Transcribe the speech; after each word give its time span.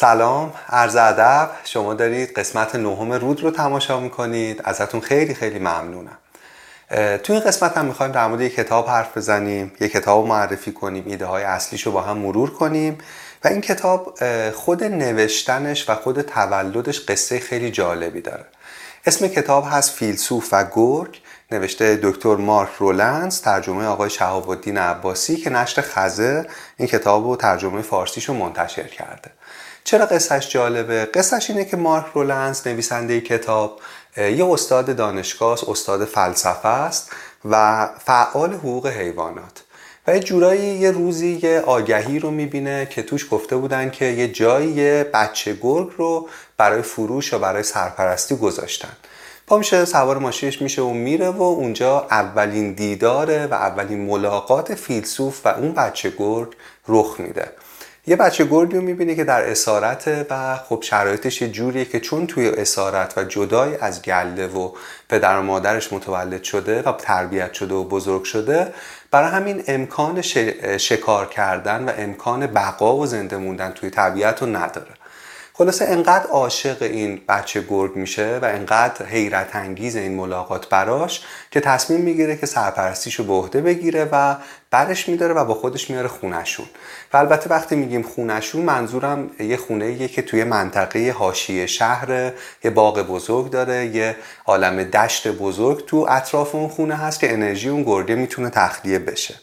سلام 0.00 0.52
عرض 0.68 0.96
ادب. 0.96 1.50
شما 1.64 1.94
دارید 1.94 2.32
قسمت 2.32 2.74
نهم 2.74 3.12
رود 3.12 3.42
رو 3.42 3.50
تماشا 3.50 4.00
می‌کنید. 4.00 4.60
ازتون 4.64 5.00
خیلی 5.00 5.34
خیلی 5.34 5.58
ممنونم. 5.58 6.18
تو 7.22 7.32
این 7.32 7.42
قسمت 7.42 7.76
هم 7.76 7.84
می‌خوایم 7.84 8.12
در 8.12 8.26
مورد 8.26 8.40
یک 8.40 8.54
کتاب 8.54 8.88
حرف 8.88 9.16
بزنیم 9.16 9.72
یک 9.80 9.92
کتاب 9.92 10.26
معرفی 10.26 10.72
کنیم 10.72 11.04
ایده 11.06 11.26
های 11.26 11.44
اصلیش 11.44 11.82
رو 11.82 11.92
با 11.92 12.02
هم 12.02 12.18
مرور 12.18 12.50
کنیم. 12.50 12.98
و 13.44 13.48
این 13.48 13.60
کتاب 13.60 14.18
خود 14.52 14.84
نوشتنش 14.84 15.90
و 15.90 15.94
خود 15.94 16.22
تولدش 16.22 17.00
قصه 17.00 17.38
خیلی 17.38 17.70
جالبی 17.70 18.20
داره. 18.20 18.44
اسم 19.06 19.28
کتاب 19.28 19.66
هست 19.70 19.90
فیلسوف 19.90 20.48
و 20.52 20.64
گرگ. 20.72 21.20
نوشته 21.50 22.00
دکتر 22.02 22.36
مارک 22.36 22.70
رولنز 22.78 23.40
ترجمه 23.40 23.86
آقای 23.86 24.10
شهاب 24.10 24.50
الدین 24.50 24.78
عباسی 24.78 25.36
که 25.36 25.50
نشر 25.50 25.82
خزه 25.82 26.46
این 26.76 26.88
کتاب 26.88 27.26
رو 27.26 27.36
ترجمه 27.36 27.82
فارسیش 27.82 28.28
رو 28.28 28.34
منتشر 28.34 28.86
کرده. 28.86 29.30
چرا 29.84 30.06
قصهش 30.06 30.48
جالبه؟ 30.48 31.04
قصهش 31.04 31.50
اینه 31.50 31.64
که 31.64 31.76
مارک 31.76 32.06
رولنز 32.14 32.66
نویسنده 32.66 33.20
کتاب 33.20 33.80
یه 34.16 34.46
استاد 34.46 34.96
دانشگاه 34.96 35.58
استاد 35.68 36.04
فلسفه 36.04 36.68
است 36.68 37.10
و 37.44 37.86
فعال 38.04 38.52
حقوق 38.54 38.86
حیوانات. 38.86 39.62
و 40.06 40.14
یه 40.14 40.20
جورایی 40.20 40.62
یه 40.62 40.90
روزی 40.90 41.40
یه 41.42 41.60
آگهی 41.60 42.18
رو 42.18 42.30
می‌بینه 42.30 42.86
که 42.90 43.02
توش 43.02 43.26
گفته 43.30 43.56
بودن 43.56 43.90
که 43.90 44.04
یه 44.04 44.28
جایی 44.28 45.04
بچه 45.04 45.58
گرگ 45.62 45.88
رو 45.96 46.28
برای 46.56 46.82
فروش 46.82 47.34
و 47.34 47.38
برای 47.38 47.62
سرپرستی 47.62 48.36
گذاشتن. 48.36 48.96
پا 49.46 49.58
میشه 49.58 49.84
سوار 49.84 50.18
ماشینش 50.18 50.62
میشه 50.62 50.82
و 50.82 50.90
میره 50.90 51.28
و 51.28 51.42
اونجا 51.42 52.06
اولین 52.10 52.72
دیداره 52.72 53.46
و 53.46 53.54
اولین 53.54 54.06
ملاقات 54.06 54.74
فیلسوف 54.74 55.46
و 55.46 55.48
اون 55.48 55.72
بچه 55.72 56.12
گرگ 56.18 56.48
رخ 56.88 57.20
میده. 57.20 57.52
یه 58.08 58.16
بچه 58.16 58.44
گرگی 58.44 58.76
رو 58.76 58.82
می‌بینی 58.82 59.16
که 59.16 59.24
در 59.24 59.50
اسارت 59.50 60.26
و 60.30 60.56
خب 60.56 60.82
شرایطش 60.82 61.42
یه 61.42 61.48
جوریه 61.48 61.84
که 61.84 62.00
چون 62.00 62.26
توی 62.26 62.48
اسارت 62.48 63.18
و 63.18 63.24
جدای 63.24 63.76
از 63.76 64.02
گله 64.02 64.46
و 64.46 64.70
پدر 65.08 65.38
و 65.38 65.42
مادرش 65.42 65.92
متولد 65.92 66.42
شده 66.42 66.82
و 66.82 66.92
تربیت 66.92 67.52
شده 67.52 67.74
و 67.74 67.84
بزرگ 67.84 68.24
شده 68.24 68.74
برای 69.10 69.30
همین 69.30 69.64
امکان 69.68 70.22
شکار 70.78 71.26
کردن 71.26 71.84
و 71.84 71.92
امکان 71.98 72.46
بقا 72.46 72.96
و 72.96 73.06
زنده 73.06 73.36
موندن 73.36 73.70
توی 73.70 73.90
طبیعت 73.90 74.42
رو 74.42 74.48
نداره. 74.48 74.90
خلاصه 75.58 75.84
انقدر 75.84 76.26
عاشق 76.26 76.82
این 76.82 77.20
بچه 77.28 77.60
گرگ 77.68 77.96
میشه 77.96 78.38
و 78.42 78.44
انقدر 78.44 79.06
حیرت 79.06 79.56
انگیز 79.56 79.96
این 79.96 80.14
ملاقات 80.14 80.68
براش 80.68 81.20
که 81.50 81.60
تصمیم 81.60 82.00
می‌گیره 82.00 82.36
که 82.36 82.46
سرپرستیشو 82.46 83.24
به 83.24 83.32
عهده 83.32 83.60
بگیره 83.60 84.08
و 84.12 84.34
برش 84.70 85.08
میداره 85.08 85.34
و 85.34 85.44
با 85.44 85.54
خودش 85.54 85.90
میاره 85.90 86.08
خونشون 86.08 86.66
و 87.12 87.16
البته 87.16 87.50
وقتی 87.50 87.76
میگیم 87.76 88.02
خونشون 88.02 88.62
منظورم 88.62 89.30
یه 89.40 89.56
خونه 89.56 89.84
ایه 89.84 90.08
که 90.08 90.22
توی 90.22 90.44
منطقه 90.44 91.14
حاشیه 91.18 91.66
شهر 91.66 92.32
یه 92.64 92.70
باغ 92.70 93.02
بزرگ 93.02 93.50
داره 93.50 93.86
یه 93.86 94.16
عالم 94.46 94.82
دشت 94.82 95.28
بزرگ 95.28 95.86
تو 95.86 96.06
اطراف 96.08 96.54
اون 96.54 96.68
خونه 96.68 96.94
هست 96.94 97.20
که 97.20 97.32
انرژی 97.32 97.68
اون 97.68 97.82
گرگه 97.82 98.14
می‌تونه 98.14 98.50
تخلیه 98.50 98.98
بشه. 98.98 99.34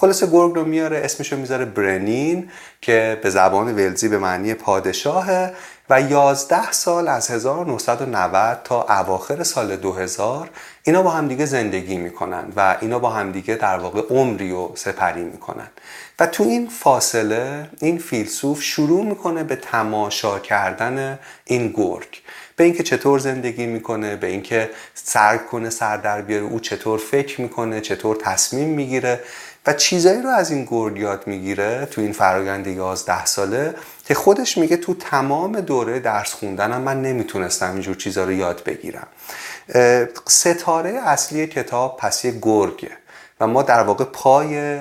خلاصه 0.00 0.26
گرگ 0.26 0.54
رو 0.54 0.64
میاره 0.64 1.00
اسمشو 1.04 1.36
می‌ذاره 1.36 1.64
برنین 1.64 2.50
که 2.80 3.18
به 3.22 3.30
زبان 3.30 3.74
ولزی 3.74 4.08
به 4.08 4.18
معنی 4.18 4.54
پادشاهه 4.54 5.52
و 5.90 6.00
11 6.00 6.72
سال 6.72 7.08
از 7.08 7.30
1990 7.30 8.60
تا 8.64 8.82
اواخر 8.82 9.42
سال 9.42 9.76
2000 9.76 10.50
اینا 10.82 11.02
با 11.02 11.10
همدیگه 11.10 11.46
زندگی 11.46 11.96
می‌کنن 11.96 12.52
و 12.56 12.76
اینا 12.80 12.98
با 12.98 13.10
همدیگه 13.10 13.54
در 13.54 13.78
واقع 13.78 14.02
عمری 14.10 14.52
و 14.52 14.68
سپری 14.74 15.22
می‌کنن. 15.24 15.68
و 16.18 16.26
تو 16.26 16.44
این 16.44 16.68
فاصله 16.68 17.68
این 17.80 17.98
فیلسوف 17.98 18.62
شروع 18.62 19.04
می‌کنه 19.04 19.44
به 19.44 19.56
تماشا 19.56 20.38
کردن 20.38 21.18
این 21.44 21.68
گرگ. 21.76 22.22
به 22.56 22.64
اینکه 22.64 22.82
چطور 22.82 23.18
زندگی 23.18 23.66
می‌کنه 23.66 24.16
به 24.16 24.26
اینکه 24.26 24.70
سر 24.94 25.36
کنه 25.36 25.70
سر 25.70 25.96
در 25.96 26.22
بیاره 26.22 26.44
او 26.44 26.60
چطور 26.60 26.98
فکر 26.98 27.40
می‌کنه 27.40 27.80
چطور 27.80 28.16
تصمیم 28.16 28.68
می‌گیره. 28.68 29.20
و 29.68 29.72
چیزایی 29.72 30.22
رو 30.22 30.28
از 30.28 30.50
این 30.50 30.68
گرد 30.70 30.96
یاد 30.96 31.26
می‌گیره 31.26 31.88
تو 31.90 32.00
این 32.00 32.12
فرایند 32.12 32.66
11 32.66 33.24
ساله 33.24 33.74
که 34.06 34.14
خودش 34.14 34.58
میگه 34.58 34.76
تو 34.76 34.94
تمام 34.94 35.60
دوره 35.60 36.00
درس 36.00 36.32
خوندنم 36.32 36.80
من 36.80 37.02
نمی‌تونستم 37.02 37.72
اینجور 37.72 37.96
چیزها 37.96 38.24
رو 38.24 38.32
یاد 38.32 38.62
بگیرم. 38.64 39.06
ستاره 40.28 40.90
اصلی 40.90 41.46
کتاب 41.46 41.96
پس 41.96 42.24
یه 42.24 42.38
گرگه 42.42 42.90
و 43.40 43.46
ما 43.46 43.62
در 43.62 43.82
واقع 43.82 44.04
پای 44.04 44.78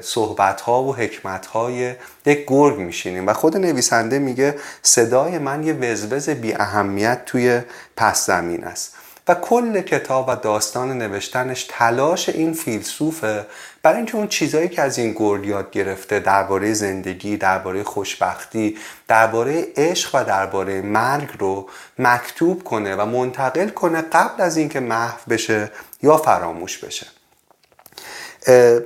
صحبت 0.00 0.60
ها 0.60 0.82
و 0.82 0.96
حکمت 0.96 1.46
های 1.46 1.94
یک 2.26 2.44
گرگ 2.46 2.78
میشینیم 2.78 3.26
و 3.26 3.32
خود 3.32 3.56
نویسنده 3.56 4.18
میگه 4.18 4.54
صدای 4.82 5.38
من 5.38 5.62
یه 5.62 5.72
وزوز 5.72 6.30
بی 6.30 6.54
اهمیت 6.54 7.24
توی 7.24 7.60
پس 7.96 8.26
زمین 8.26 8.64
است 8.64 8.94
و 9.28 9.34
کل 9.34 9.80
کتاب 9.80 10.28
و 10.28 10.36
داستان 10.36 10.98
نوشتنش 10.98 11.66
تلاش 11.70 12.28
این 12.28 12.52
فیلسوفه 12.52 13.46
برای 13.88 13.96
اینکه 13.96 14.16
اون 14.16 14.28
چیزهایی 14.28 14.68
که 14.68 14.82
از 14.82 14.98
این 14.98 15.12
گرد 15.18 15.44
یاد 15.44 15.70
گرفته 15.70 16.20
درباره 16.20 16.72
زندگی 16.72 17.36
درباره 17.36 17.82
خوشبختی 17.82 18.78
درباره 19.08 19.66
عشق 19.76 20.14
و 20.14 20.24
درباره 20.24 20.82
مرگ 20.82 21.28
رو 21.38 21.68
مکتوب 21.98 22.64
کنه 22.64 22.96
و 22.96 23.04
منتقل 23.04 23.68
کنه 23.68 24.02
قبل 24.02 24.42
از 24.42 24.56
اینکه 24.56 24.80
محو 24.80 25.18
بشه 25.28 25.70
یا 26.02 26.16
فراموش 26.16 26.78
بشه. 26.78 27.06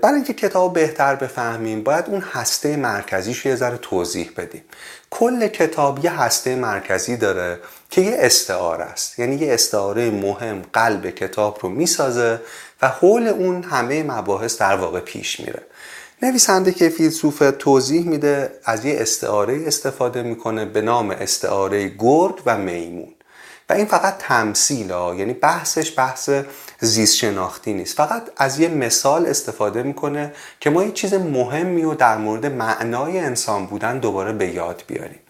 برای 0.02 0.14
اینکه 0.14 0.32
کتاب 0.32 0.72
بهتر 0.72 1.14
بفهمیم 1.14 1.82
باید 1.82 2.04
اون 2.08 2.20
هسته 2.32 2.76
مرکزیش 2.76 3.46
یه 3.46 3.56
ذره 3.56 3.76
توضیح 3.76 4.30
بدیم. 4.36 4.64
کل 5.10 5.48
کتاب 5.48 6.04
یه 6.04 6.20
هسته 6.20 6.54
مرکزی 6.54 7.16
داره 7.16 7.58
که 7.90 8.00
یه 8.00 8.16
استعاره 8.18 8.84
است. 8.84 9.18
یعنی 9.18 9.36
یه 9.36 9.54
استعاره 9.54 10.10
مهم 10.10 10.62
قلب 10.72 11.10
کتاب 11.10 11.58
رو 11.62 11.68
می‌سازه 11.68 12.40
و 12.82 12.88
حول 12.88 13.28
اون 13.28 13.62
همه 13.62 14.02
مباحث 14.02 14.58
در 14.58 14.76
واقع 14.76 15.00
پیش 15.00 15.40
میره. 15.40 15.62
نویسنده 16.22 16.72
که 16.72 16.88
فیلسوف 16.88 17.42
توضیح 17.58 18.08
میده 18.08 18.52
از 18.64 18.84
یه 18.84 18.96
استعاره 19.00 19.66
استفاده 19.66 20.22
می‌کنه 20.22 20.64
به 20.64 20.80
نام 20.80 21.10
استعاره 21.10 21.88
گرد 21.98 22.34
و 22.46 22.58
میمون. 22.58 23.14
و 23.70 23.72
این 23.72 23.86
فقط 23.86 24.18
تمثیل 24.18 24.90
ها 24.90 25.14
یعنی 25.14 25.32
بحثش 25.32 25.98
بحث 25.98 26.30
زیست 26.80 27.16
شناختی 27.16 27.74
نیست. 27.74 27.96
فقط 27.96 28.22
از 28.36 28.58
یه 28.58 28.68
مثال 28.68 29.26
استفاده 29.26 29.82
می‌کنه 29.82 30.32
که 30.60 30.70
ما 30.70 30.84
یه 30.84 30.92
چیز 30.92 31.14
مهمی 31.14 31.84
و 31.84 31.94
در 31.94 32.16
مورد 32.16 32.46
معنای 32.46 33.18
انسان 33.18 33.66
بودن 33.66 33.98
دوباره 33.98 34.32
به 34.32 34.46
یاد 34.46 34.82
بیاریم. 34.86 35.20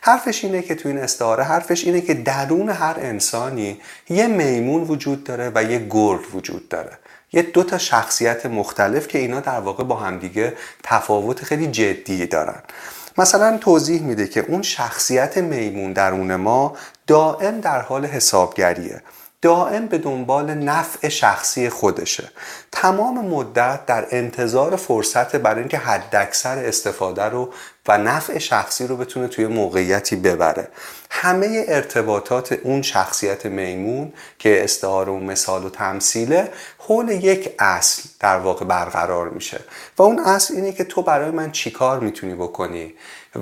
حرفش 0.00 0.44
اینه 0.44 0.62
که 0.62 0.74
تو 0.74 0.88
این 0.88 0.98
استعاره 0.98 1.44
حرفش 1.44 1.84
اینه 1.84 2.00
که 2.00 2.14
درون 2.14 2.70
هر 2.70 2.96
انسانی 2.98 3.80
یه 4.08 4.26
میمون 4.26 4.82
وجود 4.82 5.24
داره 5.24 5.52
و 5.54 5.64
یه 5.64 5.86
گرد 5.90 6.34
وجود 6.34 6.68
داره. 6.68 6.98
یه 7.32 7.42
دو 7.42 7.62
تا 7.62 7.78
شخصیت 7.78 8.46
مختلف 8.46 9.08
که 9.08 9.18
اینا 9.18 9.40
در 9.40 9.60
واقع 9.60 9.84
با 9.84 9.96
همدیگه 9.96 10.56
تفاوت 10.82 11.44
خیلی 11.44 11.66
جدی 11.66 12.26
دارن. 12.26 12.62
مثلا 13.18 13.58
توضیح 13.58 14.02
میده 14.02 14.26
که 14.26 14.44
اون 14.48 14.62
شخصیت 14.62 15.38
میمون 15.38 15.92
درون 15.92 16.36
ما 16.36 16.76
دائم 17.06 17.60
در 17.60 17.80
حال 17.80 18.06
حسابگریه. 18.06 19.02
دائم 19.42 19.86
به 19.86 19.98
دنبال 19.98 20.54
نفع 20.54 21.08
شخصی 21.08 21.68
خودشه. 21.68 22.30
تمام 22.72 23.24
مدت 23.24 23.86
در 23.86 24.06
انتظار 24.10 24.76
فرصت 24.76 25.36
برای 25.36 25.60
اینکه 25.60 25.78
حداکثر 25.78 26.58
استفاده 26.58 27.24
رو 27.24 27.52
و 27.88 27.98
نفع 27.98 28.38
شخصی 28.38 28.86
رو 28.86 28.96
بتونه 28.96 29.28
توی 29.28 29.46
موقعیتی 29.46 30.16
ببره. 30.16 30.68
همه 31.10 31.64
ارتباطات 31.68 32.52
اون 32.52 32.82
شخصیت 32.82 33.46
میمون 33.46 34.12
که 34.38 34.64
استعاره 34.64 35.12
و 35.12 35.18
مثال 35.18 35.64
و 35.64 35.70
تمثیله 35.70 36.50
حول 36.78 37.08
یک 37.08 37.54
اصل 37.58 38.02
در 38.20 38.38
واقع 38.38 38.64
برقرار 38.64 39.28
میشه. 39.28 39.60
و 39.98 40.02
اون 40.02 40.18
اصل 40.18 40.54
اینه 40.54 40.72
که 40.72 40.84
تو 40.84 41.02
برای 41.02 41.30
من 41.30 41.52
چیکار 41.52 42.00
می‌تونی 42.00 42.34
بکنی؟ 42.34 42.94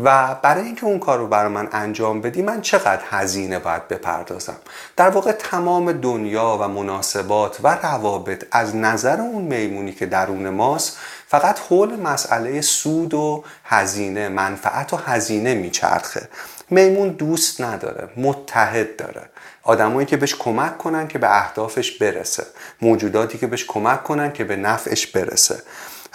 و 0.04 0.34
برای 0.42 0.64
اینکه 0.64 0.84
اون 0.84 0.98
کار 0.98 1.18
رو 1.18 1.26
برای 1.26 1.52
من 1.52 1.68
انجام 1.72 2.20
بدی 2.20 2.42
من 2.42 2.60
چقدر 2.60 3.02
هزینه 3.10 3.58
باید 3.58 3.88
بپردازم؟ 3.88 4.56
در 4.96 5.08
واقع 5.08 5.32
تمام 5.32 5.92
دنیا 5.92 6.58
و 6.60 6.68
مناسبات 6.68 7.58
و 7.62 7.78
روابط 7.82 8.44
از 8.52 8.76
نظر 8.76 9.20
اون 9.20 9.42
میمونی 9.42 9.92
که 9.92 10.06
درون 10.06 10.48
ماست 10.48 10.98
فقط 11.28 11.60
حول 11.60 12.00
مسئله 12.00 12.60
سود 12.60 13.14
و 13.14 13.44
هزینه 13.64 14.28
منفعت 14.28 14.92
و 14.92 14.96
هزینه 14.96 15.54
میچرخه. 15.54 16.28
میمون 16.70 17.08
دوست 17.08 17.60
نداره 17.60 18.08
متحد 18.16 18.96
داره. 18.96 19.22
آدمایی 19.62 20.06
که 20.06 20.16
بهش 20.16 20.34
کمک 20.34 20.78
کنن 20.78 21.08
که 21.08 21.18
به 21.18 21.36
اهدافش 21.36 21.98
برسه. 21.98 22.46
موجوداتی 22.82 23.38
که 23.38 23.46
بهش 23.46 23.64
کمک 23.64 24.04
کنن 24.04 24.32
که 24.32 24.44
به 24.44 24.56
نفعش 24.56 25.06
برسه. 25.06 25.62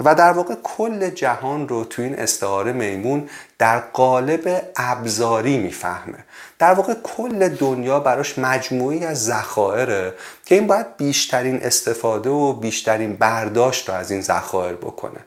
و 0.05 0.15
در 0.15 0.31
واقع 0.31 0.55
کل 0.63 1.09
جهان 1.09 1.67
رو 1.67 1.85
تو 1.85 2.01
این 2.01 2.19
استعاره 2.19 2.71
میمون 2.71 3.29
در 3.57 3.79
قالب 3.79 4.71
ابزاری 4.75 5.57
می‌فهمه. 5.57 6.17
در 6.61 6.73
واقع 6.73 6.93
کل 7.03 7.49
دنیا 7.49 7.99
براش 7.99 8.39
مجموعی 8.39 9.05
از 9.05 9.25
ذخایره 9.25 10.13
که 10.45 10.55
این 10.55 10.67
باید 10.67 10.97
بیشترین 10.97 11.63
استفاده 11.63 12.29
و 12.29 12.53
بیشترین 12.53 13.15
برداشت 13.15 13.89
رو 13.89 13.95
از 13.95 14.11
این 14.11 14.21
ذخایر 14.21 14.75
بکنه. 14.75 15.19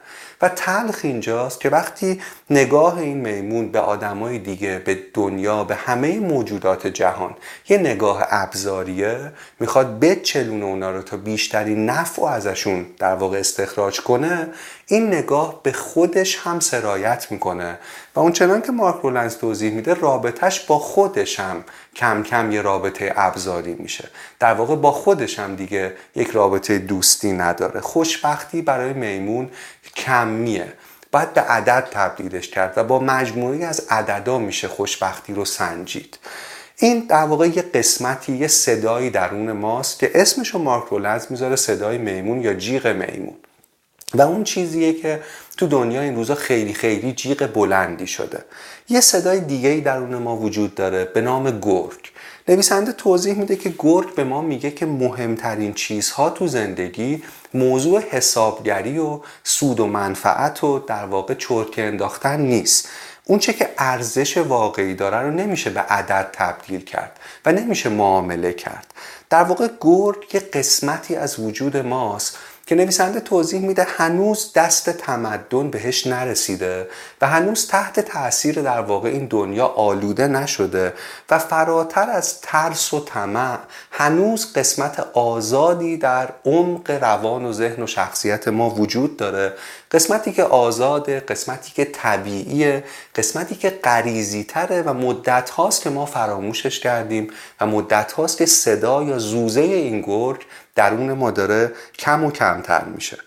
و 0.42 0.48
تلخ 0.48 1.00
اینجاست 1.02 1.60
که 1.60 1.68
وقتی 1.68 2.20
نگاه 2.50 2.98
این 2.98 3.16
میمون 3.16 3.72
به 3.72 3.80
آدمای 3.80 4.38
دیگه 4.38 4.78
به 4.78 4.98
دنیا 5.14 5.64
به 5.64 5.74
همه 5.74 6.18
موجودات 6.18 6.86
جهان 6.86 7.34
یه 7.68 7.78
نگاه 7.78 8.26
ابزاریه 8.30 9.32
می‌خواد 9.60 10.00
بچلونه 10.00 10.64
اونا 10.64 10.90
رو 10.90 11.02
تا 11.02 11.16
بیشترین 11.16 11.86
نفع 11.90 12.22
ازشون 12.22 12.86
در 12.98 13.14
واقع 13.14 13.38
استخراج 13.38 14.00
کنه 14.00 14.48
این 14.86 15.06
نگاه 15.06 15.60
به 15.62 15.72
خودش 15.72 16.38
هم 16.38 16.60
سرایت 16.60 17.26
می‌کنه 17.30 17.78
و 18.14 18.20
اون 18.20 18.32
چنان 18.32 18.62
که 18.62 18.72
مارک 18.72 19.00
رولنز 19.02 19.36
توضیح 19.36 19.72
میده 19.72 19.94
رابطهش 19.94 20.60
با 20.60 20.78
خودش 20.78 21.40
هم 21.40 21.64
کم 21.96 22.22
کم 22.22 22.52
یه 22.52 22.62
رابطه 22.62 23.12
ابزاری 23.16 23.74
میشه. 23.74 24.08
در 24.40 24.54
واقع 24.54 24.76
با 24.76 24.92
خودش 24.92 25.38
هم 25.38 25.56
دیگه 25.56 25.92
یک 26.16 26.30
رابطه 26.30 26.78
دوستی 26.78 27.32
نداره. 27.32 27.80
خوشبختی 27.80 28.62
برای 28.62 28.92
میمون 28.92 29.50
کمیه. 29.96 30.72
باید 31.12 31.34
به 31.34 31.40
عدد 31.40 31.88
تبدیلش 31.90 32.48
کرد 32.48 32.72
و 32.76 32.84
با 32.84 33.00
مجموعی 33.00 33.64
از 33.64 33.86
عددا 33.90 34.38
میشه 34.38 34.68
خوشبختی 34.68 35.34
رو 35.34 35.44
سنجید. 35.44 36.18
این 36.76 37.06
در 37.08 37.24
واقع 37.24 37.48
یه 37.48 37.62
قسمتی 37.62 38.36
یه 38.36 38.48
صدایی 38.48 39.10
درون 39.10 39.52
ماست 39.52 39.98
که 39.98 40.10
اسمشو 40.14 40.58
مارک 40.58 40.84
رولنز 40.84 41.26
می‌ذاره 41.30 41.56
صدای 41.56 41.98
میمون 41.98 42.40
یا 42.40 42.54
جیغ 42.54 42.86
میمون. 42.86 43.36
و 44.14 44.22
اون 44.22 44.44
چیزیه 44.44 44.92
که 44.92 45.20
تو 45.56 45.66
دنیا 45.66 46.00
این 46.00 46.16
روزا 46.16 46.34
خیلی 46.34 46.74
خیلی 46.74 47.12
جیغ 47.12 47.46
بلندی 47.46 48.06
شده. 48.06 48.44
یه 48.88 49.00
صدای 49.00 49.40
دیگه 49.40 49.68
ای 49.68 49.80
درون 49.80 50.14
ما 50.14 50.36
وجود 50.36 50.74
داره 50.74 51.04
به 51.04 51.20
نام 51.20 51.60
گرگ. 51.60 52.10
نویسنده 52.48 52.92
توضیح 52.92 53.34
میده 53.34 53.56
که 53.56 53.74
گرگ 53.78 54.14
به 54.14 54.24
ما 54.24 54.42
میگه 54.42 54.70
که 54.70 54.86
مهمترین 54.86 55.72
چیزها 55.74 56.30
تو 56.30 56.46
زندگی 56.46 57.22
موضوع 57.54 58.00
حسابگری 58.00 58.98
و 58.98 59.20
سود 59.44 59.80
و 59.80 59.86
منفعت 59.86 60.64
و 60.64 60.78
در 60.78 61.04
واقع 61.04 61.34
چرتی 61.34 61.82
انداختن 61.82 62.40
نیست. 62.40 62.88
اون 63.24 63.38
چه 63.38 63.52
که 63.52 63.70
ارزش 63.78 64.36
واقعی 64.36 64.94
داره 64.94 65.16
رو 65.16 65.30
نمیشه 65.30 65.70
به 65.70 65.80
عدد 65.80 66.28
تبدیل 66.32 66.80
کرد 66.80 67.20
و 67.46 67.52
نمیشه 67.52 67.88
معامله 67.88 68.52
کرد. 68.52 68.94
در 69.30 69.42
واقع 69.42 69.68
گرگ 69.80 70.34
یه 70.34 70.40
قسمتی 70.40 71.16
از 71.16 71.38
وجود 71.38 71.76
ماست 71.76 72.38
که 72.66 72.74
نویسنده 72.74 73.20
توضیح 73.20 73.60
میده 73.60 73.86
هنوز 73.88 74.52
دست 74.54 74.90
تمدن 74.90 75.70
بهش 75.70 76.06
نرسیده 76.06 76.88
و 77.20 77.26
هنوز 77.26 77.68
تحت 77.68 78.00
تاثیر 78.00 78.62
در 78.62 78.80
واقع 78.80 79.08
این 79.08 79.26
دنیا 79.26 79.66
آلوده 79.66 80.26
نشده 80.26 80.92
و 81.30 81.38
فراتر 81.38 82.10
از 82.10 82.40
ترس 82.40 82.94
و 82.94 83.00
طمع 83.00 83.58
هنوز 83.90 84.52
قسمت 84.52 85.00
آزادی 85.12 85.96
در 85.96 86.28
عمق 86.44 86.90
روان 86.90 87.44
و 87.44 87.52
ذهن 87.52 87.82
و 87.82 87.86
شخصیت 87.86 88.48
ما 88.48 88.70
وجود 88.70 89.16
داره. 89.16 89.52
قسمتی 89.90 90.32
که 90.32 90.44
آزاده 90.44 91.20
قسمتی 91.20 91.72
که 91.72 91.84
طبیعیه 91.84 92.84
قسمتی 93.14 93.54
که 93.54 93.70
قریزی 93.70 94.44
تره 94.44 94.82
و 94.82 94.92
مدت 94.92 95.50
هاست 95.50 95.82
که 95.82 95.90
ما 95.90 96.06
فراموشش 96.06 96.80
کردیم 96.80 97.30
و 97.60 97.66
مدت 97.66 98.12
هاست 98.12 98.38
که 98.38 98.46
صدا 98.46 99.02
یا 99.02 99.18
زوزه 99.18 99.60
این 99.60 100.00
گرگ 100.00 100.40
درون 100.74 101.12
ما 101.12 101.30
داره 101.30 101.72
کم 101.98 102.24
و 102.24 102.30
کمتر 102.30 102.84
میشه. 102.84 103.18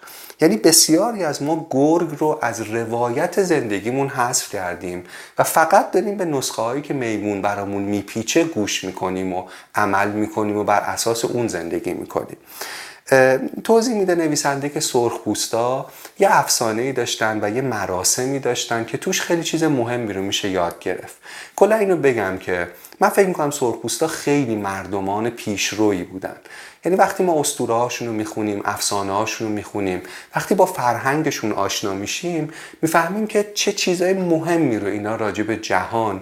یعنی 0.41 0.57
بسیاری 0.57 1.23
از 1.23 1.43
ما 1.43 1.67
گرگ 1.69 2.09
رو 2.19 2.39
از 2.41 2.61
روایت 2.61 3.43
زندگیمون 3.43 4.07
حذف 4.07 4.49
کردیم 4.49 5.03
و 5.37 5.43
فقط 5.43 5.91
داریم 5.91 6.17
به 6.17 6.25
نسخه 6.25 6.61
هایی 6.61 6.81
که 6.81 6.93
میمون 6.93 7.41
برامون 7.41 7.83
میپیچه 7.83 8.43
گوش 8.43 8.83
می‌کنیم 8.83 9.33
و 9.33 9.47
عمل 9.75 10.11
می‌کنیم 10.11 10.57
و 10.57 10.63
بر 10.63 10.79
اساس 10.79 11.25
اون 11.25 11.47
زندگی 11.47 11.93
می‌کنیم. 11.93 12.37
توضیح 13.63 13.95
میده 13.95 14.15
نویسنده 14.15 14.69
که 14.69 14.79
سرخپوستا 14.79 15.85
یه 16.19 16.27
افسانه 16.31 16.81
ای 16.81 16.93
داشتن 16.93 17.39
و 17.41 17.55
یه 17.55 17.61
مراسمی 17.61 18.39
داشتن 18.39 18.85
که 18.85 18.97
توش 18.97 19.21
خیلی 19.21 19.43
چیز 19.43 19.63
مهمی 19.63 20.13
رو 20.13 20.21
میشه 20.21 20.49
یاد 20.49 20.79
گرفت. 20.79 21.15
کلا 21.55 21.75
اینو 21.75 21.97
بگم 21.97 22.37
که 22.37 22.67
من 22.99 23.09
فکر 23.09 23.27
می‌کنم 23.27 23.51
سرخپوستا 23.51 24.07
خیلی 24.07 24.55
مردمان 24.55 25.29
پیشرویی 25.29 26.03
بودن. 26.03 26.35
یعنی 26.87 26.99
وقتی 26.99 27.23
ما 27.23 27.39
اسطوره 27.39 27.73
هاشون 27.73 28.07
رو 28.07 28.13
می‌خونیم 28.13 28.61
افسانه 28.65 29.11
هاشون 29.11 29.47
رو 29.47 29.53
می‌خونیم 29.53 30.01
وقتی 30.35 30.55
با 30.55 30.65
فرهنگشون 30.65 31.51
آشنا 31.51 31.93
میشیم 31.93 32.53
می‌فهمیم 32.81 33.27
که 33.27 33.51
چه 33.53 33.71
چیزای 33.71 34.13
مهمی 34.13 34.79
رو 34.79 34.87
اینا 34.87 35.15
راجع 35.15 35.43
به 35.43 35.57
جهان 35.57 36.21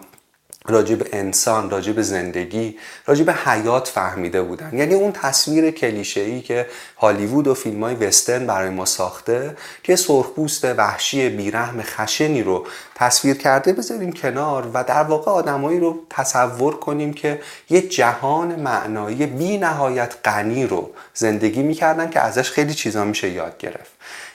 راجع 0.67 0.95
به 0.95 1.09
انسان 1.13 1.69
راجع 1.69 1.93
به 1.93 2.03
زندگی 2.03 2.77
راجع 3.05 3.23
به 3.23 3.33
حیات 3.33 3.87
فهمیده 3.87 4.41
بودن. 4.41 4.69
یعنی 4.73 4.93
اون 4.93 5.11
تصویر 5.11 5.71
کلیشه‌ای 5.71 6.41
که 6.41 6.65
هالیوود 6.97 7.47
و 7.47 7.53
فیلم 7.53 7.83
های 7.83 7.95
وسترن 7.95 8.47
برای 8.47 8.69
ما 8.69 8.85
ساخته 8.85 9.57
که 9.83 9.95
سرخپوست 9.95 10.65
وحشی 10.65 11.29
بیرحم 11.29 11.81
خشنی 11.81 12.43
رو 12.43 12.65
تصویر 12.95 13.37
کرده 13.37 13.73
بذاریم 13.73 14.13
کنار 14.13 14.67
و 14.73 14.83
در 14.83 15.03
واقع 15.03 15.31
آدمایی 15.31 15.79
رو 15.79 15.99
تصور 16.09 16.79
کنیم 16.79 17.13
که 17.13 17.41
یه 17.69 17.81
جهان 17.81 18.55
معنایی 18.55 19.25
بی 19.25 19.57
نهایت 19.57 20.15
غنی 20.25 20.67
رو 20.67 20.89
زندگی 21.13 21.63
می‌کردن 21.63 22.09
که 22.09 22.19
ازش 22.19 22.51
خیلی 22.51 22.73
چیزا 22.73 23.05
میشه 23.05 23.29
یاد 23.29 23.57
گرفت. 23.57 23.91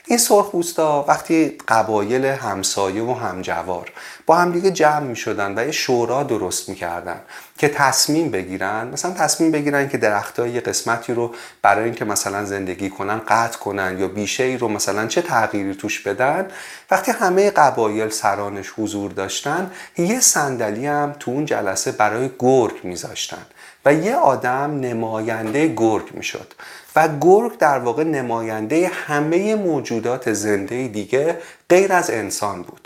این 0.07 0.19
سرخپوستا 0.19 1.05
وقتی 1.09 1.59
قبایل 1.69 2.25
همسایه 2.25 3.03
و 3.03 3.15
همجوار 3.15 3.93
با 4.31 4.37
همدیگه 4.37 4.71
جمع 4.71 5.01
می 5.01 5.17
شدن 5.17 5.59
و 5.59 5.67
یه 5.67 5.73
شورا 5.73 6.23
درست 6.23 6.69
می‌کردن 6.69 7.21
که 7.59 7.69
تصمیم 7.69 8.31
بگیرن 8.31 8.89
مثلا 8.89 9.11
تصمیم 9.11 9.51
بگیرن 9.51 9.89
که 9.89 9.99
درختای 9.99 10.51
یه 10.51 10.61
قسمتی 10.61 11.15
رو 11.15 11.35
برای 11.63 11.85
اینکه 11.85 12.05
مثلا 12.05 12.45
زندگی 12.45 12.91
کنن 12.91 13.21
قطع 13.29 13.59
کنن 13.59 13.97
یا 13.99 14.09
بیشه 14.09 14.45
ای 14.45 14.57
رو 14.57 14.69
مثلا 14.69 15.07
چه 15.07 15.23
تغییری 15.23 15.75
توش 15.75 16.01
بدن. 16.01 16.47
وقتی 16.91 17.13
همه 17.13 17.51
قبایل 17.51 18.09
سرانش 18.09 18.73
حضور 18.79 19.13
داشتن 19.13 19.71
یه 19.99 20.21
صندلی 20.21 20.87
هم 20.87 21.15
تو 21.19 21.31
اون 21.31 21.45
جلسه 21.45 21.93
برای 21.93 22.31
گرگ 22.39 22.85
میذاشتن 22.85 23.47
و 23.85 23.95
یه 23.95 24.15
آدم 24.15 24.81
نماینده 24.81 25.75
گرگ 25.77 26.15
می‌شد 26.15 26.55
و 26.97 27.09
گرگ 27.21 27.59
در 27.59 27.79
واقع 27.79 28.05
نماینده 28.05 28.91
همه 29.07 29.55
موجودات 29.55 30.33
زنده 30.33 30.89
دیگه 30.89 31.39
غیر 31.69 31.93
از 31.93 32.11
انسان 32.11 32.63
بود. 32.63 32.80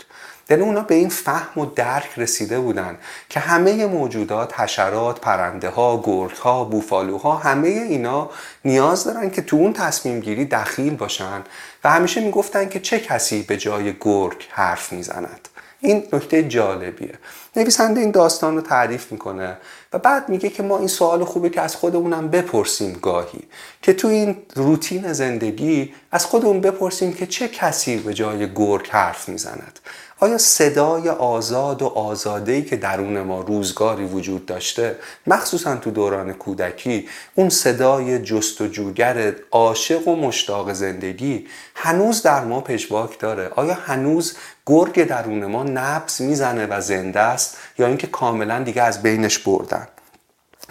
یعنی 0.49 0.63
اونا 0.63 0.81
به 0.81 0.95
این 0.95 1.09
فهم 1.09 1.61
و 1.61 1.65
درک 1.65 2.09
رسیده 2.17 2.59
بودن 2.59 2.97
که 3.29 3.39
همه 3.39 3.85
موجودات 3.85 4.59
حشرات 4.59 5.19
پرنده 5.19 5.69
ها 5.69 6.01
گرگ 6.05 6.35
ها 6.35 6.63
بوفالوها 6.63 7.35
همه 7.35 7.67
اینا 7.67 8.29
نیاز 8.65 9.03
دارن 9.03 9.29
که 9.29 9.41
تو 9.41 9.55
اون 9.55 9.73
تصمیم 9.73 10.19
گیری 10.19 10.45
دخیل 10.45 10.95
باشن 10.95 11.41
و 11.83 11.89
همیشه 11.89 12.21
می‌گفتن 12.21 12.69
که 12.69 12.79
چه 12.79 12.99
کسی 12.99 13.41
به 13.41 13.57
جای 13.57 13.93
گرگ 14.01 14.47
حرف 14.49 14.93
می‌زند. 14.93 15.49
این 15.79 16.03
نکته 16.13 16.43
جالبیه. 16.43 17.13
نویسنده 17.55 18.01
این 18.01 18.11
داستان 18.11 18.55
رو 18.55 18.61
تعریف 18.61 19.11
می‌کنه 19.11 19.57
و 19.93 19.99
بعد 19.99 20.29
میگه 20.29 20.49
که 20.49 20.63
ما 20.63 20.77
این 20.77 20.87
سوال 20.87 21.23
خوبه 21.23 21.49
که 21.49 21.61
از 21.61 21.75
خودمونم 21.75 22.29
بپرسیم 22.29 22.93
گاهی. 22.93 23.43
که 23.81 23.93
تو 23.93 24.07
این 24.07 24.37
روتین 24.55 25.13
زندگی 25.13 25.93
از 26.11 26.25
خودمون 26.25 26.61
بپرسیم 26.61 27.13
که 27.13 27.27
چه 27.27 27.47
کسی 27.47 27.97
به 27.97 28.13
جای 28.13 28.53
گرگ 28.53 28.87
حرف 28.89 29.29
می‌زند. 29.29 29.79
آیا 30.25 30.37
صدای 30.37 31.09
آزاد 31.09 31.81
و 31.81 31.85
آزادهی 31.85 32.61
که 32.63 32.75
درون 32.75 33.21
ما 33.21 33.41
روزگاری 33.41 34.05
وجود 34.05 34.45
داشته 34.45 34.95
مخصوصا 35.27 35.75
تو 35.75 35.91
دوران 35.91 36.33
کودکی 36.33 37.09
اون 37.35 37.49
صدای 37.49 38.19
جستجوگر 38.19 39.33
عاشق 39.51 40.07
و 40.07 40.15
مشتاق 40.15 40.73
زندگی 40.73 41.47
هنوز 41.75 42.21
در 42.21 42.43
ما 42.43 42.61
پشواک 42.61 43.19
داره؟ 43.19 43.51
آیا 43.55 43.73
هنوز 43.73 44.37
گرگ 44.65 45.07
درون 45.07 45.45
ما 45.45 45.63
نبز 45.63 46.21
می‌زنه 46.21 46.67
و 46.69 46.81
زنده 46.81 47.19
است 47.19 47.57
یا 47.77 47.87
اینکه 47.87 48.07
کاملا 48.07 48.63
دیگه 48.63 48.81
از 48.81 49.01
بینش 49.01 49.39
بردن؟ 49.39 49.87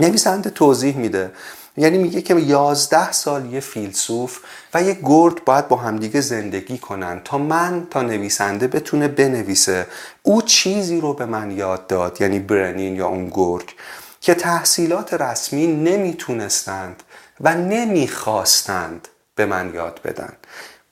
نویسنده 0.00 0.50
توضیح 0.50 0.96
میده 0.96 1.30
یعنی 1.76 1.98
میگه 1.98 2.22
که 2.22 2.34
یازده 2.34 3.12
سال 3.12 3.52
یه 3.52 3.60
فیلسوف 3.60 4.40
و 4.74 4.82
یه 4.82 4.98
گرگ 5.02 5.44
باید 5.44 5.68
با 5.68 5.76
همدیگه 5.76 6.20
زندگی 6.20 6.78
کنن 6.78 7.20
تا 7.24 7.38
من 7.38 7.86
تا 7.90 8.02
نویسنده 8.02 8.68
بتونه 8.68 9.08
بنویسه. 9.08 9.86
او 10.22 10.42
چیزی 10.42 11.00
رو 11.00 11.14
به 11.14 11.26
من 11.26 11.50
یاد 11.50 11.86
داد 11.86 12.20
یعنی 12.20 12.38
برنین 12.38 12.96
یا 12.96 13.06
اون 13.06 13.30
گرگ 13.34 13.74
که 14.20 14.34
تحصیلات 14.34 15.14
رسمی 15.14 15.66
نمی‌تونستند 15.66 17.02
و 17.40 17.54
نمی‌خواستند 17.54 19.08
به 19.34 19.46
من 19.46 19.74
یاد 19.74 20.00
بدن. 20.04 20.32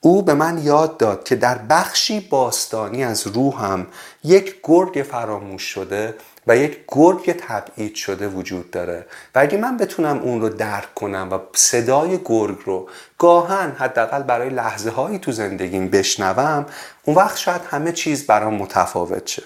او 0.01 0.21
به 0.21 0.33
من 0.33 0.63
یاد 0.63 0.97
داد 0.97 1.23
که 1.23 1.35
در 1.35 1.57
بخشی 1.57 2.19
باستانی 2.19 3.03
از 3.03 3.27
روحم 3.27 3.87
یک 4.23 4.55
گرگ 4.63 5.05
فراموش 5.11 5.63
شده 5.63 6.15
و 6.47 6.57
یک 6.57 6.77
گرگ 6.87 7.31
تبعید 7.31 7.95
شده 7.95 8.27
وجود 8.27 8.71
داره. 8.71 9.05
و 9.35 9.39
اگه 9.39 9.57
من 9.57 9.77
بتونم 9.77 10.17
اون 10.17 10.41
رو 10.41 10.49
درک 10.49 10.93
کنم 10.93 11.29
و 11.31 11.37
صدای 11.53 12.19
گرگ 12.25 12.57
رو 12.65 12.89
گاهن 13.17 13.71
حداقل 13.71 14.23
برای 14.23 14.49
لحظه 14.49 14.89
هایی 14.89 15.19
تو 15.19 15.31
زندگیم 15.31 15.89
بشنوم 15.89 16.65
اون 17.03 17.15
وقت 17.15 17.37
شاید 17.37 17.61
همه 17.69 17.91
چیز 17.91 18.25
برام 18.27 18.53
متفاوت 18.53 19.27
شه. 19.27 19.43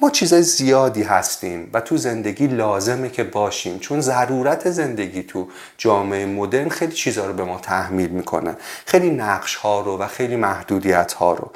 ما 0.00 0.10
چیزای 0.10 0.42
زیادی 0.42 1.02
هستیم 1.02 1.70
و 1.72 1.80
تو 1.80 1.96
زندگی 1.96 2.46
لازمه 2.46 3.08
که 3.08 3.24
باشیم 3.24 3.78
چون 3.78 4.00
ضرورت 4.00 4.70
زندگی 4.70 5.22
تو 5.22 5.48
جامعه 5.78 6.26
مدرن 6.26 6.68
خیلی 6.68 6.92
چیزها 6.92 7.26
رو 7.26 7.32
به 7.32 7.44
ما 7.44 7.58
تحمیل 7.58 8.10
می‌کنه. 8.10 8.56
خیلی 8.86 9.10
نقش 9.10 9.54
ها 9.54 9.80
رو 9.80 9.98
و 9.98 10.06
خیلی 10.06 10.36
محدودیت 10.36 11.12
ها 11.12 11.32
رو. 11.32 11.50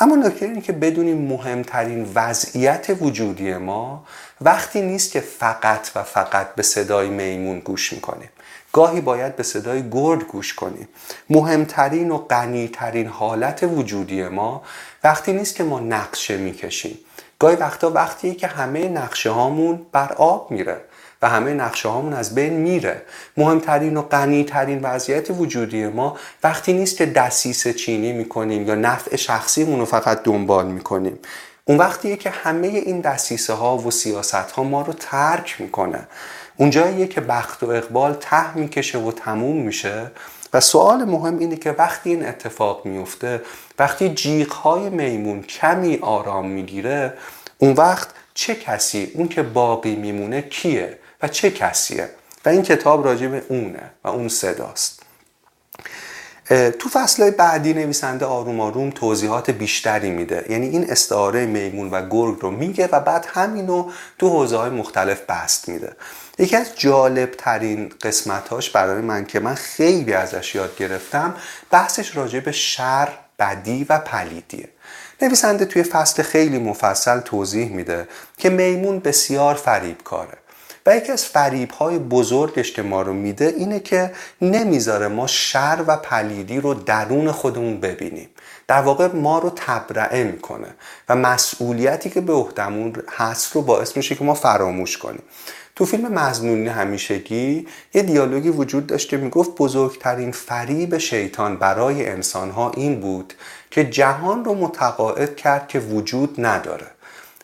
اما 0.00 0.16
نکته 0.16 0.46
اینه 0.46 0.60
که 0.60 0.72
بدونیم 0.72 1.18
مهمترین 1.18 2.12
وضعیت 2.14 2.86
وجودی 3.00 3.54
ما 3.54 4.04
وقتی 4.40 4.80
نیست 4.80 5.12
که 5.12 5.20
فقط 5.20 5.90
و 5.94 6.02
فقط 6.02 6.54
به 6.54 6.62
صدای 6.62 7.08
میمون 7.08 7.58
گوش 7.58 7.92
می‌کنیم. 7.92 8.28
گاهی 8.72 9.00
باید 9.00 9.36
به 9.36 9.42
صدای 9.42 9.90
گرد 9.90 10.22
گوش 10.22 10.54
کنیم. 10.54 10.88
مهمترین 11.30 12.10
و 12.10 12.18
غنیترین 12.18 13.06
حالت 13.06 13.62
وجودی 13.62 14.28
ما 14.28 14.62
وقتی 15.04 15.32
نیست 15.32 15.54
که 15.54 15.64
ما 15.64 15.80
نقشه 15.80 16.36
می‌کشیم. 16.36 16.98
گاهی 17.38 17.56
وقتا 17.56 17.90
وقتیه 17.90 18.34
که 18.34 18.46
همه 18.46 18.88
نقشه 18.88 19.30
هامون 19.30 19.86
بر 19.92 20.12
آب 20.12 20.50
میره 20.50 20.80
و 21.22 21.28
همه 21.28 21.54
نقشه 21.54 21.88
هامون 21.88 22.12
از 22.12 22.34
بین 22.34 22.52
میره. 22.52 23.02
مهمترین 23.36 23.96
و 23.96 24.02
غنیترین 24.02 24.80
وضعیت 24.82 25.30
وجودی 25.30 25.86
ما 25.86 26.16
وقتی 26.42 26.72
نیست 26.72 26.96
که 26.96 27.06
دسیس 27.06 27.68
چینی 27.68 28.12
می‌کنیم 28.12 28.68
یا 28.68 28.74
نفع 28.74 29.16
شخصیمون 29.16 29.78
رو 29.78 29.84
فقط 29.84 30.22
دنبال 30.22 30.66
می‌کنیم. 30.66 31.18
اون 31.68 31.78
وقتیه 31.78 32.16
که 32.16 32.30
همه 32.30 32.66
این 32.66 33.00
دستیسه 33.00 33.52
ها 33.52 33.76
و 33.76 33.90
سیاست 33.90 34.34
ها 34.34 34.62
ما 34.62 34.82
رو 34.82 34.92
ترک 34.92 35.56
می‌کنه. 35.60 36.06
اونجاییه 36.56 37.06
که 37.06 37.20
بخت 37.20 37.62
و 37.62 37.70
اقبال 37.70 38.14
ته 38.14 38.56
می‌کشه 38.56 38.98
و 38.98 39.12
تموم 39.12 39.56
میشه. 39.56 40.10
و 40.52 40.60
سوال 40.60 41.04
مهم 41.04 41.38
اینه 41.38 41.56
که 41.56 41.70
وقتی 41.70 42.10
این 42.10 42.26
اتفاق 42.26 42.86
میفته 42.86 43.42
وقتی 43.78 44.08
جیغ 44.08 44.52
های 44.52 44.90
میمون 44.90 45.42
کمی 45.42 45.98
آرام 46.02 46.48
می‌گیره 46.48 47.12
اون 47.58 47.72
وقت 47.72 48.08
چه 48.34 48.54
کسی 48.54 49.12
اون 49.14 49.28
که 49.28 49.42
باقی 49.42 49.96
میمونه 49.96 50.42
کیه 50.42 50.98
و 51.22 51.28
چه 51.28 51.50
کسیه؟ 51.50 52.08
و 52.44 52.48
این 52.48 52.62
کتاب 52.62 53.04
راجع 53.04 53.26
به 53.26 53.42
اونه 53.48 53.90
و 54.04 54.08
اون 54.08 54.28
صداست. 54.28 54.97
تو 56.48 56.88
فصل 56.92 57.30
بعدی 57.30 57.74
نویسنده 57.74 58.24
آروم 58.24 58.60
آروم 58.60 58.90
توضیحات 58.90 59.50
بیشتری 59.50 60.10
میده. 60.10 60.44
یعنی 60.48 60.68
این 60.68 60.90
استعاره 60.90 61.46
میمون 61.46 61.90
و 61.90 62.08
گرگ 62.08 62.38
رو 62.40 62.50
میگه 62.50 62.88
و 62.92 63.00
بعد 63.00 63.26
همینو 63.28 63.90
تو 64.18 64.28
حوزه 64.28 64.56
های 64.56 64.70
مختلف 64.70 65.22
بست 65.28 65.68
میده. 65.68 65.96
یکی 66.38 66.56
از 66.56 66.66
جالب 66.76 67.30
ترین 67.30 67.92
قسمتاش 68.02 68.70
برای 68.70 69.02
من 69.02 69.24
که 69.24 69.40
من 69.40 69.54
خیلی 69.54 70.12
ازش 70.12 70.54
یاد 70.54 70.76
گرفتم 70.76 71.34
بحثش 71.70 72.16
راجع 72.16 72.40
به 72.40 72.52
شر 72.52 73.08
بدی 73.38 73.86
و 73.88 73.98
پلیدیه. 73.98 74.68
نویسنده 75.22 75.64
توی 75.64 75.82
فصل 75.82 76.22
خیلی 76.22 76.58
مفصل 76.58 77.20
توضیح 77.20 77.68
میده 77.68 78.08
که 78.38 78.50
میمون 78.50 78.98
بسیار 78.98 79.54
فریب 79.54 80.02
کاره 80.02 80.38
و 80.88 80.96
یکی 80.96 81.12
از 81.12 81.24
فریب 81.24 81.70
های 81.70 81.98
بزرگش 81.98 82.72
که 82.72 82.82
ما 82.82 83.02
رو 83.02 83.12
میده 83.12 83.54
اینه 83.56 83.80
که 83.80 84.12
نمی‌ذاره 84.42 85.08
ما 85.08 85.26
شر 85.26 85.84
و 85.86 85.96
پلیدی 85.96 86.60
رو 86.60 86.74
درون 86.74 87.32
خودمون 87.32 87.80
ببینیم. 87.80 88.28
در 88.68 88.80
واقع 88.80 89.12
ما 89.12 89.38
رو 89.38 89.52
تبرعه 89.56 90.24
می‌کنه 90.24 90.66
و 91.08 91.16
مسئولیتی 91.16 92.10
که 92.10 92.20
به 92.20 92.32
عهدمون 92.32 92.92
هست 93.08 93.52
رو 93.52 93.62
باعث 93.62 93.96
میشه 93.96 94.14
که 94.14 94.24
ما 94.24 94.34
فراموش 94.34 94.98
کنیم. 94.98 95.22
تو 95.76 95.84
فیلم 95.84 96.12
مزنونی 96.12 96.68
همیشگی 96.68 97.66
یه 97.94 98.02
دیالوگی 98.02 98.48
وجود 98.48 98.86
داشت 98.86 99.08
که 99.08 99.16
می‌گفت 99.16 99.50
بزرگترین 99.56 100.32
فریب 100.32 100.98
شیطان 100.98 101.56
برای 101.56 102.08
انسانها 102.08 102.70
این 102.70 103.00
بود 103.00 103.34
که 103.70 103.84
جهان 103.84 104.44
رو 104.44 104.54
متقاعد 104.54 105.36
کرد 105.36 105.68
که 105.68 105.78
وجود 105.78 106.34
نداره. 106.38 106.86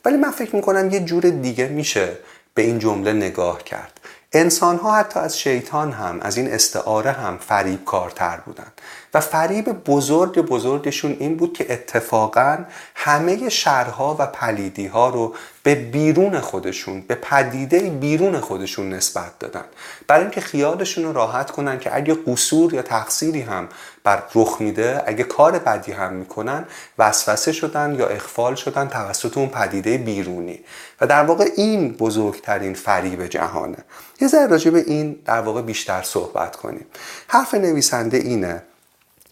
ولی 0.05 0.17
من 0.17 0.31
فکر 0.31 0.57
می‌کنم 0.57 0.91
یه 0.91 1.01
جور 1.01 1.23
دیگه 1.23 1.69
میشه. 1.69 2.19
به 2.55 2.63
این 2.63 2.79
جمله 2.79 3.13
نگاه 3.13 3.63
کرد. 3.63 4.01
انسان 4.33 4.77
ها 4.77 4.95
حتی 4.95 5.21
از 5.21 5.39
شیطان 5.39 5.93
هم 5.93 6.21
از 6.21 6.37
این 6.37 6.53
استعاره 6.53 7.13
هم 7.13 7.39
فریب 7.39 7.85
کارتر 7.85 8.37
بودن 8.37 8.73
و 9.15 9.21
فریب 9.21 9.65
بزرگ 9.73 10.41
بزرگشون 10.41 11.17
این 11.21 11.37
بود 11.37 11.53
که 11.53 11.73
اتفاقا 11.73 12.59
همه 12.95 13.49
شرها 13.49 14.17
و 14.19 14.27
پلیدی 14.27 14.87
ها 14.87 15.09
رو 15.09 15.35
به 15.63 15.75
بیرون 15.75 16.41
خودشون 16.41 17.01
به 17.01 17.15
پدیده 17.15 17.81
بیرون 17.81 18.41
خودشون 18.41 18.93
نسبت 18.93 19.39
دادن. 19.39 19.65
برای 20.07 20.23
اینکه 20.23 20.41
خیالشون 20.41 21.05
رو 21.05 21.13
راحت 21.13 21.51
کنن 21.51 21.79
که 21.79 21.97
اگه 21.97 22.17
قصور 22.27 22.75
یا 22.75 22.83
تقصیری 22.83 23.41
هم 23.41 23.69
بر 24.05 24.23
رخ 24.35 24.57
میده 24.61 25.03
اگه 25.07 25.25
کار 25.25 25.59
بدی 25.59 25.93
هم 25.93 26.13
می‌کنن 26.13 26.65
وسوسه 26.99 27.53
شدن 27.53 27.95
یا 27.99 28.07
اخفال 28.07 28.55
شدن 28.55 28.89
توسط 28.89 29.39
اون 29.39 29.49
پدیده 29.49 29.99
بیرونی. 29.99 30.61
و 31.01 31.07
در 31.07 31.25
واقع 31.25 31.49
این 31.57 31.93
بزرگترین 31.93 32.75
فریب 32.75 33.27
جهانه. 33.27 33.79
یه 34.21 34.29
ذره 34.29 34.47
راجع 34.47 34.71
به 34.71 34.81
این 34.87 35.19
در 35.25 35.41
واقع 35.41 35.63
بیشتر 35.63 36.03
صحبت 36.03 36.57
کنیم. 36.57 36.87
حرف 37.29 37.55
نویسنده 37.55 38.17
اینه 38.17 38.63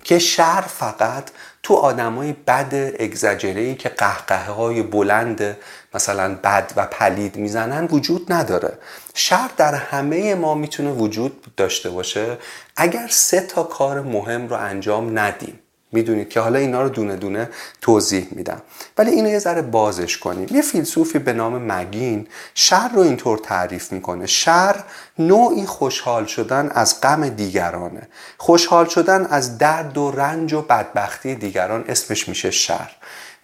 که 0.04 0.18
شر 0.18 0.60
فقط 0.60 1.30
تو 1.62 1.74
آدمای 1.74 2.32
بد 2.32 2.74
اگزاجری 2.98 3.74
که 3.74 3.88
قهقه 3.88 4.44
های 4.44 4.82
بلند 4.82 5.56
مثلا 5.94 6.34
بد 6.34 6.72
و 6.76 6.86
پلید 6.86 7.36
می‌زنن 7.36 7.84
وجود 7.86 8.32
نداره. 8.32 8.78
شر 9.14 9.50
در 9.56 9.74
همه 9.74 10.34
ما 10.34 10.54
می‌تونه 10.54 10.90
وجود 10.90 11.54
داشته 11.56 11.90
باشه 11.90 12.38
اگر 12.76 13.06
سه 13.10 13.40
تا 13.40 13.62
کار 13.62 14.00
مهم 14.00 14.48
رو 14.48 14.56
انجام 14.56 15.18
ندیم. 15.18 15.61
می‌دونید 15.92 16.28
که 16.28 16.40
حالا 16.40 16.58
اینا 16.58 16.82
رو 16.82 16.88
دونه 16.88 17.16
دونه 17.16 17.48
توضیح 17.80 18.28
میدم. 18.30 18.62
ولی 18.98 19.10
اینو 19.10 19.28
یه 19.28 19.38
ذره 19.38 19.62
بازش 19.62 20.18
کنیم. 20.18 20.48
یه 20.50 20.62
فیلسوفی 20.62 21.18
به 21.18 21.32
نام 21.32 21.72
مگین 21.72 22.26
شر 22.54 22.88
رو 22.88 23.00
اینطور 23.00 23.38
تعریف 23.38 23.92
می‌کنه. 23.92 24.26
شر 24.26 24.84
نوعی 25.18 25.66
خوشحال 25.66 26.26
شدن 26.26 26.70
از 26.74 27.00
غم 27.00 27.28
دیگرانه. 27.28 28.08
خوشحال 28.38 28.86
شدن 28.86 29.26
از 29.30 29.58
درد 29.58 29.98
و 29.98 30.10
رنج 30.10 30.52
و 30.52 30.62
بدبختی 30.62 31.34
دیگران. 31.34 31.84
اسمش 31.88 32.28
میشه 32.28 32.50
شر 32.50 32.90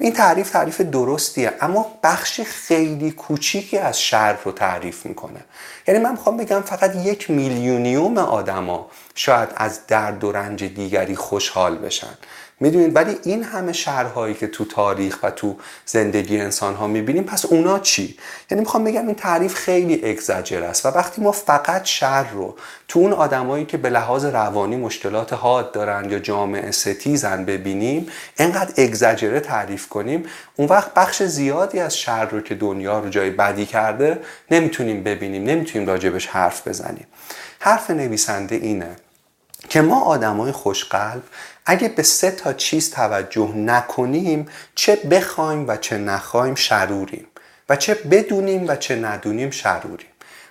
این 0.01 0.13
تعریف 0.13 0.51
تعریف 0.51 0.81
درستیه 0.81 1.53
اما 1.61 1.99
بخش 2.03 2.41
خیلی 2.41 3.11
کوچیکی 3.11 3.79
از 3.79 4.01
شر 4.01 4.37
رو 4.45 4.53
تعریف 4.53 5.07
می‌کنه. 5.07 5.41
یعنی 5.89 6.01
من 6.01 6.11
می‌خوام 6.11 6.37
بگم 6.37 6.61
فقط 6.61 6.97
یک 6.97 7.31
میلیونیوم 7.31 8.19
آدما 8.19 8.91
شاید 9.15 9.49
از 9.57 9.87
درد 9.87 10.25
و 10.25 10.33
رنج 10.33 10.65
دیگری 10.65 11.17
خوشحال 11.17 11.79
بشن. 11.79 12.19
می‌دونید؟ 12.61 12.97
ولی 12.97 13.19
این 13.25 13.43
همه 13.43 13.73
شهرهایی 13.73 14.35
که 14.35 14.47
تو 14.47 14.65
تاریخ 14.65 15.19
و 15.23 15.31
تو 15.31 15.57
زندگی 15.87 16.41
انسان 16.41 16.75
ها 16.75 16.87
می‌بینیم 16.87 17.25
پس 17.25 17.45
اونا 17.45 17.79
چی؟ 17.79 18.17
یعنی 18.51 18.61
می‌خوام 18.61 18.85
بگم 18.85 19.07
این 19.07 19.15
تعریف 19.15 19.55
خیلی 19.55 20.11
اگزاجر 20.11 20.63
است 20.63 20.87
و 20.87 20.89
وقتی 20.89 21.23
ما 21.23 21.33
فقط 21.33 21.85
شر 21.85 22.31
رو 22.31 22.57
تو 22.89 22.99
اون 22.99 23.13
آدمایی 23.13 23.65
که 23.65 23.77
به 23.77 23.91
لحاظ 23.91 24.25
روانی 24.25 24.77
مشکلات 24.77 25.33
حاد 25.33 25.73
دارن 25.73 26.11
یا 26.11 26.19
جامعه 26.19 26.71
ستیزن 26.71 27.45
ببینیم 27.45 28.07
انقدر 28.39 28.85
اگزاجره 28.85 29.41
تعریف 29.41 29.89
کنیم 29.89 30.25
اون 30.57 30.69
وقت 30.69 30.95
بخش 30.95 31.23
زیادی 31.23 31.81
از 31.81 31.97
شر 31.97 32.25
رو 32.25 32.41
که 32.41 32.55
دنیا 32.55 32.99
رو 32.99 33.09
جای 33.09 33.31
بدی 33.31 33.67
کرده 33.67 34.21
نمی‌تونیم 34.51 35.03
ببینیم 35.03 35.45
نمی‌تونیم 35.45 35.89
راجبش 35.89 36.27
حرف 36.27 36.69
بزنیم. 36.69 37.07
حرف 37.61 37.91
نویسنده 37.91 38.55
اینه 38.57 38.97
که 39.69 39.81
ما 39.81 40.01
آدمای 40.01 40.53
خوشقلب 40.53 41.23
اگه 41.67 41.89
به 41.89 42.03
سه 42.03 42.31
تا 42.31 42.53
چیز 42.53 42.91
توجه 42.91 43.53
نکنیم 43.57 44.49
چه 44.75 44.97
بخوایم 44.97 45.69
و 45.69 45.77
چه 45.77 45.99
نخوایم 45.99 46.55
شروریم 46.55 47.27
و 47.69 47.77
چه 47.77 47.95
بدونیم 47.95 48.69
و 48.69 48.77
چه 48.77 48.97
ندونیم 48.97 49.51
شروریم. 49.51 50.09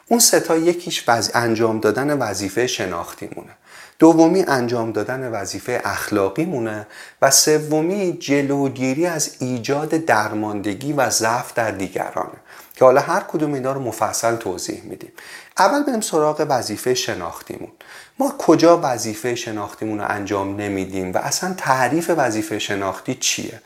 اون 0.08 0.20
سه 0.20 0.40
تا 0.40 0.58
یکیش 0.58 1.04
وز... 1.08 1.32
انجام 1.34 1.80
دادن 1.80 2.18
وظیفه 2.18 2.68
شناختی 2.68 3.30
مونه 3.36 3.52
دومی 4.00 4.44
انجام 4.48 4.92
دادن 4.92 5.32
وظیفه 5.32 5.82
اخلاقی 5.86 6.46
مونه 6.46 6.88
و 7.22 7.32
سومی 7.32 8.18
جلوگیری 8.20 9.06
از 9.06 9.36
ایجاد 9.40 9.90
درماندگی 9.90 10.94
و 10.94 11.10
ضعف 11.10 11.54
در 11.54 11.72
دیگرانه. 11.72 12.38
که 12.78 12.86
حالا 12.86 13.02
هر 13.02 13.20
کدوم 13.20 13.54
اینا 13.54 13.72
رو 13.72 13.82
مفصل 13.82 14.36
توضیح 14.36 14.82
میدیم. 14.84 15.12
اول 15.58 15.84
بریم 15.84 16.02
سراغ 16.02 16.46
وظیفه 16.50 16.94
شناختیمون. 16.94 17.72
ما 18.20 18.34
کجا 18.38 18.80
وظیفه 18.84 19.36
شناختیمون 19.36 20.00
رو 20.00 20.06
انجام 20.10 20.56
نمیدیم 20.56 21.14
و 21.14 21.18
اصلا 21.18 21.54
تعریف 21.58 22.12
وظیفه 22.18 22.60
شناختی 22.60 23.16
چیه؟ 23.16 23.62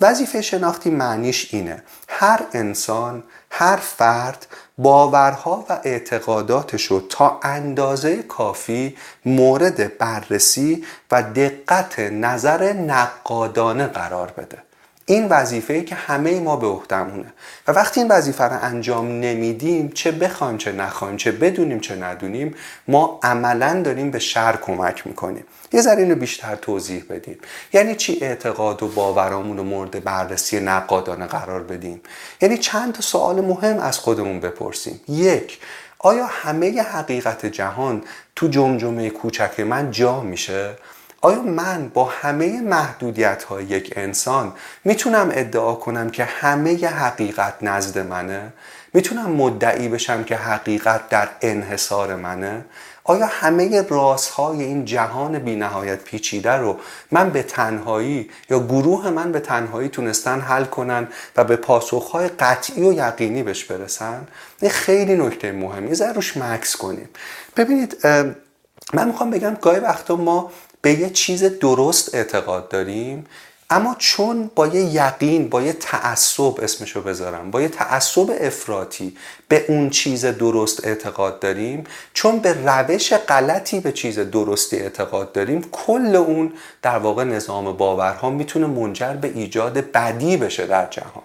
وظیفه 0.00 0.42
شناختی 0.42 0.90
معنیش 0.90 1.54
اینه. 1.54 1.82
هر 2.08 2.40
انسان 2.52 3.24
هر 3.50 3.76
فرد 3.76 4.46
باورها 4.78 5.66
و 5.68 5.80
اعتقاداتش 5.84 6.84
رو 6.84 7.00
تا 7.00 7.40
اندازه 7.42 8.22
کافی 8.22 8.96
مورد 9.24 9.98
بررسی 9.98 10.84
و 11.10 11.22
دقت 11.22 11.98
نظر 11.98 12.72
نقادانه 12.72 13.86
قرار 13.86 14.30
بده. 14.30 14.71
این 15.06 15.28
وظیفه 15.28 15.82
که 15.82 15.94
همه 15.94 16.40
ما 16.40 16.56
به 16.56 16.66
عهدهمونه 16.66 17.32
و 17.68 17.72
وقتی 17.72 18.00
این 18.00 18.10
وظیفه 18.10 18.44
رو 18.44 18.58
انجام 18.62 19.08
نمیدیم 19.08 19.88
چه 19.88 20.12
بخوایم 20.12 20.58
چه 20.58 20.72
نخوایم 20.72 21.16
چه 21.16 21.32
بدونیم 21.32 21.80
چه 21.80 21.96
ندونیم 21.96 22.54
ما 22.88 23.20
عملا 23.22 23.82
داریم 23.82 24.10
به 24.10 24.18
شر 24.18 24.56
کمک 24.62 25.06
می‌کنیم. 25.06 25.44
یه 25.72 25.80
ذره 25.80 26.02
اینو 26.02 26.14
بیشتر 26.14 26.54
توضیح 26.54 27.04
بدیم. 27.10 27.38
یعنی 27.72 27.94
چی 27.94 28.18
اعتقاد 28.20 28.82
و 28.82 28.88
باورامون 28.88 29.56
رو 29.56 29.64
مورد 29.64 30.04
بررسی 30.04 30.60
نقادانه 30.60 31.26
قرار 31.26 31.62
بدیم؟ 31.62 32.00
یعنی 32.40 32.58
چند 32.58 32.94
تا 32.94 33.00
سوال 33.00 33.40
مهم 33.40 33.78
از 33.78 33.98
خودمون 33.98 34.40
بپرسیم. 34.40 35.00
یک 35.08 35.58
آیا 35.98 36.26
همه 36.26 36.82
حقیقت 36.82 37.46
جهان 37.46 38.02
تو 38.36 38.48
جمجمه 38.48 39.10
کوچک 39.10 39.60
من 39.60 39.90
جا 39.90 40.20
میشه؟ 40.20 40.76
آیا 41.24 41.42
من 41.42 41.88
با 41.88 42.04
همه 42.04 42.60
محدودیت 42.60 43.42
های 43.44 43.64
یک 43.64 43.92
انسان 43.96 44.52
می‌تونم 44.84 45.30
ادعا 45.32 45.74
کنم 45.74 46.10
که 46.10 46.24
همه 46.24 46.86
حقیقت 46.86 47.54
نزد 47.62 47.98
منه؟ 47.98 48.52
می‌تونم 48.94 49.30
مدعی 49.30 49.88
بشم 49.88 50.24
که 50.24 50.36
حقیقت 50.36 51.08
در 51.08 51.28
انحصار 51.40 52.16
منه؟ 52.16 52.64
آیا 53.04 53.26
همه 53.26 53.82
رازهای 53.82 54.62
این 54.62 54.84
جهان 54.84 55.38
بی 55.38 55.56
نهایت 55.56 56.04
پیچیده 56.04 56.52
رو 56.52 56.78
من 57.10 57.30
به 57.30 57.42
تنهایی 57.42 58.30
یا 58.50 58.58
گروه 58.58 59.10
من 59.10 59.32
به 59.32 59.40
تنهایی 59.40 59.88
تونستن 59.88 60.40
حل 60.40 60.64
کنن 60.64 61.08
و 61.36 61.44
به 61.44 61.56
پاسخهای 61.56 62.28
قطعی 62.28 62.82
و 62.82 62.92
یقینی 62.92 63.42
بهش 63.42 63.64
برسن؟ 63.64 64.26
این 64.60 64.70
خیلی 64.70 65.14
نکته 65.14 65.52
مهمی 65.52 65.96
یه 65.96 66.12
روش 66.12 66.36
مکس 66.36 66.76
کنیم 66.76 67.08
ببینید 67.56 68.06
من 68.92 69.08
می‌خوام 69.08 69.30
بگم 69.30 69.54
گاهی 69.60 69.80
وقتا 69.80 70.16
ما 70.16 70.50
به 70.82 70.92
یه 70.92 71.10
چیز 71.10 71.44
درست 71.44 72.14
اعتقاد 72.14 72.68
داریم 72.68 73.26
اما 73.70 73.96
چون 73.98 74.50
با 74.54 74.66
یه 74.66 74.82
یقین 74.82 75.48
با 75.48 75.62
یه 75.62 75.72
تعصب 75.72 76.60
اسمشو 76.62 77.02
بذارم 77.02 77.50
با 77.50 77.62
یه 77.62 77.68
تعصب 77.68 78.30
افراطی 78.40 79.16
به 79.48 79.64
اون 79.68 79.90
چیز 79.90 80.24
درست 80.24 80.86
اعتقاد 80.86 81.40
داریم 81.40 81.84
چون 82.14 82.38
به 82.38 82.56
روش 82.66 83.12
غلطی 83.12 83.80
به 83.80 83.92
چیز 83.92 84.18
درستی 84.18 84.76
اعتقاد 84.76 85.32
داریم 85.32 85.68
کل 85.72 86.16
اون 86.16 86.52
در 86.82 86.98
واقع 86.98 87.24
نظام 87.24 87.72
باورها 87.76 88.30
می‌تونه 88.30 88.66
منجر 88.66 89.12
به 89.12 89.28
ایجاد 89.34 89.90
بدی 89.90 90.36
بشه 90.36 90.66
در 90.66 90.86
جهان. 90.90 91.24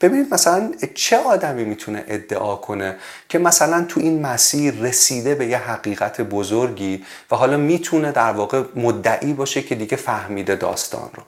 ببینید 0.00 0.34
مثلا 0.34 0.72
چه 0.94 1.18
آدمی 1.18 1.64
می‌تونه 1.64 2.04
ادعا 2.08 2.56
کنه 2.56 2.96
که 3.28 3.38
مثلا 3.38 3.84
تو 3.88 4.00
این 4.00 4.22
مسیر 4.22 4.74
رسیده 4.74 5.34
به 5.34 5.46
یه 5.46 5.58
حقیقت 5.58 6.20
بزرگی 6.20 7.04
و 7.30 7.36
حالا 7.36 7.56
می‌تونه 7.56 8.12
در 8.12 8.32
واقع 8.32 8.62
مدعی 8.76 9.32
باشه 9.32 9.62
که 9.62 9.74
دیگه 9.74 9.96
فهمیده 9.96 10.56
داستان 10.56 11.10
رو. 11.14 11.22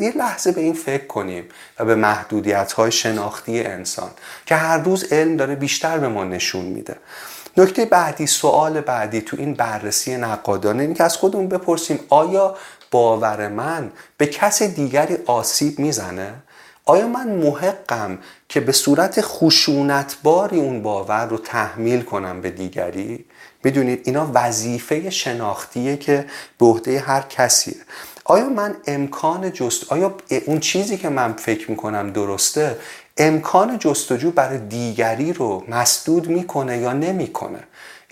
یه 0.00 0.16
لحظه 0.16 0.52
به 0.52 0.60
این 0.60 0.72
فکر 0.72 1.06
کنیم 1.06 1.44
و 1.78 1.84
به 1.84 1.94
محدودیت 1.94 2.72
های 2.72 2.92
شناختی 2.92 3.60
انسان 3.60 4.10
که 4.46 4.54
هر 4.54 4.78
روز 4.78 5.12
علم 5.12 5.36
داره 5.36 5.54
بیشتر 5.54 5.98
به 5.98 6.08
ما 6.08 6.24
نشون 6.24 6.64
میده. 6.64 6.96
نکته 7.56 7.84
بعدی 7.84 8.26
سوال 8.26 8.80
بعدی 8.80 9.20
تو 9.20 9.36
این 9.40 9.54
بررسی 9.54 10.16
نقادانه 10.16 10.82
اینه 10.82 10.94
که 10.94 11.04
از 11.04 11.16
خودمون 11.16 11.48
بپرسیم 11.48 12.00
آیا 12.08 12.56
باور 12.90 13.48
من 13.48 13.92
به 14.16 14.26
کس 14.26 14.62
دیگری 14.62 15.16
آسیب 15.26 15.78
می‌زنه؟ 15.78 16.34
آیا 16.84 17.08
من 17.08 17.28
محقم 17.28 18.18
که 18.48 18.60
به 18.60 18.72
صورت 18.72 19.20
خشونتباری 19.20 20.60
اون 20.60 20.82
باور 20.82 21.26
رو 21.26 21.38
تحمیل 21.38 22.02
کنم 22.02 22.40
به 22.40 22.50
دیگری؟ 22.50 23.24
می‌دونید 23.64 24.02
اینا 24.04 24.30
وظیفه 24.34 25.10
شناختیه 25.10 25.96
که 25.96 26.26
به 26.58 26.66
عهده 26.66 26.98
هر 26.98 27.20
کسیه. 27.20 27.76
آیا 28.24 28.48
من 28.48 28.76
امکان 28.86 29.52
جست 29.52 29.92
آیا 29.92 30.14
اون 30.46 30.60
چیزی 30.60 30.96
که 30.96 31.08
من 31.08 31.32
فکر 31.32 31.70
می‌کنم 31.70 32.10
درسته 32.10 32.78
امکان 33.16 33.78
جستجو 33.78 34.30
برای 34.30 34.58
دیگری 34.58 35.32
رو 35.32 35.64
مسدود 35.68 36.28
می‌کنه 36.28 36.78
یا 36.78 36.92
نمی‌کنه؟ 36.92 37.60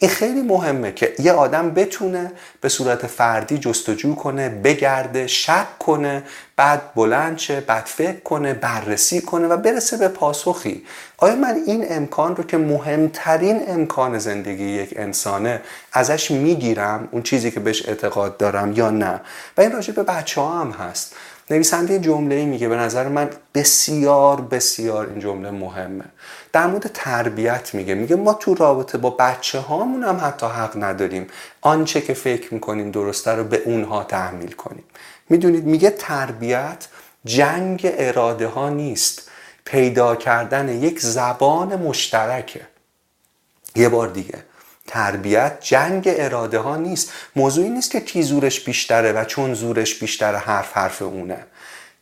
این 0.02 0.10
خیلی 0.10 0.42
مهمه 0.42 0.92
که 0.92 1.14
یه 1.18 1.32
آدم 1.32 1.70
بتونه 1.70 2.32
به 2.60 2.68
صورت 2.68 3.06
فردی 3.06 3.58
جستجو 3.58 4.14
کنه 4.14 4.48
بگرده 4.48 5.26
شک 5.26 5.78
کنه 5.78 6.22
بعد 6.56 6.94
بلند 6.94 7.38
شه 7.38 7.60
بعد 7.60 7.84
فکر 7.84 8.20
کنه 8.20 8.54
بررسی 8.54 9.20
کنه 9.20 9.48
و 9.48 9.56
برسه 9.56 9.96
به 9.96 10.08
پاسخی. 10.08 10.82
آیا 11.18 11.36
من 11.36 11.56
این 11.66 11.84
امکان 11.90 12.36
رو 12.36 12.44
که 12.44 12.56
مهمترین 12.56 13.62
امکان 13.68 14.18
زندگی 14.18 14.64
یک 14.64 14.94
انسانه 14.96 15.60
ازش 15.92 16.30
می‌گیرم 16.30 17.08
اون 17.10 17.22
چیزی 17.22 17.50
که 17.50 17.60
بهش 17.60 17.88
اعتقاد 17.88 18.36
دارم 18.36 18.72
یا 18.72 18.90
نه؟ 18.90 19.20
و 19.56 19.60
این 19.60 19.72
راجع 19.72 19.92
به 19.94 20.02
بچه 20.02 20.40
ها 20.40 20.60
هم 20.60 20.70
هست. 20.70 21.14
نویسنده 21.50 21.98
جمله 21.98 22.34
ای 22.34 22.44
میگه 22.44 22.68
به 22.68 22.76
نظر 22.76 23.08
من 23.08 23.30
بسیار 23.54 24.40
بسیار 24.40 25.06
این 25.06 25.20
جمله 25.20 25.50
مهمه. 25.50 26.04
در 26.52 26.66
مورد 26.66 26.90
تربیت 26.94 27.74
میگه. 27.74 27.94
میگه 27.94 28.16
ما 28.16 28.34
تو 28.34 28.54
رابطه 28.54 28.98
با 28.98 29.10
بچه 29.10 29.58
هامون 29.58 30.04
هم 30.04 30.20
حتی 30.24 30.46
حق 30.46 30.84
نداریم 30.84 31.26
آنچه 31.60 32.00
که 32.00 32.14
فکر 32.14 32.54
می‌کنیم 32.54 32.90
درسته 32.90 33.30
رو 33.30 33.44
به 33.44 33.62
اونها 33.64 34.04
تحمیل 34.04 34.52
کنیم. 34.52 34.84
می‌دونید؟ 35.28 35.64
میگه 35.64 35.90
تربیت 35.90 36.88
جنگ 37.24 37.80
اراده 37.98 38.46
ها 38.46 38.68
نیست. 38.68 39.30
پیدا 39.64 40.16
کردن 40.16 40.68
یک 40.68 41.00
زبان 41.00 41.76
مشترکه. 41.76 42.60
یه 43.76 43.88
بار 43.88 44.08
دیگه. 44.08 44.44
تربیت 44.86 45.60
جنگ 45.60 46.04
اراده 46.06 46.58
ها 46.58 46.76
نیست. 46.76 47.12
موضوعی 47.36 47.68
نیست 47.68 47.90
که 47.90 48.00
کی 48.00 48.22
زورش 48.22 48.60
بیشتره 48.60 49.12
و 49.12 49.24
چون 49.24 49.54
زورش 49.54 49.98
بیشتره 49.98 50.38
حرف 50.38 50.72
حرف 50.72 51.02
اونه. 51.02 51.46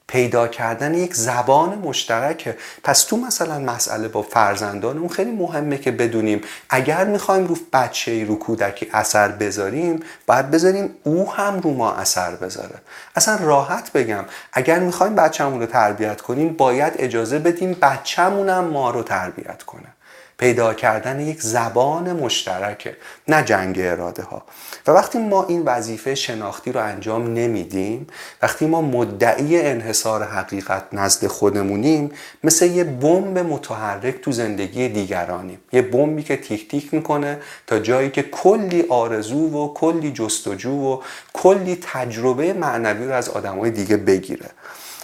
پیدا 0.09 0.49
کردن 0.49 0.95
یک 0.95 1.15
زبان 1.15 1.79
مشترکه. 1.79 2.57
پس 2.85 3.03
تو 3.03 3.17
مثلا 3.17 3.59
مسئله 3.59 4.09
با 4.09 4.23
فرزندانمون 4.23 5.09
خیلی 5.09 5.31
مهمه 5.31 5.79
که 5.79 5.91
بدونیم 5.91 6.41
اگر 6.71 7.05
می‌خوایم 7.05 7.47
رو 7.47 7.57
بچه 7.73 8.25
رو 8.25 8.39
کودکی 8.39 8.89
اثر 8.93 9.29
بذاریم 9.29 10.03
باید 10.27 10.51
بذاریم 10.51 10.97
او 11.05 11.33
هم 11.33 11.61
رو 11.61 11.75
ما 11.75 11.93
اثر 11.93 12.35
بذاره. 12.35 12.75
اصلا 13.17 13.39
راحت 13.41 13.93
بگم 13.93 14.25
اگر 14.53 14.79
می‌خوایم 14.79 15.15
بچهمون 15.15 15.61
رو 15.61 15.67
تربیت 15.67 16.21
کنیم 16.21 16.53
باید 16.53 16.93
اجازه 16.99 17.39
بدیم 17.39 17.77
بچهمونم 17.83 18.65
ما 18.65 18.91
رو 18.91 19.03
تربیت 19.03 19.63
کنه. 19.63 19.98
پیدا 20.39 20.75
کردن 20.75 21.21
یک 21.21 21.43
زبان 21.43 22.13
مشترکه 22.13 22.97
نه 23.29 23.43
جنگ 23.43 23.77
اراده 23.79 24.23
ها 24.23 24.43
و 24.87 24.91
وقتی 24.91 25.19
ما 25.19 25.45
این 25.45 25.63
وظیفه 25.63 26.15
شناختی 26.15 26.73
رو 26.73 26.81
انجام 26.81 27.35
نمیدیم 27.35 28.07
وقتی 28.43 28.67
ما 28.67 28.83
مدعی 28.83 29.61
انحصار 29.61 30.25
حقیقت 30.25 30.83
نزد 30.93 31.27
خودمونیم 31.27 32.11
مثل 32.45 32.67
یه 32.67 32.85
بمب 32.85 33.39
متحرک 33.39 34.21
تو 34.21 34.33
زندگی 34.33 34.89
دیگرانیم. 34.89 35.59
یه 35.73 35.83
بمبی 35.83 36.23
که 36.23 36.37
تیک 36.37 36.69
تیک 36.69 36.95
می‌کنه 36.95 37.39
تا 37.67 37.79
جایی 37.79 38.11
که 38.11 38.23
کلی 38.23 38.85
آرزو 38.89 39.49
و 39.49 39.75
کلی 39.75 40.13
جستجو 40.13 40.71
و 40.71 41.01
کلی 41.33 41.79
تجربه 41.83 42.53
معنوی 42.53 43.07
رو 43.07 43.13
از 43.13 43.29
آدمای 43.29 43.71
دیگه 43.71 43.97
بگیره. 43.97 44.51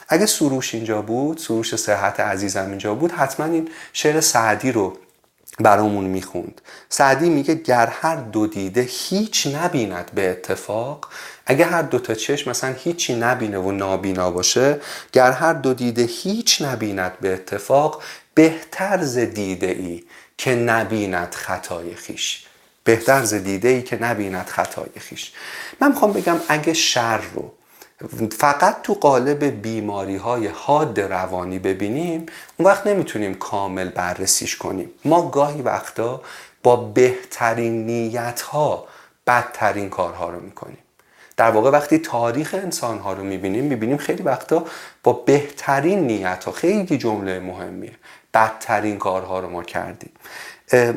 اگه 0.08 0.26
سروش 0.26 0.74
اینجا 0.74 1.02
بود 1.02 1.38
سروش 1.38 1.76
صحت 1.76 2.20
عزیزم 2.20 2.66
اینجا 2.68 2.94
بود 2.94 3.12
حتما 3.12 3.46
این 3.46 3.68
شعر 3.92 4.20
سعدی 4.20 4.72
رو 4.72 4.96
برامون 5.58 6.04
می‌خوند. 6.04 6.60
سعدی 6.88 7.30
میگه 7.30 7.54
گر 7.54 7.86
هر 7.86 8.16
دو 8.16 8.46
دیده 8.46 8.80
هیچ 8.90 9.46
نبیند 9.46 10.10
به 10.14 10.30
اتفاق 10.30 11.08
اگه 11.46 11.64
هر 11.64 11.82
دو 11.82 11.98
تا 11.98 12.14
چشم 12.14 12.50
مثلا 12.50 12.72
هیچی 12.72 13.14
نبینه 13.14 13.58
و 13.58 13.70
نابینا 13.70 14.30
باشه 14.30 14.80
گر 15.12 15.32
هر 15.32 15.52
دو 15.52 15.74
دیده 15.74 16.02
هیچ 16.02 16.62
نبیند 16.62 17.12
به 17.20 17.32
اتفاق 17.32 18.02
بهتر 18.34 19.02
ز 19.02 19.18
دیده 19.18 19.66
ای 19.66 20.02
که 20.38 20.54
نبیند 20.54 21.34
خطای 21.34 21.94
خیش. 21.94 22.46
بهتر 22.84 23.24
ز 23.24 23.34
دیده 23.34 23.68
ای 23.68 23.82
که 23.82 24.02
نبیند 24.02 24.46
خطای 24.46 25.00
خیش. 25.00 25.32
من 25.80 25.88
می‌خوام 25.88 26.12
بگم 26.12 26.36
اگه 26.48 26.72
شر 26.72 27.20
رو 27.34 27.52
فقط 28.38 28.82
تو 28.82 28.94
قالب 28.94 29.44
بیماری 29.44 30.16
های 30.16 30.46
حاد 30.46 31.00
روانی 31.00 31.58
ببینیم 31.58 32.26
اون 32.56 32.68
وقت 32.68 32.86
نمی‌تونیم 32.86 33.34
کامل 33.34 33.88
بررسیش 33.88 34.56
کنیم. 34.56 34.90
ما 35.04 35.30
گاهی 35.30 35.62
وقتا 35.62 36.20
با 36.62 36.76
بهترین 36.76 37.86
نیت 37.86 38.40
ها 38.40 38.86
بدترین 39.26 39.90
کارها 39.90 40.30
رو 40.30 40.40
می‌کنیم. 40.40 40.78
در 41.36 41.50
واقع 41.50 41.70
وقتی 41.70 41.98
تاریخ 41.98 42.54
انسان 42.54 42.98
ها 42.98 43.12
رو 43.12 43.24
می‌بینیم 43.24 43.64
می‌بینیم 43.64 43.96
خیلی 43.96 44.22
وقتا 44.22 44.64
با 45.02 45.12
بهترین 45.12 46.06
نیت 46.06 46.44
ها 46.44 46.52
خیلی 46.52 46.98
جمله 46.98 47.40
مهمیه 47.40 47.92
بدترین 48.34 48.98
کارها 48.98 49.40
رو 49.40 49.50
ما 49.50 49.62
کردیم. 49.62 50.10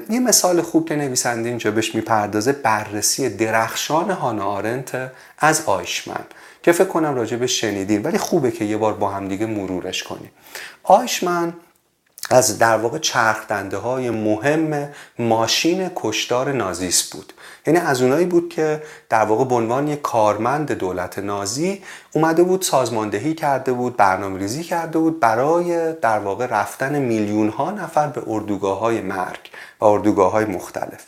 یه 0.10 0.20
مثال 0.20 0.62
خوب 0.62 0.90
که 0.90 0.96
نویسنده 0.96 1.50
اینجا 1.50 1.72
بهش 1.72 1.96
می‌پردازه 1.96 2.52
بررسی 2.52 3.30
درخشان 3.30 4.10
هانا 4.10 4.46
آرنت 4.46 5.12
از 5.40 5.64
آیشمن. 5.66 6.26
که 6.68 6.74
فکر 6.74 6.88
کنم 6.88 7.16
راجع 7.16 7.38
به 7.38 7.48
شنیدین 7.48 8.02
ولی 8.02 8.18
خوبه 8.18 8.52
که 8.52 8.66
یه 8.66 8.78
بار 8.78 8.94
با 8.94 9.10
هم 9.10 9.28
دیگه 9.28 9.46
مرورش 9.46 10.04
کنیم. 10.04 10.32
آیشمن 10.84 11.54
از 12.30 12.58
در 12.58 12.78
واقع 12.78 12.98
چرخدنده 12.98 13.78
های 13.78 14.10
مهم 14.10 14.90
ماشین 15.20 15.92
کشدار 15.96 16.52
نازیست 16.52 17.14
بود. 17.14 17.34
یعنی 17.68 17.80
از 17.80 18.02
اونایی 18.02 18.26
بود 18.26 18.50
که 18.50 18.84
در 19.10 19.26
واقع 19.26 19.46
به 19.46 19.56
عنوان 19.56 19.88
یک 19.88 20.02
کارمند 20.02 20.72
دولت 20.72 21.20
نازی 21.20 21.84
اومده 22.14 22.44
بود 22.44 22.62
سازماندهی 22.62 23.34
کرده 23.34 23.74
بود 23.74 23.98
برنامه 23.98 24.40
ریزی 24.40 24.64
کرده 24.64 25.00
بود 25.00 25.20
برای 25.20 25.94
در 25.94 26.20
واقع 26.20 26.46
رفتن 26.46 27.00
میلیون 27.00 27.50
ها 27.50 27.72
نفر 27.72 28.08
به 28.08 28.22
اردوگاه 28.28 28.80
های 28.80 29.02
مرگ 29.02 29.40
و 29.80 29.86
اردوگاه 29.86 30.32
های 30.32 30.46
مختلف. 30.46 31.06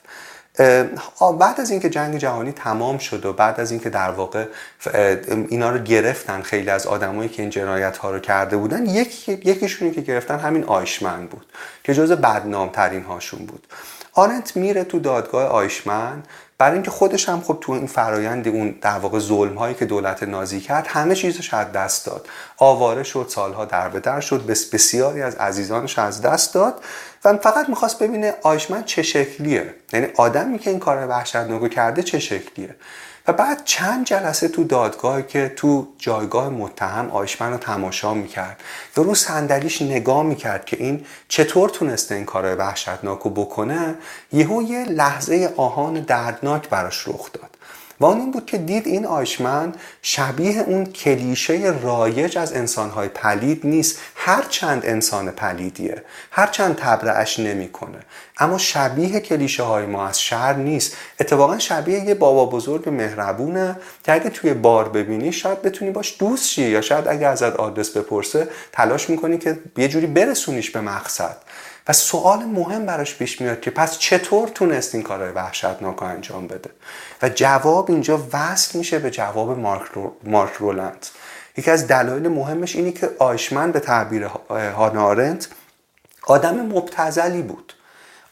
بعد 1.40 1.62
از 1.62 1.72
اینکه 1.72 1.90
جنگ 1.90 2.18
جهانی 2.18 2.52
تمام 2.52 2.98
شد 2.98 3.26
و 3.26 3.34
بعد 3.34 3.60
از 3.60 3.72
اینکه 3.72 3.90
در 3.90 4.12
واقع 4.12 4.46
اینا 5.50 5.70
رو 5.70 5.80
گرفتن 5.80 6.42
خیلی 6.42 6.70
از 6.70 6.88
آدمایی 6.88 7.30
که 7.30 7.42
این 7.42 7.50
جنایت 7.50 7.98
ها 7.98 8.12
رو 8.12 8.20
کرده 8.20 8.58
بودن 8.58 8.86
یک 8.86 9.30
یکیشونی 9.30 9.92
که 9.92 10.02
گرفتن 10.02 10.40
همین 10.40 10.64
آیشمن 10.64 11.26
بود 11.28 11.46
که 11.84 11.94
جز 11.94 12.12
بدنام 12.12 12.70
ترین 12.70 13.04
هاشون 13.04 13.46
بود. 13.46 13.68
آرنت 14.14 14.56
میره 14.56 14.84
تو 14.84 15.00
دادگاه 15.00 15.48
آیشمن 15.48 16.24
برای 16.60 16.74
اینکه 16.74 16.92
خودش 16.92 17.30
هم 17.30 17.42
خب 17.42 17.58
تو 17.62 17.72
این 17.72 17.88
فرایند 17.88 18.48
اون 18.48 18.76
در 18.82 19.00
واقع 19.00 19.20
ظلم 19.20 19.56
هایی 19.56 19.76
که 19.76 19.86
دولت 19.86 20.24
نازی 20.24 20.60
کرد 20.60 20.88
همه 20.88 21.16
چیزش 21.16 21.54
از 21.54 21.72
دست 21.72 22.06
داد. 22.06 22.28
آواره 22.58 23.04
شد 23.04 23.26
سالها 23.30 23.66
در 23.66 23.90
به 23.90 24.00
در 24.00 24.20
شد 24.20 24.46
بس 24.46 24.66
بسیاری 24.66 25.22
از 25.22 25.36
عزیزانش 25.36 26.00
از 26.00 26.22
دست 26.22 26.54
داد 26.54 26.84
و 27.26 27.38
فقط 27.38 27.70
می‌خواست 27.70 28.00
ببینه 28.04 28.34
آیشمن 28.44 28.84
چه 28.84 29.04
شکلیه؟ 29.04 29.76
یعنی 29.94 30.08
آدمی 30.16 30.60
که 30.60 30.70
این 30.70 30.80
کار 30.80 31.08
وحشتناکو 31.08 31.68
کرده 31.68 32.04
چه 32.04 32.20
شکلیه؟ 32.20 32.76
بعد 33.32 33.62
چند 33.66 34.06
جلسه 34.06 34.48
تو 34.48 34.64
دادگاه 34.64 35.22
که 35.22 35.54
تو 35.56 35.88
جایگاه 35.98 36.50
متهم 36.50 37.10
آیشمن 37.12 37.52
رو 37.52 37.58
تماشا 37.58 38.14
می‌کرد. 38.14 38.62
و 38.98 39.02
رو 39.02 39.16
صندلیش 39.16 39.82
نگاه 39.82 40.24
می‌کرد 40.24 40.66
که 40.66 40.78
این 40.78 41.06
چطور 41.28 41.70
تونسته 41.70 42.16
این 42.16 42.26
کار 42.26 42.56
وحشتناک 42.56 43.20
رو 43.20 43.30
بکنه. 43.30 43.96
یهو 44.32 44.62
یه 44.62 44.86
لحظه 44.86 45.54
آهان 45.58 45.94
دردناک 45.94 46.70
براش 46.70 47.08
رخ 47.08 47.32
داد. 47.32 47.58
و 48.00 48.06
اون 48.06 48.20
این 48.20 48.32
بود 48.32 48.46
که 48.46 48.58
دید 48.58 48.88
این 48.88 49.06
آیشمن 49.06 49.74
شبیه 50.02 50.60
اون 50.60 50.86
کلیشه 50.86 51.74
رایج 51.84 52.38
از 52.38 52.54
انسانهای 52.54 53.08
پلید 53.08 53.62
نیست. 53.64 54.00
هر 54.16 54.46
چند 54.50 54.86
انسان 54.86 55.32
پلیدیه. 55.32 56.04
هر 56.32 56.48
چند 56.48 56.76
تبرعش 56.76 57.40
نمی‌کنه. 57.40 58.00
اما 58.38 58.58
شبیه 58.58 59.20
کلیشه 59.20 59.64
های 59.64 59.86
ما 59.86 60.08
از 60.08 60.22
شهر 60.22 60.54
نیست. 60.54 60.96
اتفاقا 61.20 61.60
شبیه 61.60 62.00
یه 62.00 62.16
بابا 62.16 62.46
بزرگ 62.46 62.90
مهربونه 62.90 63.76
که 64.04 64.14
اگه 64.14 64.30
توی 64.30 64.54
بار 64.54 64.90
ببینی 64.90 65.32
شاید 65.32 65.62
بتونی 65.62 65.92
باش 65.92 66.16
دوست 66.20 66.48
شی 66.48 66.70
یا 66.70 66.82
شاید 66.82 67.08
اگه 67.08 67.28
ازت 67.28 67.56
آدرس 67.56 67.98
بپرسه 67.98 68.48
تلاش 68.72 69.10
می‌کنی 69.10 69.38
که 69.38 69.60
یه 69.78 69.88
جوری 69.88 70.08
برسونیش 70.08 70.72
به 70.72 70.82
مقصد. 70.82 71.38
و 71.90 71.94
سوال 71.94 72.40
مهم 72.40 72.86
براش 72.86 73.16
پیش 73.16 73.42
میاد 73.42 73.62
که 73.62 73.72
پس 73.72 73.98
چطور 73.98 74.48
تونست 74.48 74.96
این 74.96 75.04
کارهای 75.04 75.32
وحشتناک 75.32 76.04
انجام 76.04 76.48
بده؟ 76.48 76.70
و 77.22 77.30
جواب 77.30 77.92
اینجا 77.92 78.28
وصل 78.34 78.78
میشه 78.78 79.00
به 79.00 79.12
جواب 79.12 79.60
مارک, 79.60 79.92
رو... 79.94 80.16
مارک 80.24 80.54
رولند. 80.54 81.06
یکی 81.58 81.72
از 81.72 81.88
دلایل 81.88 82.28
مهمش 82.28 82.76
اینه 82.76 82.92
که 82.92 83.10
آیشمن 83.20 83.72
به 83.72 83.80
تعبیر 83.80 84.24
هانارنت 84.50 85.48
آدم 86.24 86.56
مبتزلی 86.56 87.42
بود. 87.42 87.74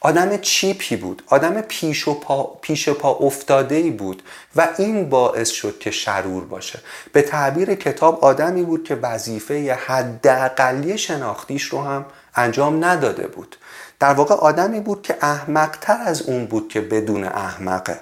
آدم 0.00 0.36
چیپی 0.36 0.96
بود. 0.96 1.22
آدم 1.26 1.60
پیش 1.60 2.08
و 2.08 2.20
پا, 2.20 2.58
پیش 2.62 2.88
پا 2.88 3.10
افتاده 3.10 3.74
ای 3.74 3.90
بود 3.90 4.22
و 4.56 4.68
این 4.78 5.08
باعث 5.08 5.50
شد 5.50 5.78
که 5.78 5.90
شرور 5.90 6.44
باشه. 6.44 6.78
به 7.12 7.22
تعبیر 7.22 7.74
کتاب 7.74 8.24
آدمی 8.24 8.62
بود 8.62 8.84
که 8.84 8.94
وظیفه 8.94 9.78
حداقلی 9.86 10.98
شناختیش 10.98 11.64
رو 11.64 11.82
هم 11.82 12.06
انجام 12.38 12.84
نداده 12.84 13.26
بود. 13.26 13.56
در 14.00 14.12
واقع 14.12 14.34
آدمی 14.34 14.80
بود 14.80 15.02
که 15.02 15.16
احمقتر 15.20 15.98
از 16.04 16.22
اون 16.22 16.46
بود 16.46 16.68
که 16.68 16.80
بدون 16.80 17.24
احمقه. 17.24 18.00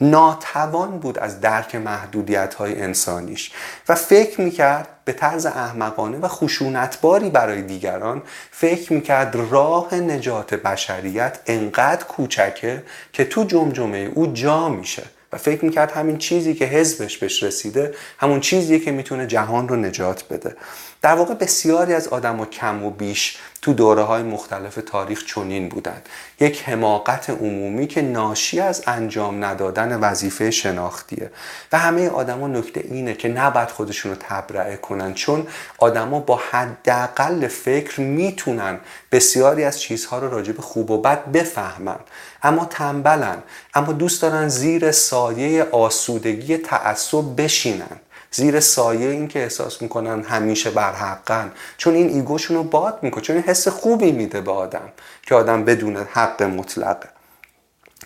ناتوان 0.00 0.98
بود 0.98 1.18
از 1.18 1.40
درک 1.40 1.74
محدودیت 1.74 2.54
های 2.54 2.82
انسانیش 2.82 3.52
و 3.88 3.94
فکر 3.94 4.40
می‌کرد 4.40 4.88
به 5.04 5.12
طرز 5.12 5.46
احمقانه 5.46 6.18
و 6.18 6.28
خشونتباری 6.28 7.30
برای 7.30 7.62
دیگران 7.62 8.22
فکر 8.50 8.92
می‌کرد 8.92 9.36
راه 9.50 9.94
نجات 9.94 10.54
بشریت 10.54 11.38
انقدر 11.46 12.04
کوچکه 12.04 12.82
که 13.12 13.24
تو 13.24 13.44
جمجمه 13.44 14.10
او 14.14 14.26
جا 14.26 14.68
میشه 14.68 15.02
و 15.32 15.36
فکر 15.38 15.64
می‌کرد 15.64 15.92
همین 15.92 16.18
چیزی 16.18 16.54
که 16.54 16.64
حزبش 16.64 17.18
بهش 17.18 17.42
رسیده 17.42 17.94
همون 18.18 18.40
چیزیه 18.40 18.78
که 18.78 18.92
می‌تونه 18.92 19.26
جهان 19.26 19.68
رو 19.68 19.76
نجات 19.76 20.24
بده. 20.30 20.56
در 21.04 21.14
واقع 21.14 21.34
بسیاری 21.34 21.94
از 21.94 22.08
آدم 22.08 22.40
و 22.40 22.46
کم 22.46 22.84
و 22.84 22.90
بیش 22.90 23.38
تو 23.62 23.72
دوره 23.72 24.02
های 24.02 24.22
مختلف 24.22 24.78
تاریخ 24.86 25.24
چنین 25.24 25.68
بودند. 25.68 26.08
یک 26.40 26.62
حماقت 26.68 27.30
عمومی 27.30 27.86
که 27.86 28.02
ناشی 28.02 28.60
از 28.60 28.82
انجام 28.86 29.44
ندادن 29.44 30.00
وظیفه 30.00 30.50
شناختیه. 30.50 31.30
و 31.72 31.78
همه 31.78 32.08
آدما 32.08 32.48
نکته 32.48 32.80
اینه 32.80 33.14
که 33.14 33.28
نباید 33.28 33.68
خودشون 33.68 34.12
رو 34.12 34.18
تبرئه 34.20 34.76
کنن 34.76 35.14
چون 35.14 35.46
آدما 35.78 36.20
با 36.20 36.40
حداقل 36.50 37.48
فکر 37.48 38.00
می‌تونن 38.00 38.78
بسیاری 39.12 39.64
از 39.64 39.80
چیزها 39.80 40.18
رو 40.18 40.30
راجع 40.30 40.52
به 40.52 40.62
خوب 40.62 40.90
و 40.90 41.00
بد 41.00 41.24
بفهمن. 41.32 41.98
اما 42.42 42.64
تنبلن 42.64 43.42
اما 43.74 43.92
دوست 43.92 44.22
دارن 44.22 44.48
زیر 44.48 44.92
سایه 44.92 45.64
آسودگی 45.64 46.56
تعصب 46.56 47.24
بشینن. 47.36 48.00
زیر 48.34 48.60
سایه 48.60 49.10
این 49.10 49.28
که 49.28 49.42
احساس 49.42 49.82
می‌کنن 49.82 50.22
همیشه 50.22 50.70
بر 50.70 50.92
حقن 50.92 51.52
چون 51.76 51.94
این 51.94 52.08
ایگوشون 52.08 52.56
رو 52.56 52.62
باد 52.62 52.98
می‌کنه 53.02 53.22
چون 53.22 53.36
این 53.36 53.44
حس 53.44 53.68
خوبی 53.68 54.12
میده 54.12 54.40
به 54.40 54.52
آدم 54.52 54.92
که 55.22 55.34
آدم 55.34 55.64
بدون 55.64 55.96
حق 55.96 56.42
مطلقه 56.42 57.08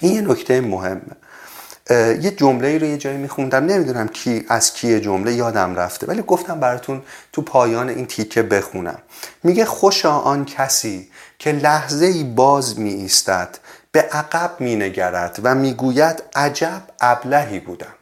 این 0.00 0.12
یه 0.12 0.20
نکته 0.20 0.60
مهمه. 0.60 1.00
یه 2.20 2.30
جمله 2.30 2.78
رو 2.78 2.86
یه 2.86 2.98
جایی 2.98 3.16
میخوندم 3.16 3.64
نمی‌دونم 3.64 4.08
کی 4.08 4.44
از 4.48 4.74
کی 4.74 5.00
جمله 5.00 5.32
یادم 5.32 5.76
رفته 5.76 6.06
ولی 6.06 6.22
گفتم 6.26 6.60
براتون 6.60 7.02
تو 7.32 7.42
پایان 7.42 7.88
این 7.88 8.06
تیکه 8.06 8.42
بخونم. 8.42 8.98
میگه 9.42 9.64
خوشا 9.64 10.12
آن 10.12 10.44
کسی 10.44 11.10
که 11.38 11.52
لحظه 11.52 12.06
ای 12.06 12.24
باز 12.24 12.78
می 12.78 12.90
ایستد 12.90 13.58
به 13.92 14.02
عقب 14.02 14.50
می 14.60 14.76
نگرد 14.76 15.40
و 15.42 15.54
می‌گوید 15.54 16.22
عجب 16.34 16.82
ابلهی 17.00 17.60
بودم. 17.60 17.94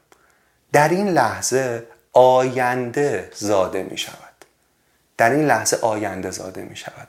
در 0.72 0.88
این 0.88 1.08
لحظه 1.08 1.86
آینده 2.16 3.30
زاده 3.34 3.82
می 3.82 3.98
شود. 3.98 4.16
در 5.16 5.30
این 5.30 5.46
لحظه 5.46 5.78
آینده 5.82 6.30
زاده 6.30 6.62
می 6.62 6.76
شود. 6.76 7.08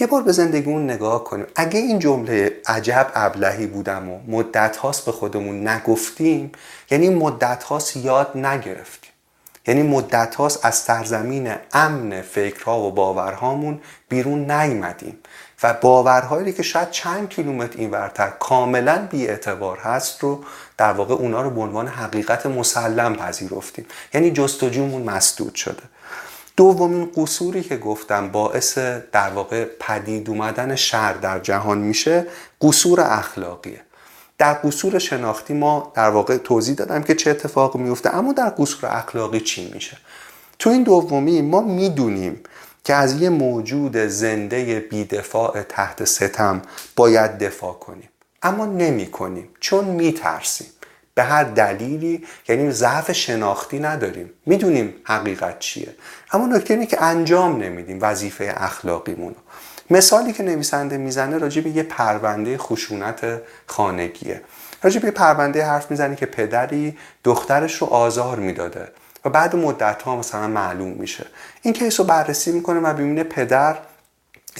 یه 0.00 0.06
بار 0.06 0.22
به 0.22 0.32
زندگیمون 0.32 0.90
نگاه 0.90 1.24
کنیم. 1.24 1.46
اگه 1.56 1.80
این 1.80 1.98
جمله 1.98 2.56
عجب 2.66 3.10
ابلهی 3.14 3.66
بودم 3.66 4.08
و 4.10 4.20
مدت 4.26 4.76
هاست 4.76 5.04
به 5.04 5.12
خودمون 5.12 5.68
نگفتیم 5.68 6.52
یعنی 6.90 7.08
مدت 7.08 7.62
هاست 7.62 7.96
یاد 7.96 8.36
نگرفتیم. 8.36 9.10
یعنی 9.66 9.82
مدت 9.82 10.34
هاست 10.34 10.64
از 10.64 10.74
سرزمین 10.74 11.54
امن 11.72 12.22
فکرها 12.22 12.80
و 12.80 12.90
باورهامون 12.90 13.80
بیرون 14.08 14.50
نیمدیم 14.50 15.18
و 15.62 15.74
باورهایی 15.74 16.52
که 16.52 16.62
شاید 16.62 16.90
چند 16.90 17.28
کیلومتر 17.28 17.78
اینورتر 17.78 18.30
کاملا 18.30 19.08
بی 19.10 19.28
اعتبار 19.28 19.78
هست 19.78 20.20
رو 20.20 20.44
در 20.78 20.92
واقع 20.92 21.14
اونا 21.14 21.42
رو 21.42 21.50
به 21.50 21.60
عنوان 21.60 21.88
حقیقت 21.88 22.46
مسلم 22.46 23.16
پذیرفتیم. 23.16 23.86
یعنی 24.14 24.30
جستجومون 24.30 25.02
مسدود 25.02 25.54
شده. 25.54 25.82
دومین 26.56 27.10
قصوری 27.16 27.62
که 27.62 27.76
گفتم 27.76 28.28
باعث 28.28 28.78
در 29.12 29.30
واقع 29.30 29.64
پدید 29.64 30.30
اومدن 30.30 30.76
شر 30.76 31.12
در 31.12 31.38
جهان 31.38 31.78
میشه 31.78 32.26
قصور 32.60 33.00
اخلاقیه. 33.00 33.80
در 34.38 34.52
قصور 34.54 34.98
شناختی 34.98 35.54
ما 35.54 35.92
در 35.94 36.10
واقع 36.10 36.36
توضیح 36.36 36.74
دادم 36.74 37.02
که 37.02 37.14
چه 37.14 37.30
اتفاق 37.30 37.76
میفته 37.76 38.14
اما 38.14 38.32
در 38.32 38.48
قصور 38.58 38.90
اخلاقی 38.90 39.40
چی 39.40 39.70
میشه؟ 39.74 39.96
تو 40.58 40.70
این 40.70 40.82
دومی 40.82 41.42
ما 41.42 41.60
می‌دونیم 41.60 42.40
که 42.84 42.94
از 42.94 43.20
یه 43.20 43.28
موجود 43.28 43.96
زنده 43.96 44.80
بیدفاع 44.80 45.62
تحت 45.62 46.04
ستم 46.04 46.62
باید 46.96 47.38
دفاع 47.38 47.72
کنیم. 47.72 48.08
اما 48.42 48.66
نمی 48.66 49.06
کنیم 49.06 49.48
چون 49.60 49.84
می 49.84 50.12
ترسیم. 50.12 50.66
به 51.14 51.22
هر 51.22 51.44
دلیلی 51.44 52.24
یعنی 52.48 52.70
ضعف 52.70 53.12
شناختی 53.12 53.78
نداریم. 53.78 54.30
می‌دونیم 54.46 54.94
حقیقت 55.04 55.58
چیه. 55.58 55.94
اما 56.32 56.46
نکته 56.46 56.74
اینه 56.74 56.86
که 56.86 57.02
انجام 57.02 57.62
نمیدیم 57.62 57.98
وظیفه 58.00 58.54
اخلاقیمونو. 58.56 59.34
مثالی 59.90 60.32
که 60.32 60.42
نویسنده 60.42 60.96
می‌زنه 60.96 61.38
راجع 61.38 61.62
به 61.62 61.70
یه 61.70 61.82
پرونده 61.82 62.58
خشونت 62.58 63.42
خانگیه. 63.66 64.42
راجع 64.82 65.00
به 65.00 65.10
پرونده 65.10 65.64
حرف 65.64 65.90
می‌زنه 65.90 66.16
که 66.16 66.26
پدری 66.26 66.98
دخترش 67.24 67.74
رو 67.74 67.86
آزار 67.86 68.38
می‌داده. 68.38 68.88
و 69.24 69.30
بعد 69.30 69.56
مدت 69.56 70.02
ها 70.02 70.16
مثلا 70.16 70.48
معلوم 70.48 70.88
میشه. 70.88 71.26
این 71.62 71.74
کیس 71.74 72.00
رو 72.00 72.06
بررسی 72.06 72.52
می‌کنه 72.52 72.80
و 72.80 72.94
ببینه 72.94 73.24
پدر 73.24 73.78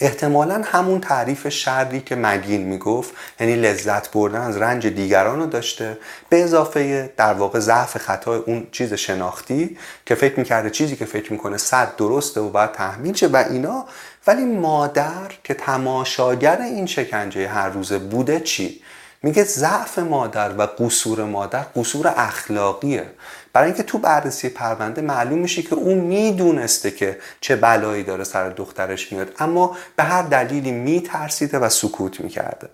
احتمالا 0.01 0.63
همون 0.65 1.01
تعریف 1.01 1.49
شری 1.49 2.01
که 2.01 2.17
مگین 2.17 2.63
می‌گفت 2.63 3.15
یعنی 3.41 3.57
لذت 3.57 4.13
بردن 4.13 4.41
از 4.41 4.57
رنج 4.57 4.87
دیگران 4.87 5.39
رو 5.39 5.47
داشته. 5.47 5.99
به 6.29 6.43
اضافه 6.43 7.13
در 7.17 7.35
واقع 7.35 7.59
ضعف 7.59 7.97
خطای 7.97 8.39
اون 8.39 8.67
چیز 8.73 8.95
شناختی 8.95 9.79
که 10.07 10.15
فکر 10.15 10.39
می‌کرده 10.39 10.71
چیزی 10.71 10.97
که 10.97 11.05
فکر 11.05 11.33
می‌کنه 11.33 11.57
صد 11.57 11.97
درسته 11.97 12.41
و 12.41 12.49
باید 12.49 12.73
تحمیل 12.73 13.15
شه 13.15 13.27
و 13.27 13.45
اینا. 13.51 13.85
ولی 14.27 14.45
مادر 14.45 15.33
که 15.45 15.55
تماشاگر 15.55 16.61
این 16.61 16.87
شکنجه 16.87 17.49
هر 17.49 17.69
روزه 17.69 17.99
بوده 17.99 18.41
چی؟ 18.41 18.83
میگه 19.23 19.45
ضعف 19.45 19.99
مادر 19.99 20.53
و 20.59 20.63
قصور 20.63 21.25
مادر 21.25 21.63
قصور 21.77 22.15
اخلاقیه. 22.17 23.07
برای 23.53 23.67
اینکه 23.67 23.83
تو 23.83 23.99
بررسی 23.99 24.49
پرونده 24.49 25.03
معلوم 25.03 25.39
میشه 25.39 25.63
که 25.63 25.75
اون 25.75 25.99
می‌دونسته 25.99 26.91
که 26.91 27.19
چه 27.41 27.57
بلایی 27.57 28.03
داره 28.03 28.25
سر 28.25 28.49
دخترش 28.49 29.13
میاد 29.13 29.33
اما 29.39 29.77
به 29.97 30.03
هر 30.03 30.23
دلیلی 30.23 30.73
میترسیده 30.73 31.59
و 31.59 31.69
سکوت 31.69 32.21
می‌کرده. 32.21 32.69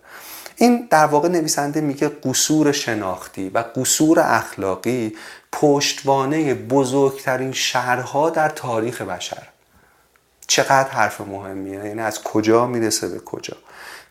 این 0.57 0.89
در 0.91 1.07
واقع 1.07 1.29
نویسنده 1.29 1.81
میگه 1.81 2.09
قصور 2.09 2.73
شناختی 2.73 3.49
و 3.49 3.59
قصور 3.77 4.21
اخلاقی 4.21 5.17
پشتوانه 5.53 6.55
بزرگترین 6.55 7.53
شرها 7.53 8.31
در 8.31 8.49
تاریخ 8.49 9.03
بشر. 9.03 9.43
چقدر 10.47 10.89
حرف 10.89 11.21
مهمیه 11.21 11.85
یعنی 11.85 12.01
از 12.01 12.23
کجا 12.23 12.67
می‌رسه 12.67 13.09
به 13.09 13.19
کجا؟ 13.19 13.57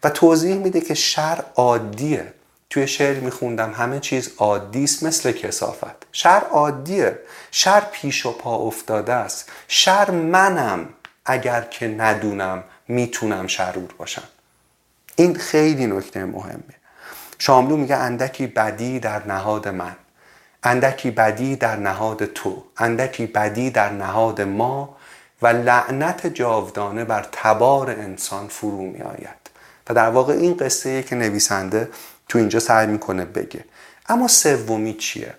و 0.04 0.10
توضیح 0.10 0.56
میده 0.56 0.82
که 0.82 0.94
شر 0.94 1.44
عادیه. 1.56 2.34
توی 2.70 2.88
شعر 2.88 3.20
میخوندم 3.20 3.74
همه 3.74 4.00
چیز 4.00 4.32
عادی 4.38 4.84
است 4.84 5.04
مثل 5.04 5.32
کسافت. 5.32 6.06
شر 6.12 6.42
عادیه. 6.52 7.20
شر 7.52 7.80
پیش 7.92 8.26
و 8.26 8.32
پا 8.32 8.56
افتاده 8.56 9.14
است. 9.14 9.52
شر 9.68 10.12
منم. 10.12 10.90
اگر 11.26 11.62
که 11.62 11.88
ندونم 11.88 12.64
می‌تونم 12.88 13.48
شرور 13.48 13.94
باشم. 13.98 14.28
این 15.16 15.36
خیلی 15.36 15.88
نکته 15.88 16.26
مهمه. 16.26 16.76
شاملو 17.40 17.78
میگه 17.78 17.96
اندکی 17.96 18.48
بدی 18.48 19.00
در 19.00 19.28
نهاد 19.28 19.68
من. 19.68 19.96
اندکی 20.64 21.12
بدی 21.12 21.56
در 21.56 21.76
نهاد 21.76 22.26
تو. 22.26 22.64
اندکی 22.78 23.26
بدی 23.26 23.70
در 23.70 23.90
نهاد 23.90 24.42
ما. 24.42 24.98
و 25.42 25.48
لعنت 25.48 26.28
جاودانه 26.28 27.06
بر 27.06 27.28
تبار 27.32 27.90
انسان 27.90 28.48
فرو 28.48 28.82
می 28.82 29.02
آید 29.02 29.50
و 29.90 29.94
در 29.94 30.10
واقع 30.10 30.34
این 30.34 30.58
قصه 30.58 31.04
که 31.04 31.16
نویسنده 31.16 31.90
تو 32.30 32.38
اینجا 32.38 32.60
سعی 32.60 32.88
می‌کنه 32.88 33.26
بگه. 33.26 33.66
اما 34.10 34.28
سومی 34.28 34.94
چیه؟ 34.94 35.34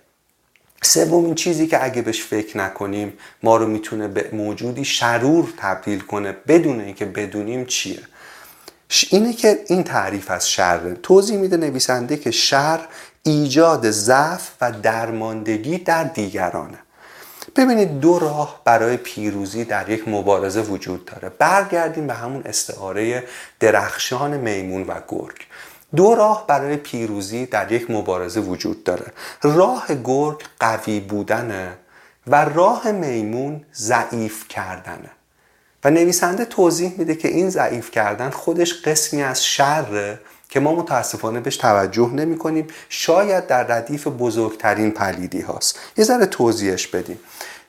سومین 0.83 1.35
چیزی 1.35 1.67
که 1.67 1.85
اگه 1.85 2.03
بهش 2.03 2.23
فکر 2.23 2.59
نکنیم 2.59 3.13
ما 3.43 3.57
رو 3.57 3.67
می‌تونه 3.67 4.09
به 4.09 4.31
موجودی 4.33 4.85
شرور 4.85 5.53
تبدیل 5.57 6.01
کنه 6.01 6.33
بدون 6.33 6.81
اینکه 6.81 7.05
بدونیم 7.05 7.65
چیه. 7.65 8.01
اینه 9.11 9.33
که 9.33 9.65
این 9.67 9.83
تعریف 9.83 10.31
از 10.31 10.51
شر 10.51 10.95
توضیح 10.95 11.39
میده 11.39 11.57
نویسنده 11.57 12.17
که 12.17 12.31
شر 12.31 12.81
ایجاد 13.23 13.91
ضعف 13.91 14.51
و 14.61 14.73
درماندگی 14.73 15.79
در 15.79 16.05
دیگرانه. 16.05 16.79
ببینید 17.57 18.01
دو 18.01 18.19
راه 18.19 18.63
برای 18.65 18.97
پیروزی 18.97 19.65
در 19.65 19.89
یک 19.89 20.09
مبارزه 20.09 20.61
وجود 20.61 21.05
داره. 21.05 21.29
برگردیم 21.29 22.07
به 22.07 22.15
همون 22.15 22.43
استعاره 22.45 23.25
درخشان 23.61 24.37
میمون 24.37 24.83
و 24.83 24.95
گرگ. 25.09 25.47
دو 25.97 26.15
راه 26.15 26.47
برای 26.47 26.77
پیروزی 26.77 27.47
در 27.47 27.73
یک 27.73 27.91
مبارزه 27.91 28.41
وجود 28.41 28.85
داره. 28.85 29.13
راه 29.43 29.87
گرگ 30.05 30.43
قوی 30.61 31.01
بودنه 31.01 31.75
و 32.27 32.45
راه 32.45 32.93
میمون 32.93 33.65
ضعیف 33.75 34.49
کردنه. 34.49 35.11
و 35.85 35.91
نویسنده 35.91 36.45
توضیح 36.45 36.95
میده 36.99 37.15
که 37.15 37.29
این 37.29 37.51
ضعیف 37.51 37.91
کردن 37.91 38.31
خودش 38.31 38.83
قسمی 38.83 39.23
از 39.23 39.45
شره 39.45 40.21
که 40.49 40.61
ما 40.61 40.75
متاسفانه 40.75 41.41
بهش 41.41 41.57
توجه 41.57 42.09
نمی 42.09 42.39
کنیم 42.39 42.67
شاید 42.89 43.47
در 43.47 43.67
ردیف 43.67 44.07
بزرگترین 44.07 44.91
پلیدی 44.91 45.41
هاست. 45.41 45.79
یه 45.97 46.05
ذره 46.05 46.27
توضیحش 46.27 46.87
بدیم. 46.87 47.19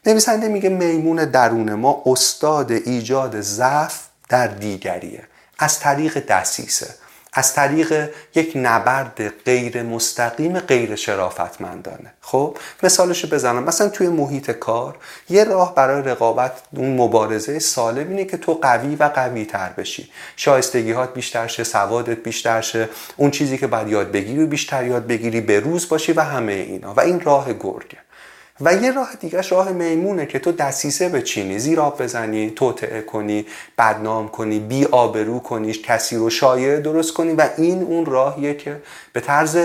نویسنده 0.06 0.48
میگه 0.48 0.70
میمون 0.70 1.26
درون 1.26 1.74
ما 1.74 2.04
استاد 2.06 2.72
ایجاد 2.72 3.42
ضعف 3.42 4.00
در 4.30 4.48
دیگریه. 4.48 5.24
از 5.60 5.80
طریق 5.80 6.26
دسیسه. 6.26 6.96
از 7.34 7.54
طریق 7.54 8.10
یک 8.36 8.52
نبرد 8.56 9.34
غیر 9.46 9.84
مستقیم 9.84 10.60
غیر 10.60 10.96
شرافتمندانه. 10.96 12.14
خب 12.22 12.58
مثالشو 12.84 13.28
بزنم. 13.28 13.64
مثلا 13.64 13.90
توی 13.90 14.08
محیط 14.08 14.52
کار 14.52 14.98
یه 15.30 15.44
راه 15.44 15.76
برای 15.76 16.02
رقابت 16.02 16.52
اون 16.76 16.98
مبارزه 16.98 17.60
سالم 17.60 18.10
اینه 18.10 18.26
که 18.26 18.38
تو 18.38 18.54
قوی 18.54 18.96
و 18.96 19.04
قوی 19.04 19.46
تر 19.46 19.70
بشی. 19.70 20.12
شایستگیهات 20.36 21.14
بیشتر 21.14 21.48
شه 21.48 21.64
سوادت 21.64 22.24
بیشتر 22.24 22.62
شه. 22.62 22.90
اون 23.18 23.32
چیزی 23.32 23.58
که 23.58 23.68
باید 23.68 23.88
یاد 23.88 24.12
بگیری 24.12 24.44
و 24.44 24.48
بیشتر 24.48 24.86
یاد 24.86 25.08
بگیری 25.08 25.42
به 25.42 25.60
روز 25.60 25.90
باشی 25.90 26.14
و 26.14 26.22
همه 26.22 26.54
اینا. 26.54 26.94
و 26.94 27.00
این 27.00 27.20
راه 27.20 27.54
گرگه. 27.54 27.98
و 28.62 28.74
یه 28.74 28.92
راه 28.92 29.10
دیگهش 29.20 29.52
راه 29.52 29.72
میمونه 29.72 30.26
که 30.26 30.40
تو 30.40 30.52
دسیسه 30.52 31.10
بچینی 31.10 31.60
زیر 31.60 31.80
آب 31.80 32.02
بزنی 32.04 32.50
توطعه 32.50 33.02
کنی 33.02 33.46
بدنام 33.78 34.28
کنی 34.28 34.60
بی 34.60 34.86
آبرو 34.86 35.40
کنی 35.40 35.74
کسی 35.74 36.16
رو 36.16 36.30
شایعه 36.30 36.80
درست 36.80 37.14
کنی 37.14 37.34
و 37.34 37.50
این 37.58 37.84
اون 37.84 38.06
راهیه 38.06 38.54
که 38.54 38.82
به 39.14 39.22
طرز 39.22 39.58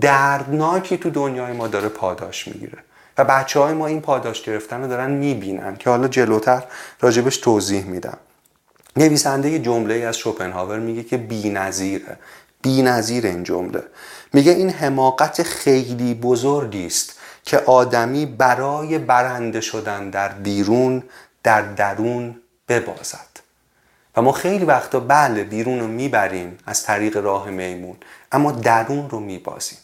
دردناکی 0.00 0.96
تو 0.96 1.10
دنیای 1.10 1.52
ما 1.52 1.68
داره 1.68 1.88
پاداش 1.88 2.48
می‌گیره. 2.48 2.78
و 3.18 3.24
بچه 3.24 3.60
های 3.60 3.74
ما 3.74 3.86
این 3.86 4.00
پاداش 4.00 4.42
گرفتن 4.42 4.80
رو 4.80 4.88
دارن 4.88 5.10
می‌بینن 5.10 5.76
که 5.76 5.90
حالا 5.90 6.08
جلوتر 6.08 6.62
راجبش 7.00 7.36
توضیح 7.36 7.84
میدم. 7.84 8.18
نویسنده 8.96 9.58
جمله 9.58 9.94
از 9.94 10.18
شوپنهاور 10.18 10.78
میگه 10.78 11.02
که 11.02 11.16
بی 11.16 11.50
نظیره. 11.50 12.18
بی 12.62 12.82
نظیر 12.82 13.26
این 13.26 13.42
جمله. 13.42 13.82
میگه 14.32 14.52
این 14.52 14.70
حماقت 14.70 15.42
خیلی 15.42 16.14
بزرگی 16.14 16.86
است 16.86 17.19
که 17.50 17.58
آدمی 17.58 18.26
برای 18.26 18.98
برنده 18.98 19.60
شدن 19.60 20.10
در 20.10 20.28
بیرون 20.28 21.02
در 21.42 21.62
درون 21.62 22.40
ببازد. 22.68 23.40
و 24.16 24.22
ما 24.22 24.32
خیلی 24.32 24.64
وقتا 24.64 25.00
بله 25.00 25.44
بیرون 25.44 25.80
رو 25.80 25.86
می‌بریم 25.86 26.58
از 26.66 26.82
طریق 26.82 27.16
راه 27.16 27.50
میمون 27.50 27.96
اما 28.32 28.52
درون 28.52 29.10
رو 29.10 29.20
میبازیم. 29.20 29.78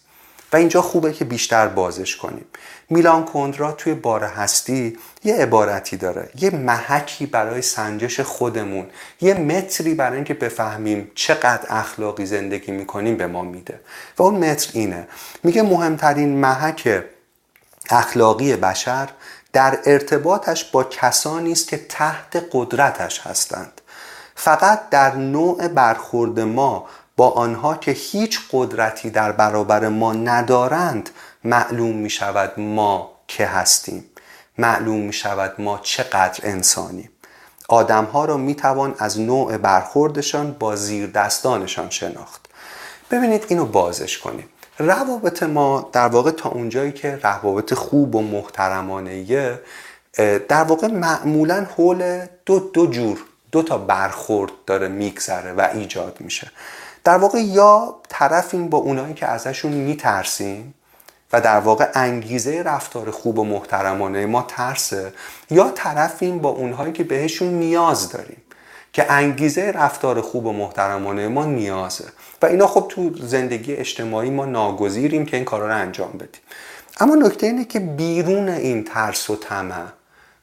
و 0.53 0.57
اینجا 0.57 0.83
خوبه 0.83 1.13
که 1.13 1.25
بیشتر 1.25 1.69
بازش 1.69 2.17
کنیم. 2.17 2.45
میلان 2.91 3.25
کندرا 3.25 3.73
توی 3.73 3.95
بار 3.95 4.25
هستی 4.25 4.99
یه 5.25 5.35
عبارتی 5.35 5.97
داره 5.97 6.31
یه 6.41 6.51
محکی 6.51 7.27
برای 7.27 7.63
سنجش 7.63 8.21
خودمون 8.21 8.87
یه 9.21 9.35
متری 9.35 9.95
برای 9.95 10.17
اینکه 10.17 10.35
بفهمیم 10.35 11.11
چقدر 11.15 11.67
اخلاقی 11.69 12.27
زندگی 12.27 12.73
می‌کنیم 12.73 13.17
به 13.17 13.27
ما 13.27 13.43
میده. 13.43 13.81
و 14.19 14.23
اون 14.23 14.35
متر 14.51 14.71
اینه. 14.73 15.09
میگه 15.43 15.63
مهمترین 15.63 16.41
محک 16.41 17.05
اخلاقی 17.91 18.57
بشر 18.57 19.09
در 19.53 19.79
ارتباطش 19.87 20.65
با 20.65 20.85
کسانی 20.85 21.53
است 21.53 21.69
که 21.69 21.77
تحت 21.77 22.45
قدرتش 22.53 23.21
هستند. 23.21 23.81
فقط 24.35 24.89
در 24.91 25.15
نوع 25.15 25.69
برخورد 25.69 26.41
ما 26.41 26.87
با 27.17 27.31
آنها 27.31 27.75
که 27.75 27.91
هیچ 27.91 28.41
قدرتی 28.53 29.11
در 29.11 29.33
برابر 29.33 29.89
ما 29.89 30.13
ندارند 30.13 31.11
معلوم 31.45 31.97
می 31.97 32.11
شود 32.11 32.61
ما 32.61 33.11
که 33.29 33.47
هستیم. 33.47 34.05
معلوم 34.59 35.01
می 35.01 35.13
شود 35.13 35.55
ما 35.59 35.79
چقدر 35.83 36.41
انسانیم. 36.43 37.11
آدم 37.69 38.05
ها 38.05 38.25
را 38.25 38.37
می 38.37 38.55
توان 38.55 38.95
از 38.99 39.21
نوع 39.21 39.57
برخوردشان 39.57 40.53
با 40.53 40.77
زیر 40.77 41.11
دستانشان 41.11 41.91
شناخت. 41.91 42.47
ببینید 43.11 43.45
اینو 43.49 43.67
بازش 43.67 44.19
کنیم. 44.19 44.49
روابط 44.79 45.43
ما 45.43 45.91
در 45.93 46.09
واقع 46.09 46.31
تا 46.31 46.49
اونجایی 46.49 46.93
که 46.93 47.17
روابط 47.23 47.75
خوب 47.75 48.15
و 48.15 48.23
محترمانه 48.23 49.59
در 50.49 50.63
واقع 50.63 50.87
معمولا 50.87 51.67
حول 51.77 52.27
دو 52.47 52.59
دو 52.59 52.87
جور 52.87 53.19
دو 53.53 53.63
تا 53.63 53.79
برخورد 53.79 54.53
داره 54.67 54.89
میگذره 54.89 55.53
و 55.53 55.69
ایجاد 55.75 56.17
میشه. 56.21 56.51
در 57.05 57.17
واقع 57.17 57.39
یا 57.39 57.97
طرفیم 58.09 58.69
با 58.69 58.79
اونایی 58.79 59.15
که 59.15 59.27
ازشون 59.27 59.73
میترسیم 59.73 60.75
و 61.33 61.41
در 61.41 61.61
واقع 61.61 61.91
انگیزه 61.95 62.63
رفتار 62.63 63.11
خوب 63.11 63.39
و 63.39 63.45
محترمانه 63.45 64.27
ما 64.27 64.45
ترسه 64.49 65.13
یا 65.51 65.71
طرفیم 65.71 66.39
با 66.39 66.49
اونهایی 66.49 66.93
که 66.93 67.05
بهشون 67.05 67.49
نیاز 67.49 68.13
داریم. 68.13 68.43
که 68.97 69.13
انگیزه 69.13 69.73
رفتار 69.75 70.21
خوب 70.21 70.47
و 70.47 70.53
محترمانه 70.53 71.29
ما 71.29 71.45
نیازه. 71.45 72.05
و 72.43 72.47
اینا 72.47 72.67
خب 72.67 72.87
تو 72.89 73.11
زندگی 73.15 73.75
اجتماعی 73.75 74.31
ما 74.31 74.45
ناگزیریم 74.45 75.27
که 75.27 75.37
این 75.37 75.45
کارا 75.45 75.67
رو 75.67 75.75
انجام 75.75 76.13
بدیم. 76.13 76.41
اما 77.01 77.15
نکته 77.15 77.47
اینه 77.47 77.65
که 77.65 77.81
بیرون 77.81 78.49
این 78.49 78.85
ترس 78.85 79.31
و 79.31 79.37
طمع 79.37 79.85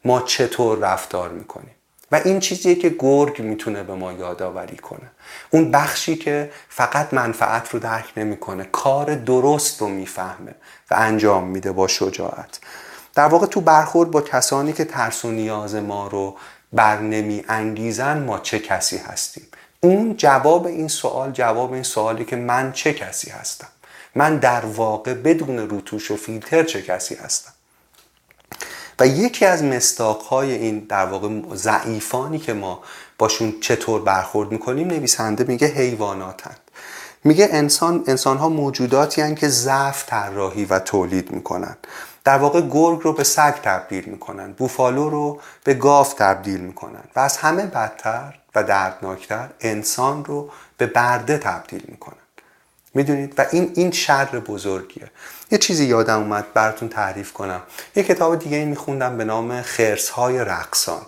ما 0.06 0.22
چطور 0.22 0.78
رفتار 0.78 1.30
می‌کنیم؟ 1.30 1.76
و 2.12 2.22
این 2.26 2.40
چیزیه 2.40 2.76
که 2.76 2.96
گرگ 3.00 3.42
می‌تونه 3.42 3.84
به 3.84 3.96
ما 3.96 4.14
یادآوری 4.14 4.78
کنه. 4.78 5.12
اون 5.50 5.72
بخشی 5.72 6.16
که 6.16 6.52
فقط 6.70 7.14
منفعت 7.14 7.70
رو 7.70 7.80
درک 7.80 8.14
نمی‌کنه 8.18 8.64
کار 8.72 9.16
درست 9.16 9.82
رو 9.82 9.88
می‌فهمه 9.88 10.56
و 10.92 10.96
انجام 10.98 11.48
میده 11.48 11.72
با 11.72 11.88
شجاعت. 11.88 12.60
در 13.16 13.28
واقع 13.28 13.46
تو 13.46 13.62
برخورد 13.62 14.12
با 14.12 14.22
کسانی 14.22 14.74
که 14.74 14.86
ترس 14.86 15.26
و 15.26 15.32
نیاز 15.32 15.76
ما 15.76 16.08
رو 16.08 16.36
بر 16.74 17.00
نمی 17.00 17.44
انگیزن 17.48 18.24
ما 18.24 18.40
چه 18.40 18.60
کسی 18.60 18.98
هستیم؟ 18.98 19.48
اون 19.80 20.18
جواب 20.18 20.66
این 20.66 20.88
سوال 20.88 21.32
جواب 21.32 21.74
این 21.74 21.84
سوالی 21.84 22.26
که 22.26 22.36
من 22.36 22.72
چه 22.72 22.94
کسی 22.94 23.30
هستم؟ 23.30 23.68
من 24.16 24.38
در 24.38 24.66
واقع 24.66 25.14
بدون 25.14 25.58
روتوش 25.58 26.12
و 26.12 26.18
فیلتر 26.18 26.64
چه 26.64 26.82
کسی 26.82 27.16
هستم؟ 27.16 27.54
و 29.00 29.08
یکی 29.08 29.46
از 29.46 29.64
مستاقهای 29.64 30.52
این 30.52 30.80
در 30.80 31.06
واقع 31.06 31.30
ضعیفانی 31.56 32.40
که 32.40 32.54
ما 32.54 32.80
باشون 33.18 33.54
چطور 33.62 34.02
برخورد 34.02 34.52
می‌کنیم 34.52 34.88
نویسنده 34.88 35.44
میگه 35.44 35.68
حیواناتند 35.68 36.60
میگه 37.24 37.50
انسان 37.52 38.04
انسان 38.08 38.38
ها 38.38 38.50
موجوداتی 38.50 39.22
هن 39.22 39.36
که 39.36 39.48
ضعف 39.48 40.06
طراحی 40.10 40.66
و 40.66 40.80
تولید 40.80 41.32
می‌کنن. 41.32 41.78
در 42.24 42.38
واقع 42.38 42.62
گرگ 42.62 43.00
رو 43.02 43.14
به 43.14 43.24
سگ 43.24 43.54
تبدیل 43.64 44.06
می‌کنن 44.06 44.52
بوفالو 44.52 45.10
رو 45.10 45.40
به 45.64 45.74
گاو 45.74 46.08
تبدیل 46.18 46.60
می‌کنن 46.60 47.04
و 47.16 47.20
از 47.20 47.38
همه 47.38 47.66
بدتر 47.66 48.34
و 48.56 48.64
دردناکتر 48.64 49.50
انسان 49.60 50.26
رو 50.26 50.50
به 50.78 50.88
برده 50.88 51.38
تبدیل 51.38 51.84
می‌کنن. 51.88 52.18
می‌دونید؟ 52.94 53.34
و 53.38 53.46
این 53.52 53.72
این 53.76 53.92
شر 53.92 54.26
بزرگیه. 54.26 55.12
یه 55.52 55.58
چیزی 55.58 55.86
یادم 55.86 56.20
اومد 56.20 56.54
براتون 56.54 56.90
تعریف 56.90 57.34
کنم. 57.34 57.62
یه 57.96 58.04
کتاب 58.04 58.40
دیگه 58.40 58.66
میخوندم 58.66 59.18
به 59.18 59.24
نام 59.24 59.62
خرس 59.62 60.10
های 60.10 60.40
رقصان. 60.40 61.02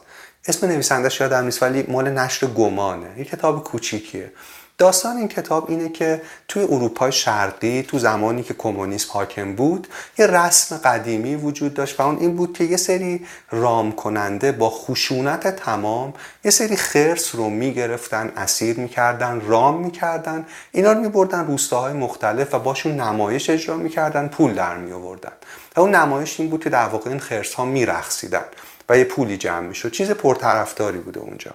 اسم 0.47 0.67
نویسندهش 0.67 1.19
یادم 1.19 1.43
نیست 1.43 1.63
ولی 1.63 1.85
مال 1.87 2.09
نشر 2.09 2.47
گمانه. 2.47 3.13
یه 3.17 3.25
کتاب 3.25 3.63
کوچیکیه. 3.63 4.31
داستان 4.77 5.17
این 5.17 5.27
کتاب 5.27 5.69
اینه 5.69 5.89
که 5.89 6.21
توی 6.47 6.63
اروپای 6.63 7.11
شرقی 7.11 7.81
تو 7.81 7.99
زمانی 7.99 8.43
که 8.43 8.53
کمونیسم 8.53 9.09
حاکم 9.11 9.55
بود 9.55 9.87
یه 10.17 10.27
رسم 10.27 10.77
قدیمی 10.77 11.35
وجود 11.35 11.73
داشت 11.73 11.99
و 11.99 12.03
اون 12.03 12.17
این 12.19 12.35
بود 12.35 12.57
که 12.57 12.63
یه 12.63 12.77
سری 12.77 13.25
رام 13.51 13.91
کننده 13.91 14.51
با 14.51 14.69
خشونت 14.69 15.47
تمام 15.47 16.13
یه 16.43 16.51
سری 16.51 16.75
خرس 16.75 17.35
رو 17.35 17.49
می‌گرفتن 17.49 18.31
اسیر 18.37 18.79
می‌کردن 18.79 19.41
رام 19.41 19.81
می‌کردن 19.81 20.45
اینا 20.71 20.91
رو 20.91 20.99
میبردن 20.99 21.47
روستاهای 21.47 21.93
مختلف 21.93 22.53
و 22.53 22.59
باشون 22.59 22.99
نمایش 22.99 23.49
اجرا 23.49 23.77
می‌کردن 23.77 24.27
پول 24.27 24.53
در 24.53 24.77
میآوردن. 24.77 25.31
و 25.75 25.79
اون 25.79 25.95
نمایش 25.95 26.39
این 26.39 26.49
بود 26.49 26.63
که 26.63 26.69
در 26.69 26.87
واقع 26.87 27.09
این 27.09 27.19
خرس 27.19 27.53
ها 27.53 27.65
میرخصیدن 27.65 28.45
و 28.89 28.97
یه 28.97 29.03
پولی 29.03 29.37
جمع 29.37 29.67
می‌شد. 29.67 29.91
چیز 29.91 30.11
پرطرفداری 30.11 30.97
بوده 30.97 31.19
اونجا. 31.19 31.51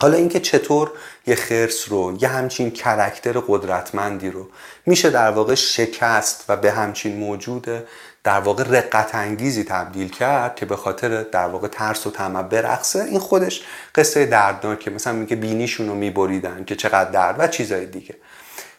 حالا 0.00 0.16
اینکه 0.16 0.40
چطور 0.40 0.90
یه 1.26 1.34
خرس 1.34 1.88
رو 1.88 2.18
یه 2.20 2.28
همچین 2.28 2.70
کرکتر 2.70 3.32
قدرتمندی 3.48 4.30
رو 4.30 4.48
میشه 4.86 5.10
در 5.10 5.30
واقع 5.30 5.54
شکست 5.54 6.44
و 6.48 6.56
به 6.56 6.72
همچین 6.72 7.16
موجود 7.16 7.68
در 8.24 8.40
واقع 8.40 8.64
رقت 8.64 9.14
انگیزی 9.14 9.64
تبدیل 9.64 10.08
کرد 10.08 10.56
که 10.56 10.66
به 10.66 10.76
خاطر 10.76 11.22
در 11.22 11.46
واقع 11.46 11.68
ترس 11.68 12.06
و 12.06 12.10
طمع 12.10 12.42
برقصه 12.42 13.04
این 13.04 13.18
خودش 13.18 13.62
قصه 13.94 14.26
دردناکه. 14.26 14.90
مثلا 14.90 15.12
میگه 15.12 15.36
بینیشون 15.36 15.88
رو 15.88 15.94
میبریدن 15.94 16.64
که 16.64 16.76
چقدر 16.76 17.10
درد 17.10 17.36
و 17.38 17.46
چیزای 17.48 17.86
دیگه. 17.86 18.14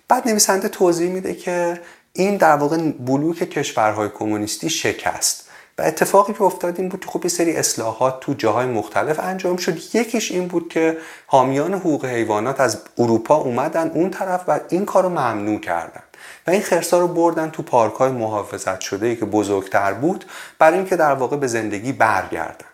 بعد 0.08 0.28
نویسنده 0.28 0.70
توضیح 0.70 1.12
میده 1.12 1.36
که 1.36 1.82
این 2.14 2.38
در 2.38 2.56
واقع 2.56 2.78
بلوک 2.92 3.38
کشورهای 3.38 4.10
کمونیستی 4.10 4.70
شکست. 4.70 5.49
و 5.80 5.82
اتفاقی 5.82 6.34
که 6.34 6.42
افتاد 6.42 6.80
این 6.80 6.90
بود 6.90 7.00
که 7.06 7.12
خب 7.12 7.28
سری 7.28 7.56
اصلاحات 7.56 8.20
تو 8.20 8.34
جاهای 8.34 8.66
مختلف 8.66 9.20
انجام 9.20 9.58
شد. 9.58 9.96
یکیش 9.96 10.32
این 10.32 10.48
بود 10.48 10.70
که 10.70 10.98
حامیان 11.28 11.74
حقوق 11.74 12.06
حیوانات 12.06 12.60
از 12.60 12.82
اروپا 12.98 13.36
اومدن 13.36 13.90
اون 13.90 14.10
طرف 14.10 14.44
و 14.48 14.60
این 14.70 14.86
کار 14.86 15.04
رو 15.04 15.10
ممنوع 15.10 15.60
کردن 15.60 16.02
و 16.48 16.52
این 16.52 16.62
خرسا 16.62 17.00
رو 17.00 17.08
بردن 17.08 17.50
تو 17.50 17.64
پارک 17.64 17.94
های 17.94 18.12
محافظت 18.12 18.80
شده 18.80 19.06
ای 19.06 19.16
که 19.16 19.26
بزرگتر 19.26 19.94
بود 19.94 20.26
برای 20.60 20.78
اینکه 20.78 20.96
در 20.96 21.14
واقع 21.14 21.38
به 21.38 21.48
زندگی 21.48 21.92
برگردن. 21.92 22.66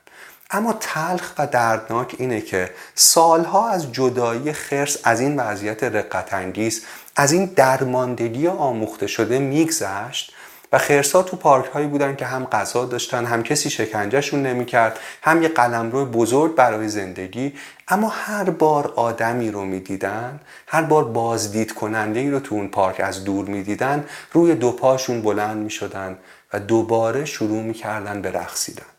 اما 0.52 0.74
تلخ 0.80 1.34
و 1.38 1.48
دردناک 1.48 2.16
اینه 2.18 2.42
که 2.42 2.72
سالها 2.96 3.70
از 3.70 3.92
جدایی 3.92 4.54
خرس 4.54 4.98
از 5.04 5.20
این 5.20 5.40
وضعیت 5.40 5.84
رقتانگیز 5.84 6.84
از 7.16 7.32
این 7.32 7.46
درماندگی 7.46 8.48
آموخته 8.48 9.08
شده 9.08 9.40
میگذشت 9.40 10.34
و 10.72 10.78
خرسا 10.78 11.24
تو 11.24 11.38
پارک 11.38 11.66
هایی 11.66 11.88
بودن 11.88 12.16
که 12.16 12.26
هم 12.26 12.46
غذا 12.46 12.86
داشتن 12.86 13.26
هم 13.26 13.44
کسی 13.44 13.70
شکنجهشون 13.70 14.44
نمی‌کرد 14.44 15.00
هم 15.22 15.44
یه 15.44 15.50
قلمرو 15.50 16.06
بزرگ 16.06 16.56
برای 16.56 16.90
زندگی. 16.90 17.54
اما 17.88 18.10
هر 18.10 18.50
بار 18.50 18.94
آدمی 18.96 19.52
رو 19.52 19.66
می‌دیدن 19.66 20.40
هر 20.68 20.82
بار 20.82 21.04
بازدید 21.04 21.74
کننده 21.74 22.20
ای 22.20 22.30
رو 22.30 22.40
تو 22.40 22.56
اون 22.56 22.68
پارک 22.68 23.00
از 23.00 23.24
دور 23.24 23.46
می‌دیدن 23.46 24.06
روی 24.34 24.56
دو 24.56 24.72
پاشون 24.72 25.22
بلند 25.22 25.58
می‌شدن 25.58 26.18
و 26.54 26.60
دوباره 26.60 27.26
شروع 27.26 27.64
می‌کردن 27.64 28.22
به 28.22 28.32
رقصیدن. 28.32 28.95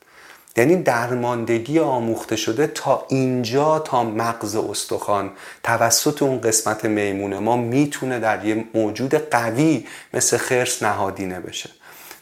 یعنی 0.57 0.77
درماندگی 0.77 1.79
آموخته 1.79 2.37
شده 2.37 2.66
تا 2.66 3.07
اینجا 3.09 3.79
تا 3.79 4.05
مغز 4.05 4.57
استخوان. 4.57 5.31
توسط 5.62 6.23
اون 6.23 6.40
قسمت 6.40 6.85
میمونه 6.85 7.38
ما 7.38 7.57
می‌تونه 7.57 8.19
در 8.19 8.45
یه 8.45 8.64
موجود 8.75 9.14
قوی 9.14 9.87
مثل 10.14 10.37
خرس 10.37 10.83
نهادینه 10.83 11.40
بشه 11.40 11.71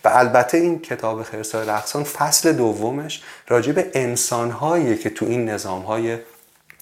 و 0.04 0.08
البته 0.12 0.58
این 0.58 0.78
کتاب 0.78 1.22
خرسای 1.22 1.66
رقصان 1.66 2.04
فصل 2.04 2.52
دومش 2.52 3.22
راجع 3.48 3.72
به 3.72 3.90
انسانهایی 3.94 4.96
که 4.98 5.10
تو 5.10 5.24
این 5.24 5.48
نظامهای 5.48 6.18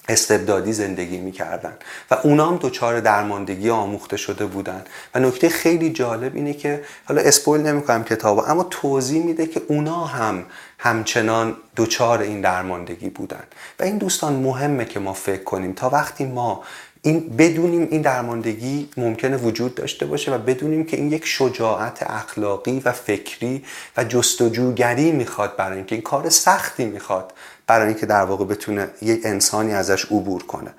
استبدادی 0.09 0.73
زندگی 0.73 1.19
می‌کردن. 1.19 1.73
و 2.11 2.17
اونا 2.23 2.47
هم 2.47 2.59
دچار 2.63 3.01
درماندگی 3.01 3.71
آموخته 3.71 4.17
شده 4.17 4.47
بودن. 4.47 4.85
و 5.15 5.21
نکته 5.21 5.49
خیلی 5.49 5.91
جالب 5.91 6.37
اینه 6.37 6.53
که 6.53 6.83
حالا 7.05 7.23
اسپویل 7.23 7.63
نمی‌کنم 7.63 8.05
کتاب 8.05 8.39
اما 8.39 8.63
توضیح 8.71 9.25
میده 9.25 9.47
که 9.47 9.63
اونا 9.69 10.05
هم 10.05 10.45
همچنان 10.83 11.57
دچار 11.77 12.21
این 12.21 12.41
درماندگی 12.41 13.11
بودن. 13.11 13.43
و 13.81 13.83
این 13.83 13.99
دوستان 13.99 14.33
مهمه 14.33 14.85
که 14.85 15.01
ما 15.01 15.13
فکر 15.13 15.45
کنیم 15.45 15.73
تا 15.73 15.91
وقتی 15.91 16.25
ما 16.25 16.63
این 17.03 17.37
بدونیم 17.37 17.89
این 17.91 18.03
درماندگی 18.03 18.89
ممکنه 18.97 19.37
وجود 19.37 19.75
داشته 19.75 20.07
باشه 20.07 20.35
و 20.35 20.39
بدونیم 20.39 20.87
که 20.87 20.97
این 20.97 21.13
یک 21.13 21.27
شجاعت 21.27 22.03
اخلاقی 22.11 22.83
و 22.85 22.93
فکری 22.93 23.65
و 23.97 24.05
جستجوگری 24.05 25.13
می‌خواد 25.13 25.57
برای 25.57 25.77
اینکه 25.77 25.95
این 25.95 26.03
کار 26.03 26.29
سختی 26.29 26.85
می‌خواد 26.85 27.33
برای 27.67 27.89
اینکه 27.89 28.07
در 28.07 28.25
واقع 28.25 28.45
بتونه 28.45 28.89
یک 29.03 29.21
انسانی 29.25 29.73
ازش 29.73 30.05
عبور 30.05 30.43
کنه. 30.43 30.71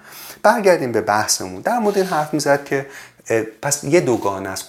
برگردیم 0.43 0.91
به 0.91 1.01
بحثمون. 1.01 1.61
در 1.61 1.79
مورد 1.79 1.97
این 1.97 2.07
حرف 2.07 2.33
می‌زد 2.33 2.65
که 2.65 2.85
پس 3.61 3.83
یه 3.83 3.99
دوگانه 3.99 4.49
است. 4.49 4.65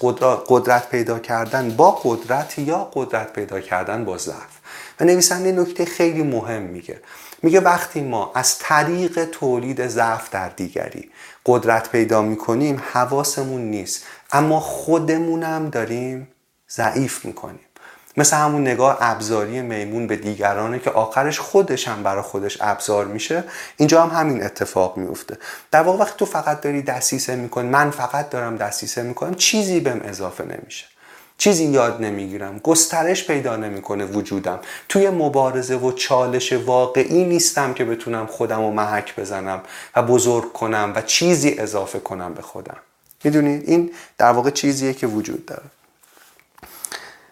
قدرت 0.48 0.88
پیدا 0.88 1.18
کردن 1.18 1.70
با 1.70 1.90
قدرت 1.90 2.58
یا 2.58 2.90
قدرت 2.94 3.32
پیدا 3.32 3.60
کردن 3.60 4.04
با 4.04 4.18
ضعف؟ 4.18 4.53
و 5.00 5.04
نویسنده 5.04 5.52
نکته 5.52 5.84
خیلی 5.84 6.22
مهم 6.22 6.62
میگه. 6.62 7.00
میگه 7.42 7.60
وقتی 7.60 8.00
ما 8.00 8.32
از 8.34 8.58
طریق 8.58 9.24
تولید 9.24 9.86
ضعف 9.86 10.30
در 10.30 10.48
دیگری 10.48 11.10
قدرت 11.46 11.90
پیدا 11.90 12.22
می‌کنیم 12.22 12.82
حواسمون 12.92 13.60
نیست. 13.60 14.04
اما 14.32 14.60
خودمونم 14.60 15.70
داریم 15.70 16.28
ضعیف 16.70 17.24
می‌کنیم. 17.24 17.60
مثل 18.16 18.36
همون 18.36 18.62
نگاه 18.62 18.98
ابزاری 19.00 19.62
میمون 19.62 20.06
به 20.06 20.16
دیگرانه 20.16 20.78
که 20.78 20.90
آخرش 20.90 21.38
خودش 21.38 21.88
هم 21.88 22.02
برای 22.02 22.22
خودش 22.22 22.58
ابزار 22.60 23.04
میشه 23.04 23.44
اینجا 23.76 24.02
هم 24.02 24.20
همین 24.20 24.42
اتفاق 24.42 24.96
میفته 24.96 25.38
در 25.70 25.82
واقع 25.82 25.98
وقتی 25.98 26.14
تو 26.18 26.26
فقط 26.26 26.60
داری 26.60 26.82
دستیسه 26.82 27.36
می‌کنی 27.36 27.68
من 27.68 27.90
فقط 27.90 28.30
دارم 28.30 28.56
دستیسه 28.56 29.02
می‌کنم 29.02 29.34
چیزی 29.34 29.80
بهم 29.80 30.00
اضافه 30.00 30.44
نمیشه. 30.44 30.86
چیزی 31.38 31.64
یاد 31.64 32.02
نمی‌گیرم. 32.02 32.58
گسترش 32.58 33.26
پیدا 33.26 33.56
نمی‌کنه 33.56 34.04
وجودم. 34.04 34.60
توی 34.88 35.10
مبارزه 35.10 35.76
و 35.76 35.92
چالش 35.92 36.52
واقعی 36.52 37.24
نیستم 37.24 37.74
که 37.74 37.84
بتونم 37.84 38.26
خودم 38.26 38.60
رو 38.60 38.70
محک 38.70 39.16
بزنم 39.16 39.60
و 39.96 40.02
بزرگ 40.02 40.52
کنم 40.52 40.92
و 40.96 41.02
چیزی 41.02 41.54
اضافه 41.58 42.00
کنم 42.00 42.34
به 42.34 42.42
خودم. 42.42 42.76
می‌دونید؟ 43.24 43.68
این 43.68 43.90
در 44.18 44.30
واقع 44.30 44.50
چیزیه 44.50 44.94
که 44.94 45.06
وجود 45.06 45.46
داره. 45.46 45.62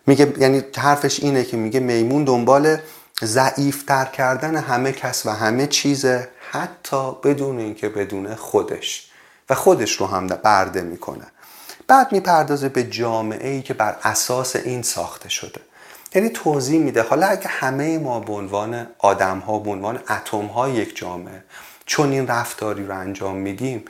میگه 0.07 0.35
یعنی 0.39 0.63
حرفش 0.77 1.21
اینه 1.21 1.45
که 1.45 1.57
میگه 1.57 1.81
میمون 1.81 2.25
دنبال 2.25 2.77
ضعیفتر 3.25 4.05
کردن 4.05 4.57
همه 4.57 4.93
کس 4.93 5.27
و 5.27 5.31
همه 5.31 5.67
چیز 5.67 6.07
حتی 6.51 7.13
بدون 7.25 7.59
اینکه 7.59 7.89
بدون 7.89 8.35
خودش. 8.35 9.11
و 9.51 9.55
خودش 9.55 9.93
رو 9.93 10.07
هم 10.07 10.27
برده 10.27 10.81
می‌کنه. 10.81 11.27
بعد 11.87 12.13
می‌پردازه 12.13 12.69
به 12.69 12.85
جامعه 12.85 13.51
ای 13.51 13.63
که 13.63 13.75
بر 13.75 13.97
اساس 14.03 14.57
این 14.57 14.83
ساخته 14.83 15.29
شده. 15.29 15.61
یعنی 16.15 16.29
توضیح 16.29 16.81
میده 16.81 17.03
حالا 17.03 17.27
اگه 17.27 17.49
همه 17.49 17.99
ما 17.99 18.21
به 18.21 18.33
عنوان 18.33 18.87
آدم 18.99 19.39
ها 19.39 19.59
به 19.59 19.71
عنوان 19.71 20.01
اتم 20.11 20.47
ها 20.47 20.69
یک 20.69 20.97
جامعه 20.97 21.45
چون 21.87 22.13
این 22.13 22.27
رفتاری 22.27 22.87
رو 22.87 22.99
انجام 22.99 23.37
میدیم 23.37 23.85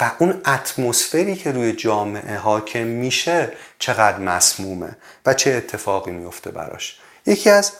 و 0.00 0.10
اون 0.18 0.40
اتمسفری 0.46 1.36
که 1.36 1.52
روی 1.52 1.72
جامعه 1.72 2.36
حاکم 2.36 2.82
میشه 2.82 3.52
چقدر 3.78 4.18
مسمومه 4.18 4.96
و 5.26 5.34
چه 5.34 5.50
اتفاقی 5.50 6.10
میفته 6.10 6.50
براش. 6.50 6.98
یکی 7.26 7.50
از 7.50 7.72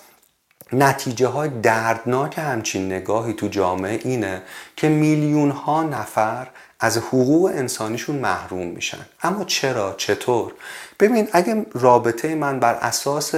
نتیجه 0.72 1.26
های 1.26 1.48
دردناک 1.48 2.38
همچین 2.38 2.92
نگاهی 2.92 3.32
تو 3.32 3.48
جامعه 3.48 4.00
اینه 4.04 4.42
که 4.76 4.88
میلیون 4.88 5.50
ها 5.50 5.82
نفر 5.82 6.46
از 6.80 6.98
حقوق 6.98 7.50
انسانیشون 7.54 8.16
محروم 8.16 8.66
میشن. 8.66 9.06
اما 9.22 9.44
چرا؟ 9.44 9.94
چطور؟ 9.98 10.52
ببین 11.00 11.28
اگه 11.32 11.66
رابطه 11.72 12.34
من 12.34 12.60
بر 12.60 12.74
اساس 12.74 13.34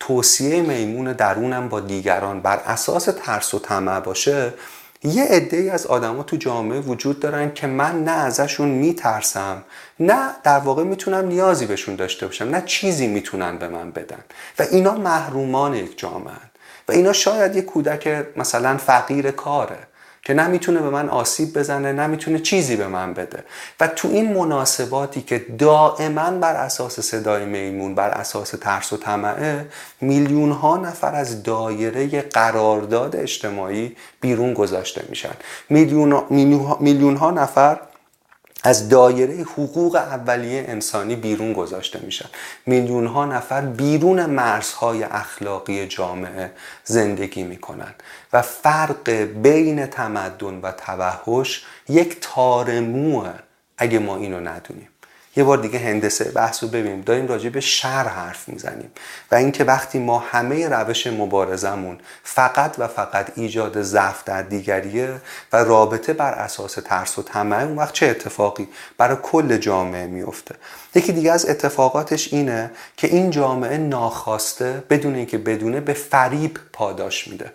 توصیه 0.00 0.62
میمون 0.62 1.12
درونم 1.12 1.68
با 1.68 1.80
دیگران 1.80 2.40
بر 2.40 2.56
اساس 2.56 3.04
ترس 3.04 3.54
و 3.54 3.58
طمع 3.58 4.00
باشه 4.00 4.52
یه 5.02 5.24
عده 5.24 5.70
از 5.72 5.86
آدما 5.86 6.22
تو 6.22 6.36
جامعه 6.36 6.80
وجود 6.80 7.20
دارن 7.20 7.54
که 7.54 7.66
من 7.66 8.04
نه 8.04 8.10
ازشون 8.10 8.68
میترسم 8.68 9.62
نه 10.00 10.30
در 10.42 10.58
واقع 10.58 10.84
می‌تونم 10.84 11.26
نیازی 11.26 11.66
بهشون 11.66 11.96
داشته 11.96 12.26
باشم 12.26 12.44
نه 12.44 12.62
چیزی 12.66 13.06
می‌تونن 13.06 13.58
به 13.58 13.68
من 13.68 13.90
بدن. 13.90 14.24
و 14.58 14.62
اینا 14.70 14.94
محرومان 14.94 15.74
یک 15.74 15.98
جامعه 15.98 16.34
و 16.88 16.92
اینا 16.92 17.12
شاید 17.12 17.56
یه 17.56 17.62
کودک 17.62 18.26
مثلا 18.36 18.76
فقیر 18.76 19.30
کاره. 19.30 19.78
که 20.22 20.34
نمی‌تونه 20.34 20.80
به 20.80 20.90
من 20.90 21.08
آسیب 21.08 21.58
بزنه 21.58 21.92
نمی‌تونه 21.92 22.38
چیزی 22.38 22.76
به 22.76 22.86
من 22.86 23.14
بده. 23.14 23.44
و 23.80 23.88
تو 23.88 24.08
این 24.08 24.32
مناسباتی 24.32 25.22
که 25.22 25.38
دائما 25.58 26.30
بر 26.30 26.54
اساس 26.54 27.00
صدای 27.00 27.44
میمون 27.44 27.94
بر 27.94 28.08
اساس 28.08 28.50
ترس 28.50 28.92
و 28.92 28.96
طمعه 28.96 29.66
میلیون 30.00 30.52
ها 30.52 30.76
نفر 30.76 31.14
از 31.14 31.42
دایره 31.42 32.20
قرارداد 32.20 33.16
اجتماعی 33.16 33.96
بیرون 34.20 34.54
گذاشته 34.54 35.02
میشن. 35.08 35.34
میلیون, 35.68 36.22
میلیون 36.80 37.16
ها 37.16 37.30
نفر 37.30 37.80
از 38.62 38.88
دایره 38.88 39.34
حقوق 39.34 39.94
اولیه 39.94 40.64
انسانی 40.68 41.16
بیرون 41.16 41.52
گذاشته 41.52 42.00
میشن 42.02 42.28
میلیون 42.66 43.06
ها 43.06 43.24
نفر 43.24 43.60
بیرون 43.60 44.26
مرزهای 44.26 45.02
اخلاقی 45.02 45.86
جامعه 45.86 46.52
زندگی 46.84 47.42
می‌کنن 47.42 47.94
و 48.32 48.42
فرق 48.42 49.10
بین 49.42 49.86
تمدن 49.86 50.60
و 50.60 50.72
توحش 50.72 51.64
یک 51.88 52.16
تارمو 52.20 53.24
اگه 53.78 53.98
ما 53.98 54.16
اینو 54.16 54.40
ندونیم. 54.40 54.88
یه 55.36 55.44
بار 55.44 55.58
دیگه 55.58 55.78
هندسه 55.78 56.24
بحث 56.24 56.62
رو 56.62 56.68
ببینیم. 56.68 57.00
داریم 57.00 57.28
راجع 57.28 57.48
به 57.48 57.60
شر 57.60 58.08
حرف 58.08 58.48
می‌زنیم. 58.48 58.90
و 59.30 59.34
اینکه 59.34 59.64
وقتی 59.64 59.98
ما 59.98 60.18
همه 60.18 60.68
روش 60.68 61.06
مبارزمون 61.06 61.98
فقط 62.22 62.74
و 62.78 62.88
فقط 62.88 63.32
ایجاد 63.36 63.82
ضعف 63.82 64.24
در 64.24 64.42
دیگریه 64.42 65.20
و 65.52 65.56
رابطه 65.64 66.12
بر 66.12 66.32
اساس 66.32 66.74
ترس 66.74 67.18
و 67.18 67.22
طمع 67.22 67.62
اون 67.62 67.76
وقت 67.76 67.94
چه 67.94 68.06
اتفاقی 68.06 68.68
برای 68.98 69.16
کل 69.22 69.56
جامعه 69.56 70.06
میفته 70.06 70.54
یکی 70.94 71.12
دیگه 71.12 71.32
از 71.32 71.48
اتفاقاتش 71.48 72.32
اینه 72.32 72.70
که 72.96 73.06
این 73.06 73.30
جامعه 73.30 73.76
ناخواسته 73.78 74.84
بدون 74.90 75.14
اینکه 75.14 75.38
بدونه 75.38 75.80
به 75.80 75.92
فریب 75.92 76.58
پاداش 76.72 77.28
میده. 77.28 77.52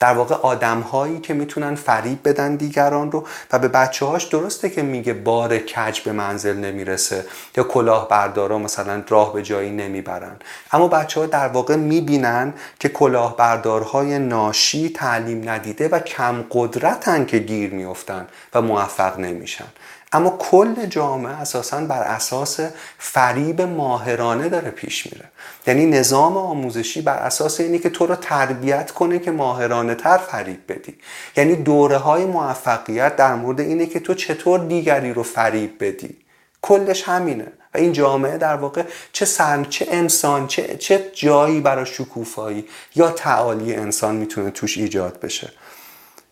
در 0.00 0.12
واقع 0.12 0.34
آدم 0.34 0.80
هایی 0.80 1.20
که 1.20 1.34
می‌تونن 1.34 1.74
فریب 1.74 2.18
بدن 2.28 2.56
دیگران 2.56 3.12
رو 3.12 3.26
و 3.52 3.58
به 3.58 3.68
بچه 3.68 4.06
هاش 4.06 4.24
درسته 4.24 4.70
که 4.70 4.82
میگه 4.82 5.12
بار 5.12 5.58
کج 5.58 6.00
به 6.00 6.12
منزل 6.12 6.56
نمی‌رسه 6.56 7.24
یا 7.56 7.64
کلاه 7.64 8.08
بردارا 8.08 8.58
مثلا 8.58 9.02
راه 9.08 9.32
به 9.32 9.42
جایی 9.42 9.70
نمی‌برن. 9.70 10.36
اما 10.72 10.88
بچه 10.88 11.20
ها 11.20 11.26
در 11.26 11.48
واقع 11.48 11.76
می‌بینن 11.76 12.54
که 12.78 12.88
کلاه 12.88 13.36
بردارهای 13.36 14.18
ناشی 14.18 14.88
تعلیم 14.88 15.50
ندیده 15.50 15.88
و 15.88 15.98
کم 15.98 16.44
قدرتن 16.50 17.24
که 17.24 17.38
گیر 17.38 17.74
میفتن 17.74 18.26
و 18.54 18.62
موفق 18.62 19.18
نمیشن. 19.18 19.66
اما 20.12 20.36
کل 20.38 20.86
جامعه 20.86 21.32
اساسا 21.32 21.80
بر 21.80 22.02
اساس 22.02 22.60
فریب 22.98 23.62
ماهرانه 23.62 24.48
داره 24.48 24.70
پیش 24.70 25.06
میره. 25.06 25.24
یعنی 25.66 25.86
نظام 25.86 26.36
آموزشی 26.36 27.02
بر 27.02 27.16
اساس 27.18 27.60
اینه 27.60 27.78
که 27.78 27.90
تو 27.90 28.06
رو 28.06 28.16
تربیت 28.16 28.90
کنه 28.90 29.18
که 29.18 29.30
ماهرانه 29.30 29.94
تر 29.94 30.18
فریب 30.18 30.60
بدی. 30.68 30.94
یعنی 31.36 31.56
دوره 31.56 31.96
های 31.96 32.24
موفقیت 32.24 33.16
در 33.16 33.34
مورد 33.34 33.60
اینه 33.60 33.86
که 33.86 34.00
تو 34.00 34.14
چطور 34.14 34.60
دیگری 34.60 35.12
رو 35.12 35.22
فریب 35.22 35.84
بدی. 35.84 36.16
کلش 36.62 37.02
همینه. 37.02 37.52
و 37.74 37.78
این 37.78 37.92
جامعه 37.92 38.38
در 38.38 38.56
واقع 38.56 38.82
چه 39.12 39.24
سرم 39.24 39.64
چه 39.64 39.86
انسان 39.90 40.46
چه, 40.46 40.76
چه 40.76 41.10
جایی 41.14 41.60
برای 41.60 41.86
شکوفایی 41.86 42.64
یا 42.94 43.10
تعالی 43.10 43.74
انسان 43.74 44.16
می‌تونه 44.16 44.50
توش 44.50 44.78
ایجاد 44.78 45.20
بشه. 45.20 45.52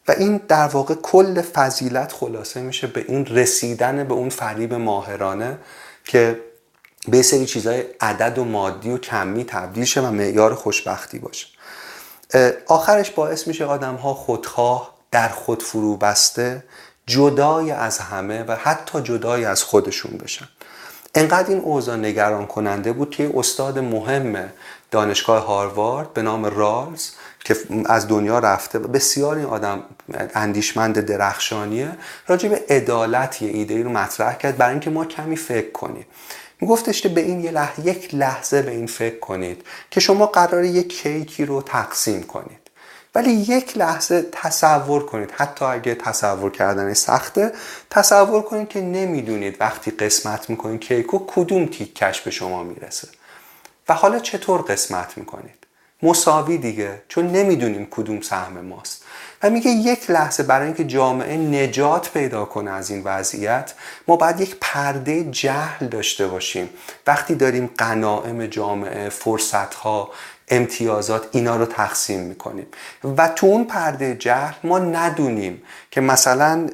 و 0.08 0.12
این 0.18 0.40
در 0.48 0.66
واقع 0.66 0.94
کل 0.94 1.42
فضیلت 1.42 2.12
خلاصه 2.12 2.60
میشه 2.60 2.86
به 2.86 3.04
این 3.08 3.26
رسیدن 3.26 4.04
به 4.04 4.14
اون 4.14 4.28
فریب 4.28 4.74
ماهرانه 4.74 5.58
که 6.04 6.40
به 7.08 7.22
سری 7.22 7.46
چیزهای 7.46 7.84
عدد 8.00 8.38
و 8.38 8.44
مادی 8.44 8.90
و 8.90 8.98
کمی 8.98 9.44
تبدیل 9.44 9.84
شه 9.84 10.00
و 10.00 10.10
معیار 10.10 10.54
خوشبختی 10.54 11.18
باشه. 11.18 11.46
آخرش 12.66 13.10
باعث 13.10 13.46
میشه 13.46 13.64
آدم 13.64 13.94
ها 13.94 14.14
خودخواه 14.14 14.94
در 15.10 15.28
خود 15.28 15.62
فرو 15.62 15.96
بسته 15.96 16.64
جدای 17.06 17.70
از 17.70 17.98
همه 17.98 18.42
و 18.42 18.56
حتی 18.56 19.00
جدای 19.00 19.44
از 19.44 19.62
خودشون 19.62 20.18
بشن. 20.18 20.48
انقدر 21.14 21.48
این 21.48 21.60
اوضاع 21.60 21.96
نگران 21.96 22.46
کننده 22.46 22.92
بود 22.92 23.10
که 23.10 23.32
استاد 23.34 23.78
مهم 23.78 24.48
دانشگاه 24.90 25.46
هاروارد 25.46 26.12
به 26.12 26.22
نام 26.22 26.44
رالز 26.44 27.10
که 27.48 27.56
از 27.86 28.08
دنیا 28.08 28.38
رفته. 28.38 28.78
بسیار 28.78 29.36
این 29.36 29.46
آدم 29.46 29.82
اندیشمند 30.34 31.00
درخشانیه. 31.00 31.90
راجع 32.26 32.48
به 32.48 32.64
عدالت 32.68 33.42
یه 33.42 33.48
ایده 33.48 33.82
رو 33.82 33.90
مطرح 33.90 34.36
کرد. 34.36 34.56
برای 34.56 34.70
اینکه 34.70 34.90
ما 34.90 35.04
کمی 35.04 35.36
فکر 35.36 35.70
کنیم. 35.70 36.06
میگفتش 36.60 37.00
که 37.00 37.08
به 37.08 37.20
این 37.20 37.44
یه 37.44 37.50
لحظه 37.50 37.86
یک 37.86 38.14
لحظه 38.14 38.62
به 38.62 38.70
این 38.70 38.86
فکر 38.86 39.18
کنید 39.18 39.62
که 39.90 40.00
شما 40.00 40.26
قرار 40.26 40.64
یک 40.64 41.02
کیکی 41.02 41.44
رو 41.44 41.62
تقسیم 41.62 42.22
کنید. 42.22 42.58
ولی 43.14 43.30
یک 43.30 43.76
لحظه 43.76 44.26
تصور 44.32 45.06
کنید. 45.06 45.30
حتی 45.30 45.64
اگه 45.64 45.94
تصور 45.94 46.50
کردن 46.50 46.94
سخته 46.94 47.52
تصور 47.90 48.42
کنید 48.42 48.68
که 48.68 48.80
نمی‌دونید 48.80 49.56
وقتی 49.60 49.90
قسمت 49.90 50.50
می‌کنید 50.50 50.80
کیکو 50.80 51.18
کدوم 51.26 51.66
تیکش 51.66 52.20
به 52.20 52.30
شما 52.30 52.62
می‌رسه. 52.62 53.08
و 53.88 53.94
حالا 53.94 54.18
چطور 54.18 54.62
قسمت 54.62 55.18
می‌کنید؟ 55.18 55.57
مساوی 56.02 56.58
دیگه 56.58 57.02
چون 57.08 57.26
نمی‌دونیم 57.26 57.88
کدوم 57.90 58.20
سهم 58.20 58.60
ماست. 58.60 59.04
و 59.42 59.50
میگه 59.50 59.70
یک 59.70 60.10
لحظه 60.10 60.42
برای 60.42 60.66
اینکه 60.66 60.84
جامعه 60.84 61.36
نجات 61.36 62.10
پیدا 62.10 62.44
کنه 62.44 62.70
از 62.70 62.90
این 62.90 63.02
وضعیت 63.04 63.74
ما 64.08 64.16
باید 64.16 64.40
یک 64.40 64.56
پرده 64.60 65.24
جهل 65.24 65.86
داشته 65.86 66.26
باشیم. 66.26 66.70
وقتی 67.06 67.34
داریم 67.34 67.70
قناعم 67.78 68.46
جامعه 68.46 69.08
فرصتها 69.08 70.10
امتیازات 70.48 71.28
اینا 71.32 71.56
رو 71.56 71.66
تقسیم 71.66 72.20
می‌کنیم. 72.20 72.66
و 73.16 73.28
تو 73.28 73.46
اون 73.46 73.64
پرده 73.64 74.14
جهل 74.14 74.54
ما 74.64 74.78
ندونیم 74.78 75.62
که 75.90 76.00
مثلا 76.00 76.66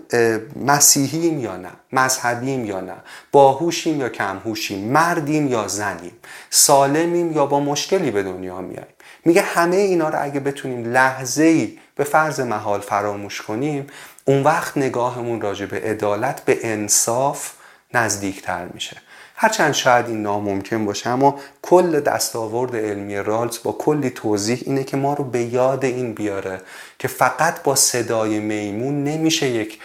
مسیحیم 0.66 1.41
یا 1.41 1.57
نه 1.57 1.70
مذهبیم 1.93 2.64
یا 2.64 2.81
نه 2.81 2.97
باهوشیم 3.33 4.01
یا 4.01 4.09
کمهوشیم 4.09 4.89
مردیم 4.89 5.49
یا 5.49 5.68
زنیم 5.68 6.12
سالمیم 6.51 7.33
یا 7.33 7.47
با 7.47 7.61
مشکلی 7.61 8.11
به 8.11 8.22
دنیا 8.22 8.61
میاییم 8.61 8.94
میگه 9.25 9.43
همه 9.43 9.77
اینا 9.77 10.09
رو 10.09 10.22
اگه 10.22 10.41
بتونیم 10.41 10.93
لحظه 10.93 11.45
ای 11.45 11.79
به 11.97 12.05
فرض 12.05 12.41
محال 12.41 12.81
فراموش 12.81 13.43
کنیم 13.43 13.87
اون 14.25 14.43
وقت 14.43 14.77
نگاهمون 14.77 15.41
راجع 15.41 15.66
به 15.66 15.81
عدالت 15.81 16.45
به 16.45 16.59
انصاف 16.62 17.53
نزدیکتر 17.95 18.64
میشه. 18.75 18.97
هرچند 19.37 19.72
شاید 19.72 20.07
این 20.07 20.22
ناممکن 20.22 20.85
باشه 20.85 21.11
اما 21.11 21.39
کل 21.62 22.01
دستاورد 22.01 22.77
علمی 22.77 23.16
رالز 23.16 23.59
با 23.62 23.72
کلی 23.72 24.11
توضیح 24.11 24.62
اینه 24.66 24.85
که 24.85 24.97
ما 24.97 25.14
رو 25.14 25.25
به 25.25 25.43
یاد 25.43 25.85
این 25.85 26.14
بیاره 26.14 26.61
که 26.99 27.09
فقط 27.09 27.62
با 27.62 27.75
صدای 27.75 28.39
میمون 28.39 29.05
نمیشه 29.05 29.47
یک, 29.47 29.79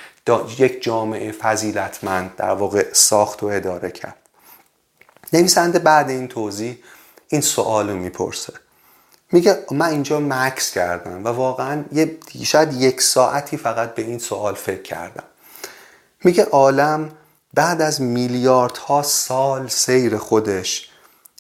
یک 0.58 0.84
جامعه 0.84 1.32
فضیلتمند 1.32 2.36
در 2.38 2.52
واقع 2.52 2.86
ساخت 2.94 3.44
و 3.44 3.46
اداره 3.46 3.92
کرد. 3.92 4.16
نویسنده 5.34 5.80
بعد 5.80 6.10
این 6.10 6.28
توضیح 6.28 6.78
این 7.28 7.42
سوال 7.42 7.90
رو 7.90 7.96
می‌پرسه. 7.96 8.54
میگه 9.32 9.66
من 9.72 9.90
اینجا 9.90 10.20
مکس 10.20 10.72
کردم 10.72 11.24
و 11.26 11.28
واقعا 11.28 11.84
یه 11.92 12.18
شاید 12.44 12.74
یک 12.74 13.02
ساعتی 13.02 13.58
فقط 13.58 13.96
به 13.96 14.02
این 14.02 14.20
سوال 14.20 14.54
فکر 14.54 14.82
کردم 14.82 15.24
میگه 16.24 16.44
عالم 16.44 17.12
بعد 17.54 17.82
از 17.82 18.02
میلیاردها 18.02 19.04
سال 19.04 19.68
سیر 19.68 20.18
خودش 20.18 20.90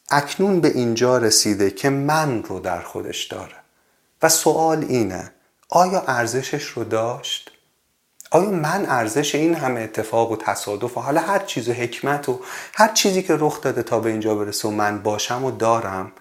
اکنون 0.10 0.62
به 0.62 0.68
اینجا 0.68 1.18
رسیده 1.18 1.72
که 1.72 1.90
من 1.90 2.44
رو 2.44 2.60
در 2.60 2.82
خودش 2.82 3.24
داره 3.24 3.56
و 4.22 4.30
سوال 4.30 4.86
اینه 4.90 5.32
آیا 5.70 6.04
ارزشش 6.08 6.64
رو 6.64 6.84
داشت؟ 6.84 7.52
آیا 8.32 8.50
من 8.50 8.86
ارزش 8.86 9.36
این 9.36 9.56
همه 9.56 9.82
اتفاق 9.82 10.32
و 10.32 10.36
تصادف 10.36 10.98
و 10.98 11.02
حالا 11.02 11.22
هر 11.22 11.40
چیز 11.40 11.70
و 11.70 11.74
حکمت 11.74 12.30
و 12.30 12.40
هر 12.74 12.94
چیزی 12.94 13.24
که 13.24 13.36
رخ 13.40 13.62
داده 13.62 13.84
تا 13.84 14.00
به 14.00 14.10
اینجا 14.10 14.36
برسه 14.36 14.68
و 14.68 14.72
من 14.72 15.04
باشم 15.04 15.46
و 15.46 15.52
دارم 15.52 16.12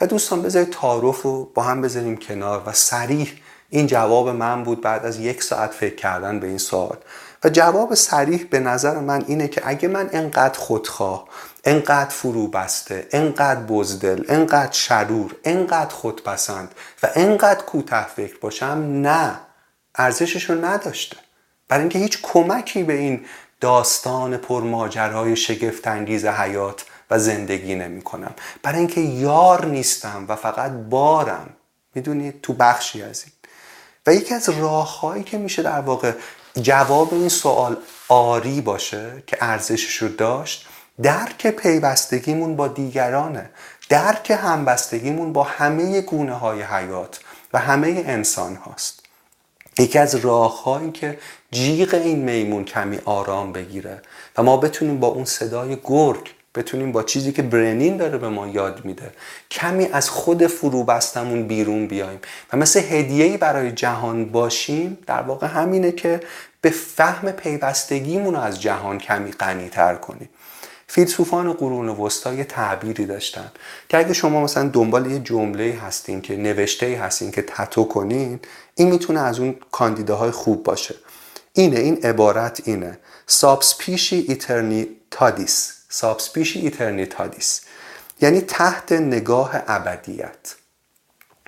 و 0.00 0.06
دوستان 0.06 0.42
بذارید 0.42 0.70
تعارف 0.70 1.22
رو 1.22 1.50
با 1.54 1.62
هم 1.62 1.82
بذاریم 1.82 2.16
کنار 2.16 2.62
و 2.66 2.72
سریح 2.72 3.32
این 3.70 3.86
جواب 3.86 4.28
من 4.28 4.62
بود 4.64 4.80
بعد 4.80 5.04
از 5.04 5.18
یک 5.18 5.42
ساعت 5.42 5.70
فکر 5.70 5.94
کردن 5.94 6.40
به 6.40 6.46
این 6.46 6.58
سوال. 6.58 6.96
و 7.44 7.48
جواب 7.48 7.94
سریح 7.94 8.46
به 8.50 8.58
نظر 8.58 8.98
من 8.98 9.24
اینه 9.26 9.48
که 9.48 9.62
اگه 9.64 9.88
من 9.88 10.10
انقدر 10.12 10.58
خودخواه 10.58 11.28
انقدر 11.64 12.10
فرو 12.10 12.48
بسته 12.48 13.08
انقدر 13.12 13.60
بزدل 13.60 14.24
انقدر 14.28 14.72
شرور 14.72 15.36
انقدر 15.44 15.94
خودپسند 15.94 16.74
و 17.02 17.08
انقدر 17.14 17.62
کوته 17.62 18.06
فکر 18.06 18.38
باشم 18.40 18.84
نه. 18.88 19.40
ارزشش 19.94 20.50
رو 20.50 20.64
نداشته. 20.64 21.16
برای 21.68 21.80
اینکه 21.80 21.98
هیچ 21.98 22.18
کمکی 22.22 22.82
به 22.82 22.92
این 22.92 23.24
داستان 23.60 24.36
پرماجرهای 24.36 25.36
شگفتانگیز 25.36 26.26
حیات 26.26 26.84
و 27.10 27.18
زندگی 27.18 27.74
نمی 27.74 28.02
کنم 28.02 28.34
برای 28.62 28.78
اینکه 28.78 29.00
یار 29.00 29.66
نیستم 29.66 30.24
و 30.28 30.36
فقط 30.36 30.70
بارم. 30.70 31.50
می‌دونید 31.94 32.40
تو 32.40 32.52
بخشی 32.52 33.02
از 33.02 33.24
این 33.24 33.32
و 34.06 34.14
یکی 34.14 34.34
از 34.34 34.48
راههایی 34.48 35.24
که 35.24 35.38
میشه 35.38 35.62
در 35.62 35.80
واقع 35.80 36.12
جواب 36.62 37.14
این 37.14 37.28
سوال 37.28 37.76
آری 38.08 38.60
باشه 38.60 39.22
که 39.26 39.36
ارزشش 39.40 39.96
رو 39.96 40.08
داشت 40.08 40.66
درک 41.02 41.46
پیوستگیمون 41.46 42.56
با 42.56 42.68
دیگرانه. 42.68 43.50
درک 43.88 44.30
همبستگیمون 44.30 45.32
با 45.32 45.42
همه 45.42 46.00
گونه 46.00 46.34
های 46.34 46.62
حیات 46.62 47.20
و 47.52 47.58
همه 47.58 48.04
انسان 48.06 48.56
هاست 48.56 49.02
یکی 49.78 49.98
از 49.98 50.14
راههایی 50.14 50.90
که 50.90 51.18
جیغ 51.50 51.94
این 51.94 52.18
میمون 52.18 52.64
کمی 52.64 52.98
آرام 53.04 53.52
بگیره 53.52 54.02
و 54.38 54.42
ما 54.42 54.56
بتونیم 54.56 55.00
با 55.00 55.06
اون 55.06 55.24
صدای 55.24 55.76
گرگ 55.84 56.34
بتونیم 56.54 56.92
با 56.92 57.02
چیزی 57.02 57.32
که 57.32 57.42
برنین 57.42 57.96
داره 57.96 58.18
به 58.18 58.28
ما 58.28 58.48
یاد 58.48 58.84
میده 58.84 59.12
کمی 59.50 59.86
از 59.92 60.10
خود 60.10 60.46
فرو 60.46 60.84
بستمون 60.84 61.46
بیرون 61.46 61.86
بیایم 61.86 62.18
و 62.52 62.56
مثل 62.56 62.80
هدیه‌ای 62.80 63.36
برای 63.36 63.72
جهان 63.72 64.24
باشیم 64.24 64.98
در 65.06 65.22
واقع 65.22 65.46
همینه 65.46 65.92
که 65.92 66.20
به 66.60 66.70
فهم 66.70 67.30
پیوستگیمون 67.30 68.36
از 68.36 68.62
جهان 68.62 68.98
کمی 68.98 69.30
غنیتر 69.30 69.94
کنیم. 69.94 70.28
فیلسوفان 70.86 71.52
قرون 71.52 71.88
وسطا 71.88 72.34
یه 72.34 72.44
تعبیری 72.44 73.06
داشتن 73.06 73.52
که 73.88 73.98
اگه 73.98 74.12
شما 74.12 74.40
مثلا 74.42 74.68
دنبال 74.68 75.10
یه 75.10 75.18
جمله 75.18 75.78
هستین 75.82 76.20
که 76.20 76.36
نوشته 76.36 76.98
هستین 77.02 77.30
که 77.30 77.42
تتو 77.42 77.84
کنین 77.84 78.40
این 78.74 78.90
می‌تونه 78.90 79.20
از 79.20 79.40
اون 79.40 79.56
کاندیداهای 79.70 80.30
خوب 80.30 80.62
باشه. 80.62 80.94
اینه 81.52 81.80
این 81.80 81.96
عبارت 82.02 82.60
اینه. 82.64 82.98
sub 83.26 83.59
specie 83.59 84.24
aeternitatis 84.28 85.79
sub 85.92 86.15
specie 86.15 86.60
aeternitatis 86.60 87.60
یعنی 88.20 88.40
تحت 88.40 88.92
نگاه 88.92 89.50
ابدیت. 89.66 90.54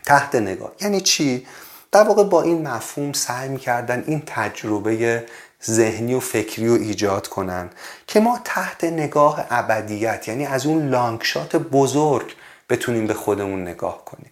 تحت 0.04 0.34
نگاه. 0.34 0.72
یعنی 0.80 1.00
چی؟ 1.00 1.46
در 1.92 2.02
واقع 2.02 2.24
با 2.24 2.42
این 2.42 2.68
مفهوم 2.68 3.12
سعی 3.12 3.48
می‌کردن 3.48 4.04
این 4.06 4.22
تجربه 4.26 5.24
ذهنی 5.64 6.14
و 6.14 6.20
فکری 6.20 6.68
رو 6.68 6.74
ایجاد 6.74 7.28
کنن 7.28 7.70
که 8.06 8.20
ما 8.20 8.40
تحت 8.44 8.84
نگاه 8.84 9.46
ابدیت 9.50 10.28
یعنی 10.28 10.46
از 10.46 10.66
اون 10.66 10.88
لانگشات 10.88 11.56
بزرگ 11.56 12.34
بتونیم 12.70 13.06
به 13.06 13.14
خودمون 13.14 13.62
نگاه 13.62 14.04
کنیم. 14.04 14.30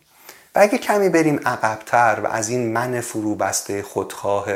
و 0.54 0.58
اگه 0.58 0.78
کمی 0.78 1.08
بریم 1.08 1.40
عقبتر 1.46 2.20
و 2.24 2.26
از 2.26 2.48
این 2.48 2.72
من 2.72 3.00
فرو 3.00 3.34
بسته 3.34 3.82
خودخواه 3.82 4.46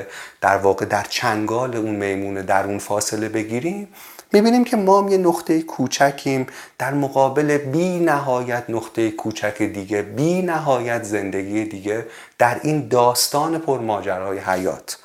در 0.40 0.56
واقع 0.56 0.84
در 0.84 1.06
چنگال 1.08 1.76
اون 1.76 1.94
میمونه 1.94 2.42
در 2.42 2.64
اون 2.64 2.78
فاصله 2.78 3.28
بگیریم 3.28 3.88
می‌بینیم 4.34 4.64
که 4.64 4.76
ما 4.76 5.00
هم 5.00 5.08
یه 5.08 5.18
نقطه 5.18 5.62
کوچکیم 5.62 6.46
در 6.78 6.94
مقابل 6.94 7.58
بی 7.58 7.98
نهایت 7.98 8.64
نقطه 8.68 9.10
کوچک 9.10 9.62
دیگه 9.62 10.02
بی 10.02 10.42
نهایت 10.42 11.02
زندگی 11.02 11.64
دیگه 11.64 12.06
در 12.38 12.60
این 12.62 12.88
داستان 12.88 13.58
پرماجرای 13.58 14.38
حیات. 14.38 14.98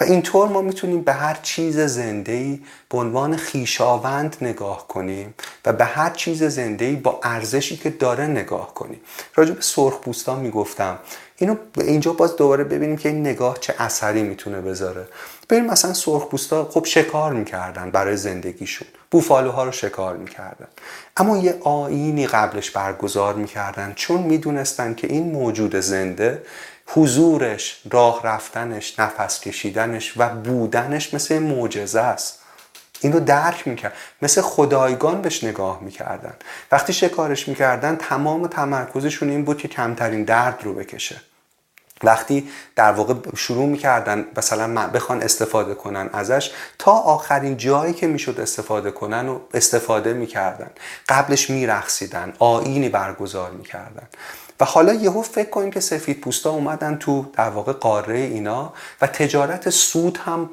و 0.00 0.04
اینطور 0.04 0.48
ما 0.48 0.62
می‌تونیم 0.62 1.02
به 1.02 1.12
هر 1.12 1.38
چیز 1.42 1.80
زندهی 1.80 2.62
به 2.90 2.98
عنوان 2.98 3.36
خیشاوند 3.36 4.36
نگاه 4.40 4.88
کنیم 4.88 5.34
و 5.66 5.72
به 5.72 5.84
هر 5.84 6.10
چیز 6.10 6.42
زندهی 6.42 6.96
با 6.96 7.20
ارزشی 7.22 7.76
که 7.76 7.90
داره 7.90 8.26
نگاه 8.26 8.74
کنیم. 8.74 9.00
راجع 9.34 9.52
به 9.52 9.60
سرخ 9.62 9.98
بوستان 9.98 10.40
می‌گفتم. 10.40 10.98
اینو 11.36 11.56
اینجا 11.76 12.12
باز 12.12 12.36
دوباره 12.36 12.64
ببینیم 12.64 12.96
که 12.96 13.08
این 13.08 13.20
نگاه 13.20 13.58
چه 13.60 13.74
اثری 13.78 14.22
می‌تونه 14.22 14.60
بذاره. 14.60 15.08
بریم 15.48 15.66
مثلا 15.66 15.92
سرخپوستا 15.92 16.68
خب 16.70 16.84
شکار 16.84 17.32
می‌کردن 17.32 17.90
برای 17.90 18.16
زندگیشون. 18.16 18.88
بوفالوها 19.10 19.64
رو 19.64 19.72
شکار 19.72 20.16
می‌کردن. 20.16 20.68
اما 21.16 21.38
یه 21.38 21.58
آینی 21.60 22.26
قبلش 22.26 22.70
برگزار 22.70 23.34
می‌کردن 23.34 23.92
چون 23.96 24.20
می‌دونستن 24.20 24.94
که 24.94 25.06
این 25.06 25.32
موجود 25.32 25.76
زنده 25.76 26.42
حضورش 26.86 27.82
راه 27.90 28.20
رفتنش 28.24 28.98
نفس 28.98 29.40
کشیدنش 29.40 30.14
و 30.16 30.28
بودنش 30.28 31.14
مثل 31.14 31.38
معجزه 31.38 32.00
است. 32.00 32.38
اینو 33.00 33.20
درک 33.20 33.68
می‌کرد. 33.68 33.92
مثل 34.22 34.40
خدایگان 34.40 35.22
بهش 35.22 35.44
نگاه 35.44 35.78
می‌کردن. 35.82 36.34
وقتی 36.72 36.92
شکارش 36.92 37.48
می‌کردن 37.48 37.96
تمام 37.96 38.46
تمرکزشون 38.46 39.30
این 39.30 39.44
بود 39.44 39.58
که 39.58 39.68
کمترین 39.68 40.24
درد 40.24 40.60
رو 40.62 40.74
بکشه. 40.74 41.20
وقتی 42.02 42.48
در 42.76 42.92
واقع 42.92 43.14
شروع 43.36 43.66
می‌کردن 43.66 44.24
مثلا 44.36 44.88
بخوان 44.88 45.22
استفاده 45.22 45.74
کنن 45.74 46.10
ازش 46.12 46.50
تا 46.78 46.92
آخرین 46.92 47.56
جایی 47.56 47.92
که 47.92 48.06
می‌شد 48.06 48.40
استفاده 48.40 48.90
کنن 48.90 49.28
و 49.28 49.38
استفاده 49.54 50.12
می‌کردن. 50.12 50.70
قبلش 51.08 51.50
میرخصیدن 51.50 52.32
آینی 52.38 52.88
برگزار 52.88 53.50
می‌کردن. 53.50 54.08
و 54.60 54.64
حالا 54.64 54.94
یهو 54.94 55.22
فکر 55.22 55.50
کنیم 55.50 55.70
که 55.70 55.80
سفید 55.80 56.20
پوستا 56.20 56.50
اومدن 56.50 56.96
تو 56.96 57.26
در 57.32 57.48
واقع 57.50 57.72
قاره 57.72 58.18
اینا 58.18 58.72
و 59.00 59.06
تجارت 59.06 59.70
سود 59.70 60.18
هم 60.18 60.50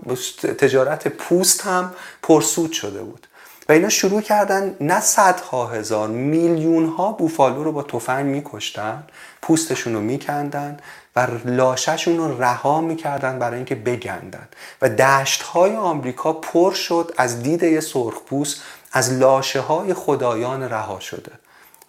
تجارت 0.58 1.08
پوست 1.08 1.62
هم 1.62 1.93
پرسود 2.22 2.72
شده 2.72 3.04
بود. 3.04 3.28
و 3.70 3.72
اینا 3.72 3.89
شروع 3.89 4.22
کردن 4.22 4.76
نه 4.82 5.00
صدها 5.00 5.68
هزار 5.68 6.08
میلیون 6.08 6.86
ها 6.86 7.12
بوفالو 7.12 7.64
رو 7.64 7.72
با 7.72 7.84
تفنگ 7.84 8.26
میکشتن 8.26 9.04
پوستشون 9.41 9.93
رو 9.93 10.02
میکندن. 10.02 10.78
و 11.16 11.28
لاششون 11.45 12.18
رو 12.18 12.43
رها 12.43 12.82
می‌کردن 12.82 13.39
برای 13.39 13.55
اینکه 13.55 13.76
بگندن. 13.76 14.47
و 14.82 14.89
دشت 14.89 15.41
های 15.41 15.76
آمریکا 15.76 16.34
پر 16.34 16.74
شد 16.74 17.13
از 17.18 17.43
دید 17.43 17.63
یه 17.63 17.80
سرخپوست 17.80 18.61
از 18.91 19.13
لاشه 19.13 19.59
های 19.59 19.93
خدایان 19.93 20.63
رها 20.63 20.99
شده. 20.99 21.32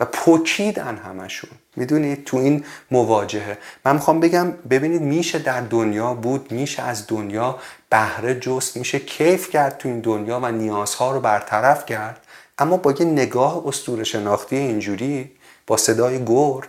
و 0.01 0.05
پوکیدن 0.05 0.97
همشون. 0.97 1.51
می‌دونید 1.77 2.25
تو 2.25 2.37
این 2.37 2.65
مواجهه. 2.91 3.59
من 3.85 3.93
می‌خوام 3.93 4.21
بگم 4.21 4.51
ببینید 4.51 5.03
میشه 5.03 5.39
در 5.39 5.61
دنیا 5.61 6.15
بود 6.15 6.53
میشه 6.53 6.83
از 6.83 7.07
دنیا 7.07 7.59
بهره 7.91 8.41
جست 8.41 8.77
میشه 8.77 8.99
کیف 8.99 9.51
کرد 9.51 9.79
تو 9.79 9.89
این 9.89 10.01
دنیا 10.01 10.41
و 10.43 10.53
نیازها 10.53 11.11
رو 11.11 11.21
برطرف 11.21 11.87
کرد. 11.87 12.21
اما 12.59 12.77
با 12.77 12.93
یه 12.93 13.07
نگاه 13.07 13.67
استور 13.67 14.05
شناختی 14.05 14.57
اینجوری 14.57 15.31
با 15.67 15.77
صدای 15.77 16.25
گرگ 16.25 16.69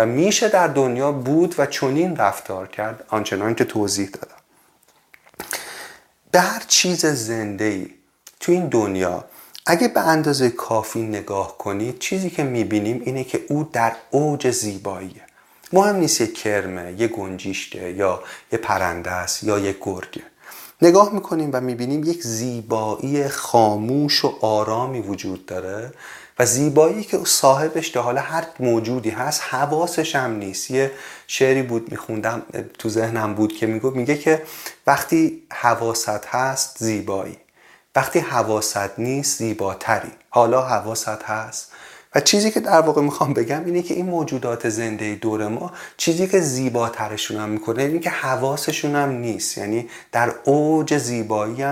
و 0.00 0.06
میشه 0.06 0.48
در 0.48 0.66
دنیا 0.66 1.12
بود 1.12 1.54
و 1.58 1.66
چنین 1.66 2.16
رفتار 2.16 2.66
کرد 2.66 3.04
آنچنان 3.08 3.54
که 3.54 3.64
توضیح 3.64 4.08
دادم. 4.08 4.40
به 6.32 6.40
هر 6.40 6.62
چیز 6.68 7.06
زنده 7.06 7.64
ای 7.64 7.86
تو 8.40 8.52
این 8.52 8.68
دنیا 8.68 9.24
اگه 9.66 9.88
به 9.88 10.00
اندازه 10.00 10.50
کافی 10.50 11.02
نگاه 11.02 11.58
کنید 11.58 11.98
چیزی 11.98 12.30
که 12.30 12.42
می‌بینیم 12.42 13.02
اینه 13.04 13.24
که 13.24 13.44
او 13.48 13.68
در 13.72 13.92
اوج 14.10 14.50
زیباییه. 14.50 15.22
مهم 15.72 15.96
نیست 15.96 16.20
یه 16.20 16.26
کرمه 16.26 16.94
یه 16.98 17.08
گنجیشته 17.08 17.92
یا 17.92 18.22
یه 18.52 18.58
پرنده 18.58 19.10
است 19.10 19.44
یا 19.44 19.58
یه 19.58 19.76
گرگه. 19.80 20.22
نگاه 20.82 21.12
می‌کنیم 21.14 21.50
و 21.52 21.60
می‌بینیم 21.60 22.04
یک 22.04 22.22
زیبایی 22.22 23.28
خاموش 23.28 24.24
و 24.24 24.38
آرامی 24.40 25.00
وجود 25.00 25.46
داره 25.46 25.92
و 26.40 26.46
زیبایی 26.46 27.04
که 27.04 27.18
صاحبش 27.24 27.88
در 27.88 28.00
حال 28.00 28.18
هر 28.18 28.46
موجودی 28.60 29.10
هست 29.10 29.42
حواسش 29.48 30.16
هم 30.16 30.36
نیست. 30.36 30.70
یه 30.70 30.90
شعری 31.26 31.62
بود 31.62 31.90
میخوندم 31.90 32.42
تو 32.78 32.88
ذهنم 32.88 33.34
بود 33.34 33.52
که 33.52 33.66
میگو 33.66 33.90
میگه 33.90 34.18
که 34.18 34.42
وقتی 34.86 35.42
حواست 35.52 36.26
هست 36.26 36.76
زیبایی. 36.78 37.36
وقتی 37.96 38.18
حواست 38.18 38.98
نیست 38.98 39.38
زیباتری. 39.38 40.10
حالا 40.30 40.62
حواست 40.62 41.22
هست. 41.22 41.72
و 42.14 42.20
چیزی 42.20 42.50
که 42.50 42.60
در 42.60 42.80
واقع 42.80 43.02
می‌خوام 43.02 43.34
بگم 43.34 43.64
اینه 43.64 43.82
که 43.82 43.94
این 43.94 44.06
موجودات 44.06 44.68
زنده 44.68 45.14
دور 45.14 45.48
ما 45.48 45.72
چیزی 45.96 46.28
که 46.28 46.40
زیباترشون 46.40 47.40
هم 47.40 47.48
می‌کنه 47.48 47.82
اینه 47.82 47.98
که 47.98 48.10
حواسشون 48.10 48.94
هم 48.94 49.10
نیست. 49.10 49.58
یعنی 49.58 49.88
در 50.12 50.34
اوج 50.44 50.98
زیبایی 50.98 51.64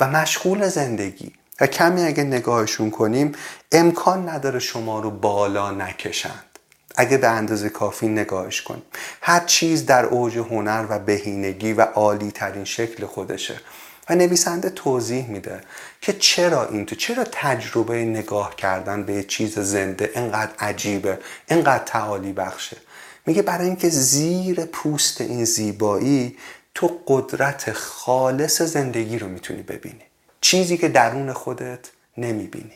و 0.00 0.08
مشغول 0.08 0.68
زندگی. 0.68 1.32
و 1.60 1.66
کمی 1.66 2.02
اگه 2.02 2.24
نگاهشون 2.24 2.90
کنیم 2.90 3.32
امکان 3.72 4.28
نداره 4.28 4.58
شما 4.58 5.00
رو 5.00 5.10
بالا 5.10 5.70
نکشند. 5.70 6.44
اگه 6.96 7.18
به 7.18 7.28
اندازه 7.28 7.68
کافی 7.68 8.08
نگاهش 8.08 8.62
کنیم. 8.62 8.82
هر 9.20 9.40
چیز 9.40 9.86
در 9.86 10.04
اوج 10.04 10.38
هنر 10.38 10.86
و 10.88 10.98
بهینگی 10.98 11.72
و 11.72 11.80
عالی 11.80 12.30
ترین 12.30 12.64
شکل 12.64 13.06
خودشه. 13.06 13.60
و 14.08 14.14
نویسنده 14.14 14.70
توضیح 14.70 15.28
میده 15.28 15.60
که 16.00 16.12
چرا 16.12 16.68
این 16.68 16.86
تو 16.86 16.96
چرا 16.96 17.24
تجربه 17.32 18.04
نگاه 18.04 18.56
کردن 18.56 19.02
به 19.02 19.22
چیز 19.22 19.58
زنده 19.58 20.10
انقدر 20.14 20.52
عجیبه 20.58 21.18
انقدر 21.48 21.84
تعالی 21.84 22.32
بخشه. 22.32 22.76
میگه 23.26 23.42
برای 23.42 23.66
اینکه 23.66 23.88
زیر 23.88 24.64
پوست 24.64 25.20
این 25.20 25.44
زیبایی 25.44 26.36
تو 26.74 27.00
قدرت 27.06 27.72
خالص 27.72 28.62
زندگی 28.62 29.18
رو 29.18 29.28
می‌تونی 29.28 29.62
ببینی. 29.62 30.09
چیزی 30.40 30.76
که 30.76 30.88
درون 30.88 31.32
خودت 31.32 31.90
نمی‌بینی. 32.16 32.72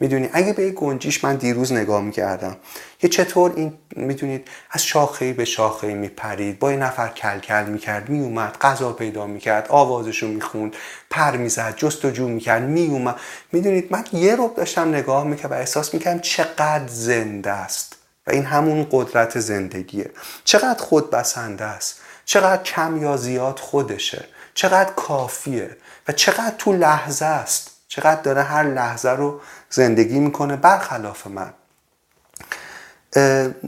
می‌دونی؟ 0.00 0.30
اگه 0.32 0.52
به 0.52 0.70
گنجیش 0.70 1.24
من 1.24 1.36
دیروز 1.36 1.72
نگاه 1.72 2.02
می‌کردم 2.02 2.56
که 2.98 3.08
چطور 3.08 3.52
این 3.56 3.78
می‌دونید 3.96 4.48
از 4.70 4.84
شاخه 4.84 5.32
به 5.32 5.44
شاخه 5.44 5.94
میپرید 5.94 6.58
با 6.58 6.72
یه 6.72 6.76
نفر 6.76 7.08
کلکل 7.08 7.64
می‌کرد 7.64 8.08
میومد 8.08 8.56
غذا 8.60 8.92
پیدا 8.92 9.26
می‌کرد 9.26 9.66
آوازشو 9.68 10.28
می‌خوند 10.28 10.76
پر 11.10 11.36
می‌زد 11.36 11.76
جستجو 11.76 12.28
می‌کرد 12.28 12.62
میومد 12.62 13.16
می‌دونید؟ 13.52 13.92
من 13.92 14.04
یه 14.12 14.36
رب 14.36 14.54
داشتم 14.54 14.88
نگاه 14.88 15.24
می‌کرد 15.24 15.50
و 15.50 15.54
احساس 15.54 15.94
می‌کردم 15.94 16.20
چقدر 16.20 16.86
زنده 16.86 17.50
است. 17.50 17.96
و 18.26 18.30
این 18.30 18.44
همون 18.44 18.86
قدرت 18.90 19.40
زندگیه. 19.40 20.10
چقدر 20.44 20.82
خود 20.82 21.10
بسنده 21.10 21.64
است. 21.64 22.00
چقدر 22.24 22.62
کم 22.62 23.02
یا 23.02 23.16
زیاد 23.16 23.58
خودشه. 23.58 24.24
چقدر 24.54 24.92
کافیه. 24.92 25.76
و 26.08 26.12
چقدر 26.12 26.54
تو 26.58 26.72
لحظه 26.72 27.24
است 27.24 27.70
چقدر 27.88 28.20
داره 28.20 28.42
هر 28.42 28.62
لحظه 28.62 29.10
رو 29.10 29.40
زندگی 29.70 30.18
می‌کنه 30.18 30.56
برخلاف 30.56 31.26
من. 31.26 31.52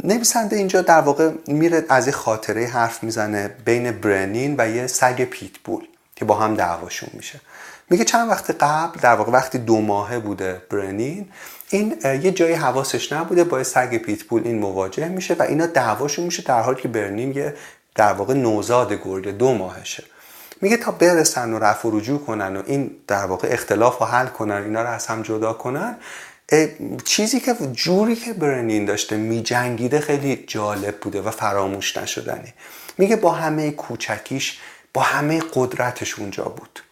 نویسنده 0.04 0.56
اینجا 0.56 0.82
در 0.82 1.00
واقع 1.00 1.30
میره 1.46 1.84
از 1.88 2.06
یه 2.06 2.12
خاطره 2.12 2.66
حرف 2.66 3.02
می‌زنه 3.02 3.48
بین 3.48 3.90
برنین 3.90 4.54
و 4.58 4.68
یه 4.68 4.86
سگ 4.86 5.24
پیتبول 5.24 5.86
که 6.16 6.24
با 6.24 6.34
هم 6.34 6.54
دعواشون 6.54 7.10
میشه. 7.12 7.40
میگه 7.90 8.04
چند 8.04 8.30
وقت 8.30 8.50
قبل 8.50 9.00
در 9.00 9.14
واقع 9.14 9.32
وقتی 9.32 9.58
دو 9.58 9.80
ماهه 9.80 10.18
بوده 10.18 10.62
برنین 10.70 11.28
این 11.70 11.96
یه 12.02 12.32
جایی 12.32 12.54
حواسش 12.54 13.12
نبوده 13.12 13.44
با 13.44 13.64
سگ 13.64 13.96
پیتبول 13.96 14.42
این 14.44 14.58
مواجه 14.58 15.08
میشه 15.08 15.34
و 15.34 15.42
اینا 15.42 15.66
دعواشون 15.66 16.24
میشه 16.24 16.42
در 16.42 16.60
حالی 16.60 16.82
که 16.82 16.88
برنین 16.88 17.36
یه 17.36 17.54
در 17.94 18.12
واقع 18.12 18.34
نوزاد 18.34 18.92
گرگه 18.92 19.32
دو 19.32 19.54
ماهشه. 19.54 20.04
میگه 20.60 20.76
تا 20.76 20.90
برسن 20.90 21.52
و 21.52 21.58
رفع 21.58 21.88
و 21.88 21.98
رجوع 21.98 22.24
کنن 22.24 22.56
و 22.56 22.62
این 22.66 22.90
در 23.06 23.26
واقع 23.26 23.48
اختلاف 23.50 23.98
رو 23.98 24.06
حل 24.06 24.26
کنن 24.26 24.62
اینا 24.62 24.82
رو 24.82 24.88
از 24.88 25.06
هم 25.06 25.22
جدا 25.22 25.52
کنن 25.52 25.96
چیزی 27.04 27.40
که 27.40 27.54
جوری 27.72 28.16
که 28.16 28.32
برنین 28.32 28.84
داشته 28.84 29.16
میجنگیده 29.16 30.00
خیلی 30.00 30.44
جالب 30.46 30.96
بوده 30.96 31.22
و 31.22 31.30
فراموش 31.30 31.96
نشدنی 31.96 32.54
میگه 32.98 33.16
با 33.16 33.32
همه 33.32 33.70
کوچکیش 33.70 34.58
با 34.94 35.02
همه 35.02 35.42
قدرتش 35.54 36.18
اونجا 36.18 36.44
بود. 36.44 36.82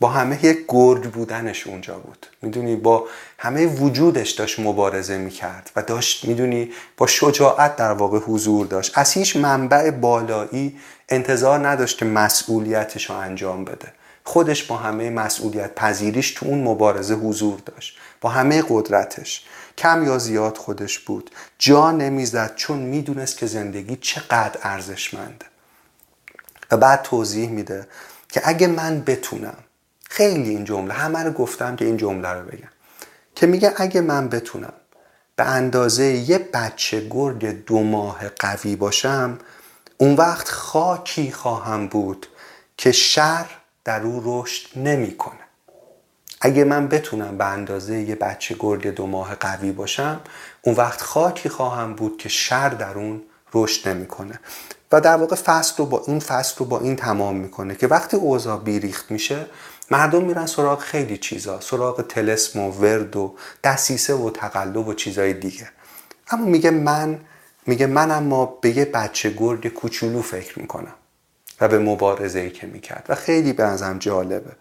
با 0.00 0.08
همه 0.08 0.44
یک 0.44 0.64
گرگ 0.68 1.02
بودنش 1.02 1.66
اونجا 1.66 1.94
بود. 1.94 2.26
می‌دونی 2.42 2.76
با 2.76 3.06
همه 3.38 3.66
وجودش 3.66 4.30
داشت 4.30 4.60
مبارزه 4.60 5.18
می‌کرد 5.18 5.70
و 5.76 5.82
داشت 5.82 6.24
می‌دونی 6.24 6.70
با 6.96 7.06
شجاعت 7.06 7.76
در 7.76 7.92
واقع 7.92 8.18
حضور 8.18 8.66
داشت. 8.66 8.98
از 8.98 9.12
هیچ 9.12 9.36
منبع 9.36 9.90
بالایی 9.90 10.76
انتظار 11.08 11.68
نداشت 11.68 11.98
که 11.98 12.04
مسئولیتش 12.04 13.10
رو 13.10 13.16
انجام 13.16 13.64
بده. 13.64 13.92
خودش 14.24 14.62
با 14.64 14.76
همه 14.76 15.10
مسئولیت 15.10 15.74
پذیریش 15.74 16.30
تو 16.30 16.46
اون 16.46 16.62
مبارزه 16.62 17.14
حضور 17.14 17.60
داشت. 17.66 17.98
با 18.20 18.30
همه 18.30 18.64
قدرتش. 18.68 19.44
کم 19.78 20.04
یا 20.04 20.18
زیاد 20.18 20.56
خودش 20.56 20.98
بود. 20.98 21.30
جا 21.58 21.90
نمی‌زد 21.90 22.54
چون 22.54 22.78
می‌دونست 22.78 23.38
که 23.38 23.46
زندگی 23.46 23.96
چقدر 23.96 24.58
ارزشمنده. 24.62 25.46
و 26.70 26.76
بعد 26.76 27.02
توضیح 27.02 27.48
میده 27.48 27.86
که 28.28 28.40
اگه 28.44 28.66
من 28.66 29.00
بتونم 29.00 29.56
خیلی 30.10 30.50
این 30.50 30.64
جمله 30.64 30.94
همه 30.94 31.22
رو 31.22 31.30
گفتم 31.32 31.76
که 31.76 31.84
این 31.84 31.96
جمله 31.96 32.28
رو 32.28 32.46
بگم 32.46 32.68
که 33.34 33.46
میگه 33.46 33.72
اگه 33.76 34.00
من 34.00 34.28
بتونم 34.28 34.72
به 35.36 35.44
اندازه 35.44 36.04
یه 36.04 36.38
بچه 36.38 37.08
گرگ 37.10 37.64
دو 37.64 37.82
ماه 37.82 38.28
قوی 38.28 38.76
باشم 38.76 39.38
اون 39.98 40.14
وقت 40.14 40.48
خاکی 40.48 41.32
خواهم 41.32 41.86
بود 41.86 42.26
که 42.76 42.92
شر 42.92 43.46
در 43.84 44.02
او 44.02 44.22
رشد 44.24 44.78
نمی‌کنه 44.78 45.38
اگه 46.40 46.64
من 46.64 46.88
بتونم 46.88 47.38
به 47.38 47.44
اندازه 47.44 48.00
یه 48.00 48.14
بچه 48.14 48.56
گرگ 48.58 48.86
دو 48.88 49.06
ماه 49.06 49.34
قوی 49.34 49.72
باشم 49.72 50.20
اون 50.62 50.74
وقت 50.74 51.02
خاکی 51.02 51.48
خواهم 51.48 51.94
بود 51.94 52.16
که 52.16 52.28
شر 52.28 52.68
در 52.68 52.98
اون 52.98 53.22
رشد 53.54 53.88
نمی‌کنه 53.88 54.40
و 54.92 55.00
در 55.00 55.16
واقع 55.16 55.36
فصل 55.36 55.74
رو 55.78 55.86
با 55.86 56.02
این 56.06 56.20
فصل 56.20 56.54
رو 56.58 56.64
با 56.64 56.80
این 56.80 56.96
تمام 56.96 57.36
می‌کنه 57.36 57.74
که 57.74 57.86
وقتی 57.86 58.16
اوضاع 58.16 58.58
بیریخت 58.58 59.10
میشه 59.10 59.46
مردم 59.90 60.24
میرن 60.24 60.46
سراغ 60.46 60.78
خیلی 60.78 61.18
چیزا 61.18 61.60
سراغ 61.60 62.06
تلسم 62.06 62.60
و 62.60 62.70
ورد 62.70 63.16
و 63.16 63.34
دسیسه 63.64 64.14
و 64.14 64.30
تقلب 64.30 64.88
و 64.88 64.94
چیزای 64.94 65.34
دیگه. 65.34 65.68
اما 66.30 66.44
میگه 66.44 66.70
من 66.70 67.20
میگه 67.66 67.86
من 67.86 68.10
اما 68.10 68.46
به 68.46 68.76
یه 68.76 68.84
بچه 68.84 69.30
گرگ 69.30 69.68
کوچولو 69.68 70.22
فکر 70.22 70.58
می‌کنم 70.58 70.94
و 71.60 71.68
به 71.68 71.78
مبارزه 71.78 72.38
ای 72.38 72.50
که 72.50 72.66
می‌کرد 72.66 73.06
و 73.08 73.14
خیلی 73.14 73.52
به 73.52 73.62
نظرم 73.62 73.98
جالبه. 73.98 74.52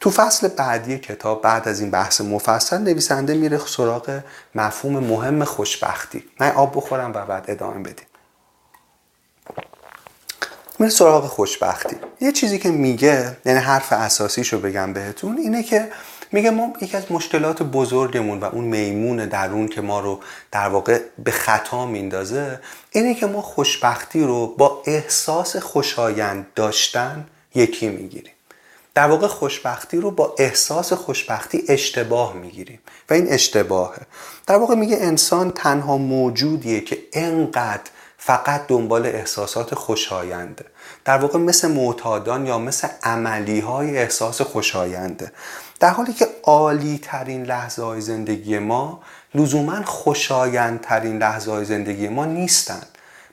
تو 0.00 0.10
فصل 0.10 0.48
بعدی 0.48 0.98
کتاب 0.98 1.42
بعد 1.42 1.68
از 1.68 1.80
این 1.80 1.90
بحث 1.90 2.20
مفصل 2.20 2.78
نویسنده 2.78 3.34
میره 3.34 3.58
سراغ 3.58 4.20
مفهوم 4.54 4.98
مهم 4.98 5.44
خوشبختی. 5.44 6.24
من 6.40 6.50
آب 6.50 6.76
بخورم 6.76 7.12
و 7.14 7.26
بعد 7.26 7.44
ادامه 7.48 7.78
بدیم. 7.80 8.06
میره 10.78 10.90
سراغ 10.90 11.26
خوشبختی. 11.26 11.96
یه 12.20 12.32
چیزی 12.32 12.58
که 12.58 12.70
میگه 12.70 13.36
یعنی 13.44 13.58
حرف 13.58 13.92
اساسیشو 13.92 14.60
بگم 14.60 14.92
بهتون 14.92 15.38
اینه 15.38 15.62
که 15.62 15.88
میگه 16.32 16.50
ما 16.50 16.72
یکی 16.80 16.96
از 16.96 17.12
مشکلات 17.12 17.62
بزرگمون 17.62 18.40
و 18.40 18.44
اون 18.44 18.64
میمون 18.64 19.16
درون 19.16 19.68
که 19.68 19.80
ما 19.80 20.00
رو 20.00 20.20
در 20.52 20.68
واقع 20.68 21.00
به 21.18 21.30
خطا 21.30 21.86
میندازه 21.86 22.60
اینه 22.90 23.14
که 23.14 23.26
ما 23.26 23.42
خوشبختی 23.42 24.22
رو 24.22 24.46
با 24.46 24.82
احساس 24.86 25.56
خوشایند 25.56 26.46
داشتن 26.54 27.26
یکی 27.54 27.88
می‌گیریم. 27.88 28.32
در 28.94 29.08
واقع 29.08 29.26
خوشبختی 29.26 29.96
رو 29.96 30.10
با 30.10 30.34
احساس 30.38 30.92
خوشبختی 30.92 31.64
اشتباه 31.68 32.32
می‌گیریم 32.32 32.78
و 33.10 33.14
این 33.14 33.32
اشتباهه. 33.32 34.00
در 34.46 34.56
واقع 34.56 34.74
میگه 34.74 34.96
انسان 35.00 35.50
تنها 35.50 35.98
موجودیه 35.98 36.80
که 36.80 36.98
انقدر 37.12 37.90
فقط 38.18 38.66
دنبال 38.66 39.06
احساسات 39.06 39.74
خوشاینده. 39.74 40.64
در 41.04 41.18
واقع 41.18 41.38
مثل 41.38 41.70
معتادان 41.70 42.46
یا 42.46 42.58
مثل 42.58 42.88
عملی 43.02 43.60
های 43.60 43.98
احساس 43.98 44.42
خوشاینده. 44.42 45.32
در 45.80 45.90
حالی 45.90 46.12
که 46.12 46.28
عالی 46.42 46.98
ترین 47.02 47.44
لحظه 47.44 47.82
های 47.82 48.00
زندگی 48.00 48.58
ما 48.58 49.00
لزوما 49.34 49.82
خوشایندترین 49.82 51.18
لحظه 51.18 51.50
های 51.50 51.64
زندگی 51.64 52.08
ما 52.08 52.24
نیستند 52.24 52.86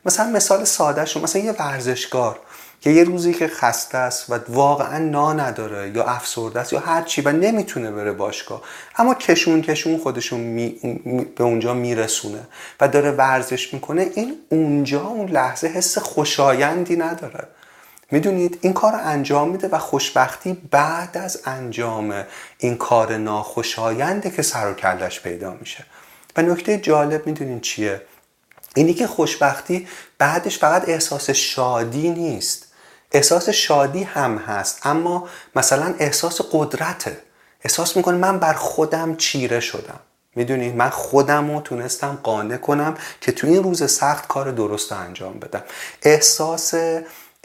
مثلا 0.05 0.29
مثال 0.29 0.63
ساده 0.63 1.05
شو 1.05 1.21
مثلا 1.21 1.41
یه 1.41 1.51
ورزشکار 1.51 2.39
که 2.81 2.89
یه 2.89 3.03
روزی 3.03 3.33
که 3.33 3.47
خسته 3.47 3.97
است 3.97 4.29
و 4.29 4.39
واقعا 4.49 4.97
نا 4.97 5.33
نداره 5.33 5.89
یا 5.95 6.03
افسرده 6.03 6.59
است 6.59 6.73
یا 6.73 6.79
هر 6.79 7.01
چی 7.01 7.21
و 7.21 7.31
نمی‌تونه 7.31 7.91
بره 7.91 8.11
باشگاه 8.11 8.61
اما 8.97 9.13
کشون 9.13 9.61
کشون 9.61 9.97
خودشون 9.97 10.39
می، 10.39 10.69
به 11.37 11.43
اونجا 11.43 11.73
میرسونه 11.73 12.47
و 12.81 12.87
داره 12.87 13.11
ورزش 13.11 13.73
می‌کنه 13.73 14.11
این 14.15 14.35
اونجا 14.49 15.01
اون 15.01 15.29
لحظه 15.29 15.67
حس 15.67 15.97
خوشایندی 15.97 16.95
نداره. 16.95 17.47
می‌دونید 18.11 18.59
این 18.61 18.73
کار 18.73 18.91
رو 18.91 18.99
انجام 19.01 19.49
میده 19.49 19.67
و 19.67 19.77
خوشبختی 19.77 20.53
بعد 20.53 21.17
از 21.17 21.41
انجام 21.45 22.23
این 22.57 22.77
کار 22.77 23.17
ناخوشاینده 23.17 24.29
که 24.29 24.41
سر 24.41 24.71
و 24.71 24.73
کلش 24.73 25.21
پیدا 25.21 25.53
میشه. 25.53 25.85
و 26.37 26.41
نکته 26.41 26.77
جالب 26.77 27.27
می‌دونین 27.27 27.59
چیه؟ 27.59 28.01
اینی 28.75 28.93
که 28.93 29.07
خوشبختی 29.07 29.87
بعدش 30.17 30.57
فقط 30.57 30.89
احساس 30.89 31.29
شادی 31.29 32.09
نیست. 32.09 32.65
احساس 33.11 33.49
شادی 33.49 34.03
هم 34.03 34.37
هست 34.37 34.79
اما 34.85 35.29
مثلا 35.55 35.95
احساس 35.99 36.41
قدرته. 36.51 37.17
احساس 37.63 37.97
می‌کنه 37.97 38.17
من 38.17 38.39
بر 38.39 38.53
خودم 38.53 39.15
چیره 39.15 39.59
شدم. 39.59 39.99
می‌دونید 40.35 40.75
من 40.75 40.89
خودم 40.89 41.51
رو 41.51 41.61
تونستم 41.61 42.19
قانع 42.23 42.57
کنم 42.57 42.97
که 43.21 43.31
تو 43.31 43.47
این 43.47 43.63
روز 43.63 43.91
سخت 43.91 44.27
کار 44.27 44.51
درست 44.51 44.91
انجام 44.91 45.39
بدم. 45.39 45.63
احساس 46.03 46.73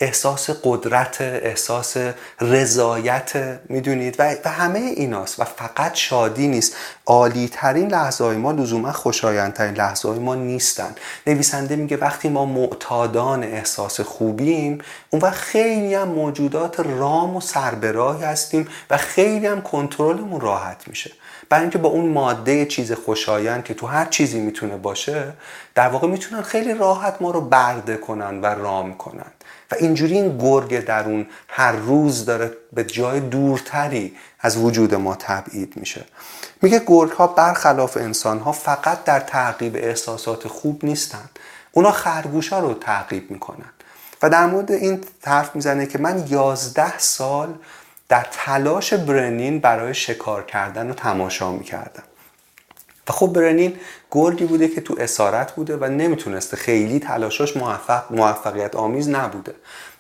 احساس 0.03 0.51
قدرت 0.63 1.17
احساس 1.21 1.97
رضایت 2.41 3.33
می‌دونید؟ 3.69 4.17
و, 4.19 4.35
و 4.45 4.49
همه 4.49 4.79
ایناست 4.79 5.41
و 5.41 5.45
فقط 5.45 5.95
شادی 5.95 6.49
نیست. 6.49 6.77
عالی 7.07 7.49
ترین 7.53 7.89
لحظه 7.89 8.25
های 8.25 8.37
ما 8.37 8.53
لزوما 8.53 8.93
خوشایندترین 8.93 9.75
لحظه 9.75 10.09
های 10.09 10.19
ما 10.19 10.35
نیستن. 10.35 10.95
نویسنده 11.27 11.77
میگه 11.77 11.97
وقتی 11.97 12.29
ما 12.29 12.45
معتادان 12.45 13.45
احساس 13.45 14.01
خوبیم 14.01 14.79
اون 15.11 15.23
وقت 15.23 15.35
خیلی 15.35 15.95
هم 15.95 16.09
موجودات 16.09 16.81
رام 16.81 17.37
و 17.37 17.41
سربراهی 17.41 18.25
هستیم 18.25 18.69
و 18.91 18.97
خیلی 18.97 19.47
هم 19.47 19.63
کنترلمون 19.63 20.41
راحت 20.41 20.89
میشه. 20.89 21.13
برای 21.49 21.63
اینکه 21.63 21.79
با 21.79 21.89
اون 21.89 22.09
ماده 22.09 22.67
چیز 22.67 22.93
خوشایند 22.93 23.65
که 23.65 23.75
تو 23.75 23.87
هر 23.87 24.05
چیزی 24.05 24.41
می‌تونه 24.41 24.77
باشه 24.77 25.33
در 25.75 25.89
واقع 25.89 26.09
می‌تونن 26.09 26.43
خیلی 26.43 26.75
راحت 26.75 27.17
ما 27.21 27.31
رو 27.31 27.41
برده 27.41 27.97
کنن 27.97 28.41
و 28.41 28.47
رام 28.47 28.95
کنن. 28.95 29.32
و 29.73 29.75
اینجوری 29.79 30.15
این 30.15 30.39
گرگ 30.39 30.85
درون 30.85 31.27
هر 31.49 31.73
روز 31.73 32.25
داره 32.25 32.53
به 32.73 32.85
جای 32.85 33.21
دورتری 33.21 34.17
از 34.41 34.57
وجود 34.57 34.95
ما 34.95 35.15
تبعید 35.15 35.77
میشه. 35.77 36.05
میگه 36.63 36.83
گرگ 36.87 37.11
ها 37.11 37.27
برخلاف 37.27 37.97
انسان 37.97 38.39
ها 38.39 38.53
فقط 38.53 39.05
در 39.05 39.21
تعقیب 39.21 39.77
احساسات 39.77 40.49
خوب 40.49 40.85
نیستن. 40.85 41.31
اونا 41.73 41.91
خرگوش 41.91 42.49
ها 42.49 42.59
رو 42.59 42.75
تعقیب 42.75 43.31
می‌کنن. 43.31 43.71
و 44.23 44.31
در 44.31 44.47
مورد 44.47 44.73
این 44.73 45.01
حرف 45.25 45.55
می‌زنه 45.55 45.87
که 45.87 45.99
من 45.99 46.25
یازده 46.29 46.99
سال 46.99 47.55
در 48.09 48.27
تلاش 48.33 48.95
برنین 48.95 49.61
برای 49.61 49.95
شکار 49.95 50.45
کردن 50.45 50.89
رو 50.89 50.95
تماشا 50.95 51.53
می‌کردم. 51.53 52.03
و 53.09 53.13
خب 53.13 53.27
برنین 53.27 53.77
گرگی 54.15 54.45
بوده 54.45 54.69
که 54.69 54.81
تو 54.81 54.97
اسارت 54.99 55.55
بوده 55.55 55.77
و 55.77 55.85
نمی‌تونسته 55.85 56.57
خیلی 56.57 56.99
تلاشاش 56.99 57.57
موفق 57.57 58.13
موفقیت 58.13 58.77
آمیز 58.77 59.09
نبوده. 59.09 59.55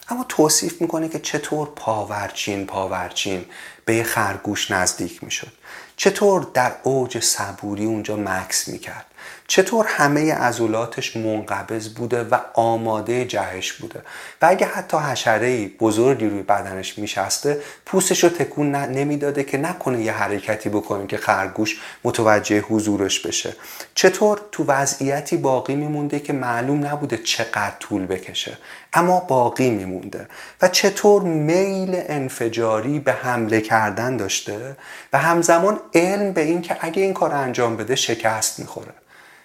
اما 0.08 0.24
توصیف 0.28 0.80
می‌کنه 0.80 1.08
که 1.08 1.18
چطور 1.18 1.68
پاورچین 1.76 2.66
پاورچین 2.66 3.44
به 3.84 4.02
خرگوش 4.02 4.70
نزدیک 4.70 5.24
می‌شد. 5.24 5.52
چطور 5.96 6.46
در 6.54 6.72
اوج 6.82 7.18
صبوری 7.18 7.84
اونجا 7.84 8.16
مکس 8.16 8.68
می‌کرد. 8.68 9.06
چطور 9.46 9.86
همه 9.88 10.34
عضلاتش 10.34 11.16
منقبض 11.16 11.88
بوده 11.88 12.22
و 12.22 12.38
آماده 12.54 13.24
جهش 13.24 13.72
بوده؟ 13.72 14.02
و 14.42 14.46
اگه 14.46 14.66
حتی 14.66 14.96
حشره 14.96 15.68
بزرگی 15.68 16.28
روی 16.28 16.42
بدنش 16.42 16.98
میشسته 16.98 17.60
پوستش 17.86 18.24
رو 18.24 18.30
تکون 18.30 18.76
نمی‌داده 18.76 19.44
که 19.44 19.58
نکنه 19.58 20.02
یه 20.02 20.12
حرکتی 20.12 20.68
بکنه 20.68 21.06
که 21.06 21.16
خرگوش 21.16 21.80
متوجه 22.04 22.60
حضورش 22.60 23.20
بشه. 23.20 23.56
چطور 23.94 24.40
تو 24.52 24.64
وضعیتی 24.64 25.36
باقی 25.36 25.74
میمونده 25.74 26.20
که 26.20 26.32
معلوم 26.32 26.86
نبوده 26.86 27.16
چقدر 27.16 27.74
طول 27.80 28.06
بکشه 28.06 28.58
اما 28.92 29.20
باقی 29.20 29.70
میمونده؟ 29.70 30.28
و 30.62 30.68
چطور 30.68 31.22
میل 31.22 32.02
انفجاری 32.08 32.98
به 32.98 33.12
حمله 33.12 33.60
کردن 33.60 34.16
داشته 34.16 34.76
و 35.12 35.18
همزمان 35.18 35.80
علم 35.94 36.32
به 36.32 36.40
این 36.40 36.62
که 36.62 36.76
اگه 36.80 37.02
این 37.02 37.14
کار 37.14 37.32
انجام 37.32 37.76
بده 37.76 37.94
شکست 37.94 38.58
می‌خوره؟ 38.58 39.01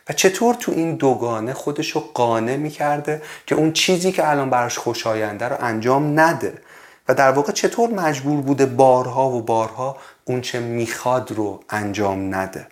و 0.09 0.13
چطور 0.13 0.55
تو 0.55 0.71
این 0.71 0.95
دوگانه 0.95 1.53
خودش 1.53 1.91
رو 1.91 2.01
قانع 2.13 2.55
می‌کرده 2.55 3.21
که 3.45 3.55
اون 3.55 3.73
چیزی 3.73 4.11
که 4.11 4.29
الان 4.29 4.49
براش 4.49 4.77
خوشاینده 4.77 5.45
رو 5.45 5.55
انجام 5.59 6.19
نده؟ 6.19 6.61
و 7.07 7.13
در 7.13 7.31
واقع 7.31 7.51
چطور 7.51 7.89
مجبور 7.89 8.41
بوده 8.41 8.65
بارها 8.65 9.29
و 9.29 9.41
بارها 9.41 9.97
اون 10.25 10.41
چه 10.41 10.59
می‌خواد 10.59 11.31
رو 11.31 11.63
انجام 11.69 12.35
نده؟ 12.35 12.67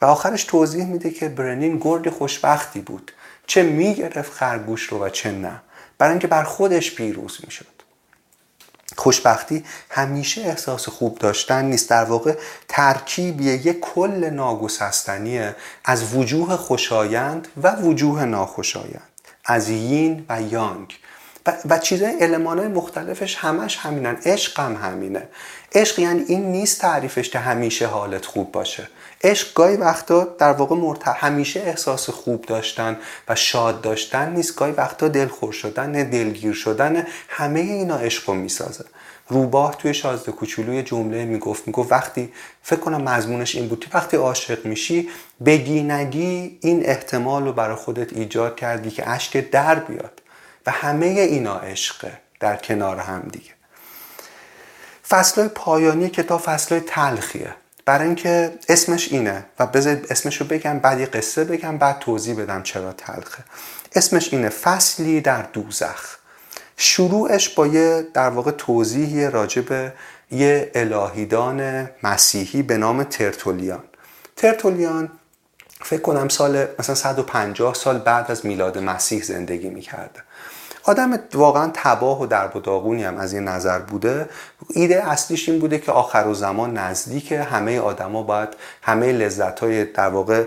و 0.00 0.04
آخرش 0.04 0.44
توضیح 0.44 0.84
میده 0.84 1.10
که 1.10 1.28
برنین 1.28 1.78
گرد 1.78 2.10
خوشبختی 2.10 2.80
بود. 2.80 3.12
چه 3.46 3.62
می‌گرفت 3.62 4.32
خرگوش 4.32 4.82
رو 4.82 5.04
و 5.04 5.08
چه 5.08 5.30
نه. 5.32 5.60
برای 5.98 6.10
اینکه 6.10 6.26
بر 6.26 6.42
خودش 6.42 6.94
پیروز 6.94 7.38
می‌شد. 7.44 7.79
خوشبختی 8.96 9.64
همیشه 9.90 10.40
احساس 10.40 10.88
خوب 10.88 11.18
داشتن 11.18 11.64
نیست. 11.64 11.90
در 11.90 12.04
واقع 12.04 12.34
ترکیبیه 12.68 13.66
یک 13.66 13.80
کل 13.80 14.30
ناگسستنیه 14.30 15.56
از 15.84 16.14
وجوه 16.14 16.56
خوشایند 16.56 17.48
و 17.62 17.76
وجوه 17.76 18.24
ناخوشایند. 18.24 19.02
از 19.44 19.68
یین 19.68 20.26
و 20.28 20.42
یانگ. 20.42 20.98
و, 21.46 21.52
و 21.68 21.78
چیزای 21.78 22.34
های 22.46 22.68
مختلفش 22.68 23.36
همش 23.36 23.76
همینن. 23.76 24.16
عشق 24.24 24.60
هم 24.60 24.76
همینه. 24.76 25.28
عشق 25.74 25.98
یعنی 25.98 26.24
این 26.28 26.52
نیست 26.52 26.80
تعریفش 26.80 27.30
که 27.30 27.38
همیشه 27.38 27.86
حالت 27.86 28.26
خوب 28.26 28.52
باشه. 28.52 28.88
عشق 29.24 29.54
گاهی 29.54 29.76
وقتا 29.76 30.24
در 30.38 30.52
واقع 30.52 30.76
مرت... 30.76 31.08
همیشه 31.08 31.60
احساس 31.60 32.10
خوب 32.10 32.44
داشتن 32.44 32.96
و 33.28 33.34
شاد 33.34 33.80
داشتن 33.80 34.32
نیست. 34.32 34.56
گاهی 34.56 34.72
وقتا 34.72 35.08
دلخور 35.08 35.52
شدن 35.52 35.92
دلگیر 35.92 36.52
شدن 36.52 37.06
همه 37.28 37.60
اینا 37.60 37.96
عشق 37.96 38.30
رو 38.30 38.34
می‌سازه. 38.34 38.84
روباه 39.28 39.76
توی 39.76 39.94
شازده 39.94 40.32
کوچولوی 40.32 40.82
جمله 40.82 41.24
می‌گفت 41.24 41.66
می‌گفت 41.66 41.92
وقتی 41.92 42.32
فکر 42.62 42.80
کنم 42.80 43.02
مضمونش 43.02 43.54
این 43.54 43.68
بود 43.68 43.86
وقتی 43.92 44.16
عاشق 44.16 44.66
میشی 44.66 45.08
بگی 45.44 45.82
نگی 45.82 46.58
این 46.60 46.86
احتمال 46.86 47.44
رو 47.44 47.52
برای 47.52 47.76
خودت 47.76 48.12
ایجاد 48.12 48.56
کردی 48.56 48.90
که 48.90 49.10
اشک 49.10 49.50
در 49.50 49.74
بیاد. 49.74 50.22
و 50.66 50.70
همه 50.70 51.06
اینا 51.06 51.56
عشقه 51.56 52.12
در 52.40 52.56
کنار 52.56 52.98
هم 52.98 53.20
دیگه. 53.32 53.50
فصلهای 55.08 55.48
پایانی 55.48 56.08
کتاب 56.08 56.40
فصلهای 56.40 56.84
تلخیه. 56.86 57.54
برای 57.90 58.06
اینکه 58.06 58.52
اسمش 58.68 59.12
اینه 59.12 59.44
و 59.58 59.66
بذار 59.66 59.96
اسمش 60.10 60.36
رو 60.40 60.46
بگم 60.46 60.78
بعد 60.78 61.00
یه 61.00 61.06
قصه 61.06 61.44
بگم 61.44 61.78
بعد 61.78 61.98
توضیح 61.98 62.42
بدم 62.42 62.62
چرا 62.62 62.92
تلخه. 62.92 63.44
اسمش 63.94 64.32
اینه 64.32 64.48
فصلی 64.48 65.20
در 65.20 65.42
دوزخ. 65.42 66.16
شروعش 66.76 67.48
با 67.48 67.66
یه 67.66 68.06
در 68.14 68.28
واقع 68.28 68.50
توضیحی 68.50 69.26
راجع 69.26 69.88
یه 70.30 70.70
الهیدان 70.74 71.90
مسیحی 72.02 72.62
به 72.62 72.76
نام 72.76 73.02
ترتولیان. 73.02 73.84
ترتولیان 74.36 75.10
فکر 75.82 76.00
کنم 76.00 76.28
سال 76.28 76.66
مثلا 76.78 76.94
150 76.94 77.74
سال 77.74 77.98
بعد 77.98 78.30
از 78.30 78.46
میلاد 78.46 78.78
مسیح 78.78 79.22
زندگی 79.22 79.70
می‌کرده. 79.70 80.20
آدم 80.84 81.18
واقعا 81.34 81.70
تباه 81.74 82.22
و 82.22 82.26
درب 82.26 82.56
و 82.56 82.60
داغونی 82.60 83.04
هم 83.04 83.16
از 83.16 83.32
این 83.32 83.44
نظر 83.44 83.78
بوده. 83.78 84.28
ایده 84.68 85.10
اصلیش 85.10 85.48
این 85.48 85.58
بوده 85.58 85.78
که 85.78 85.92
آخر 85.92 86.26
و 86.26 86.34
زمان 86.34 86.78
نزدیک 86.78 87.32
همه 87.32 87.80
آدما 87.80 88.22
باید 88.22 88.48
همه 88.82 89.12
لذت 89.12 89.60
های 89.60 89.84
در 89.84 90.08
واقع 90.08 90.44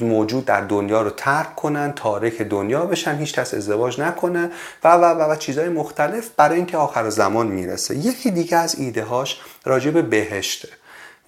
موجود 0.00 0.44
در 0.44 0.60
دنیا 0.60 1.02
رو 1.02 1.10
ترک 1.10 1.54
کنن 1.56 1.92
تارک 1.92 2.42
دنیا 2.42 2.86
بشن 2.86 3.18
هیچ 3.18 3.34
کس 3.34 3.54
ازدواج 3.54 4.00
نکنه 4.00 4.50
و 4.84 4.94
و 4.94 5.04
و, 5.04 5.30
و 5.30 5.36
چیزهای 5.36 5.68
مختلف 5.68 6.30
برای 6.36 6.56
اینکه 6.56 6.76
آخر 6.76 7.10
زمان 7.10 7.46
می‌رسه. 7.46 7.96
یکی 7.96 8.30
دیگه 8.30 8.56
از 8.56 8.74
ایده 8.74 9.04
هاش 9.04 9.40
راجع 9.64 9.90
به 9.90 10.02
بهشته. 10.02 10.68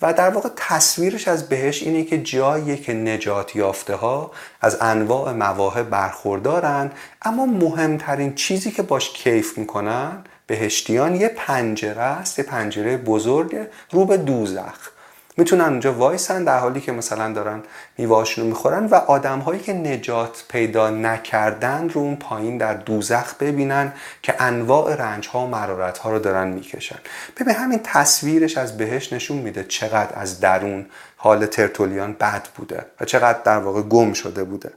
و 0.02 0.12
در 0.12 0.30
واقع 0.30 0.48
تصویرش 0.56 1.28
از 1.28 1.48
بهش 1.48 1.82
اینه 1.82 2.04
که 2.04 2.22
جایی 2.22 2.76
که 2.76 2.92
نجات 2.92 3.56
یافته 3.56 3.94
ها 3.94 4.30
از 4.60 4.76
انواع 4.80 5.32
مواهب 5.32 5.90
برخوردارن 5.90 6.90
اما 7.22 7.46
مهمترین 7.46 8.34
چیزی 8.34 8.70
که 8.70 8.82
باش 8.82 9.10
کیف 9.10 9.58
می‌کنن 9.58 10.24
بهشتیان 10.46 11.14
یه 11.14 11.28
پنجره 11.28 12.02
است 12.02 12.38
یه 12.38 12.44
پنجره 12.44 12.96
بزرگ 12.96 13.56
رو 13.90 14.04
به 14.04 14.16
دوزخ. 14.16 14.90
می‌تونن 15.36 15.64
اونجا 15.64 15.92
وایسن 15.92 16.44
در 16.44 16.58
حالی 16.58 16.80
که 16.80 16.92
مثلا 16.92 17.32
دارن 17.32 17.62
میوهاشون 17.98 18.44
رو 18.44 18.50
می‌خورن 18.50 18.84
و 18.84 18.94
آدم 18.94 19.38
هایی 19.38 19.60
که 19.60 19.72
نجات 19.72 20.44
پیدا 20.48 20.90
نکردن 20.90 21.88
رو 21.88 22.00
اون 22.00 22.16
پایین 22.16 22.58
در 22.58 22.74
دوزخ 22.74 23.34
ببینن 23.34 23.92
که 24.22 24.42
انواع 24.42 24.94
رنج 24.94 25.28
ها 25.28 25.44
و 25.44 25.46
مرارت 25.46 25.98
ها 25.98 26.10
رو 26.10 26.18
دارن 26.18 26.48
می‌کشن. 26.48 26.98
ببین 27.40 27.54
همین 27.54 27.80
تصویرش 27.84 28.58
از 28.58 28.76
بهش 28.76 29.12
نشون 29.12 29.38
میده 29.38 29.64
چقدر 29.64 30.12
از 30.14 30.40
درون 30.40 30.86
حال 31.16 31.46
ترتولیان 31.46 32.12
بد 32.12 32.48
بوده 32.56 32.86
و 33.00 33.04
چقدر 33.04 33.38
در 33.44 33.58
واقع 33.58 33.82
گم 33.82 34.12
شده 34.12 34.44
بوده. 34.44 34.70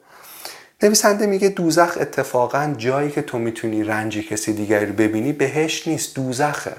نویسنده 0.83 1.25
میگه 1.25 1.49
دوزخ 1.49 1.97
اتفاقا 2.01 2.73
جایی 2.77 3.11
که 3.11 3.21
تو 3.21 3.39
می‌تونی 3.39 3.83
رنج 3.83 4.17
کسی 4.17 4.53
دیگری 4.53 4.85
رو 4.85 4.93
ببینی 4.93 5.33
بهش 5.33 5.87
نیست 5.87 6.15
دوزخه. 6.15 6.73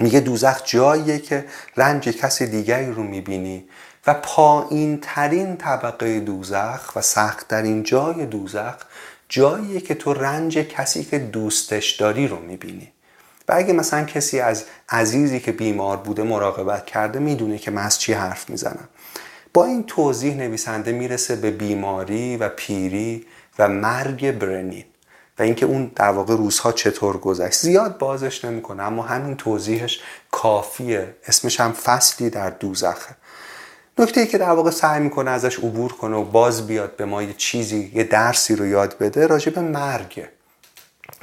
میگه 0.00 0.20
دوزخ 0.20 0.60
جاییه 0.64 1.18
که 1.18 1.44
رنج 1.76 2.08
کسی 2.08 2.46
دیگری 2.46 2.92
رو 2.92 3.02
می‌بینی 3.02 3.64
و 4.06 4.14
پایین 4.14 4.98
ترین 5.02 5.56
طبقه 5.56 6.20
دوزخ 6.20 6.96
و 6.96 7.00
سخت 7.00 7.48
ترین 7.48 7.82
جای 7.82 8.26
دوزخ 8.26 8.74
جاییه 9.28 9.80
که 9.80 9.94
تو 9.94 10.14
رنج 10.14 10.58
کسی 10.58 11.04
که 11.04 11.18
دوستش 11.18 11.90
داری 11.90 12.28
رو 12.28 12.38
می‌بینی. 12.38 12.92
و 13.48 13.52
اگه 13.56 13.72
مثلا 13.72 14.04
کسی 14.04 14.40
از 14.40 14.64
عزیزی 14.88 15.40
که 15.40 15.52
بیمار 15.52 15.96
بوده 15.96 16.22
مراقبت 16.22 16.86
کرده 16.86 17.18
می‌دونه 17.18 17.58
که 17.58 17.70
من 17.70 17.82
از 17.82 17.98
چی 17.98 18.12
حرف 18.12 18.50
می‌زنم. 18.50 18.88
با 19.54 19.64
این 19.64 19.84
توضیح 19.84 20.34
نویسنده 20.34 20.92
می‌رسه 20.92 21.36
به 21.36 21.50
بیماری 21.50 22.36
و 22.36 22.48
پیری 22.48 23.26
و 23.58 23.68
مرگ 23.68 24.30
برنین 24.30 24.84
و 25.38 25.42
اینکه 25.42 25.66
اون 25.66 25.92
در 25.96 26.10
واقع 26.10 26.36
روزها 26.36 26.72
چطور 26.72 27.16
گذشت. 27.16 27.60
زیاد 27.60 27.98
بازش 27.98 28.44
نمی‌کنه 28.44 28.82
اما 28.82 29.02
همین 29.02 29.36
توضیحش 29.36 30.00
کافیه. 30.30 31.14
اسمش 31.28 31.60
هم 31.60 31.72
فصلی 31.72 32.30
در 32.30 32.50
دوزخه 32.50 33.16
نکته 33.98 34.20
ای 34.20 34.26
که 34.26 34.38
در 34.38 34.50
واقع 34.50 34.70
سعی 34.70 35.00
می‌کنه 35.00 35.30
ازش 35.30 35.58
عبور 35.58 35.92
کنه 35.92 36.16
و 36.16 36.24
باز 36.24 36.66
بیاد 36.66 36.96
به 36.96 37.04
ما 37.04 37.22
یه 37.22 37.32
چیزی 37.32 37.92
یه 37.94 38.04
درسی 38.04 38.56
رو 38.56 38.66
یاد 38.66 38.98
بده 38.98 39.26
راجع 39.26 39.52
به 39.52 39.60
مرگه 39.60 40.28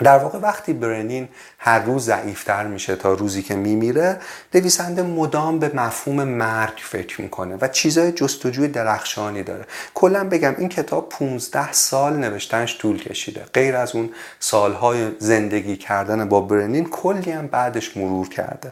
در 0.04 0.18
واقع 0.18 0.40
وقتی 0.40 0.74
برنین 0.74 1.30
هر 1.58 1.80
روز 1.80 2.06
ضعیفتر 2.06 2.68
میشه 2.68 2.96
تا 2.96 3.14
روزی 3.14 3.42
که 3.42 3.56
میمیره 3.56 4.20
نویسنده 4.54 5.02
مدام 5.02 5.60
به 5.60 5.72
مفهوم 5.74 6.24
مرگ 6.24 6.74
فکر 6.84 7.22
می‌کنه 7.22 7.58
و 7.62 7.68
چیزای 7.68 8.12
جستجوی 8.12 8.68
درخشانی 8.68 9.44
داره. 9.44 9.66
کلا 9.94 10.30
بگم 10.30 10.56
این 10.58 10.70
کتاب 10.70 11.10
15 11.10 11.72
سال 11.72 12.18
نوشتنش 12.18 12.78
طول 12.78 13.04
کشیده. 13.04 13.46
غیر 13.54 13.76
از 13.76 13.96
اون 13.96 14.10
سالهای 14.40 15.12
زندگی 15.20 15.78
کردن 15.78 16.30
با 16.30 16.42
برنین 16.42 16.90
کلی 16.90 17.32
هم 17.32 17.48
بعدش 17.48 17.98
مرور 17.98 18.30
کرده. 18.30 18.72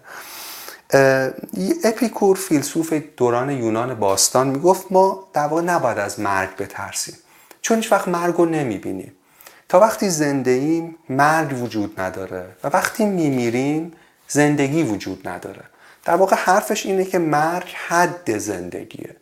اپیکور 1.83 2.35
فیلسوف 2.35 2.93
دوران 3.17 3.49
یونان 3.49 3.93
باستان 3.93 4.47
می‌گفت 4.47 4.91
ما 4.91 5.27
در 5.33 5.47
نباید 5.47 5.97
از 5.97 6.19
مرگ 6.19 6.55
بترسیم. 6.55 7.15
چون 7.61 7.77
هیچ 7.77 7.91
وقت 7.91 8.07
مرگ 8.07 8.35
رو 8.35 8.45
نمی‌بینیم. 8.45 9.11
تا 9.69 9.79
وقتی 9.79 10.09
زنده 10.09 10.51
ایم 10.51 10.95
مرگ 11.09 11.63
وجود 11.63 11.99
نداره 11.99 12.45
و 12.63 12.67
وقتی 12.67 13.05
میمیریم 13.05 13.91
زندگی 14.27 14.83
وجود 14.83 15.27
نداره. 15.27 15.61
در 16.05 16.15
واقع 16.15 16.35
حرفش 16.35 16.85
اینه 16.85 17.05
که 17.05 17.19
مرگ 17.19 17.67
حد 17.87 18.37
زندگیه. 18.37 19.15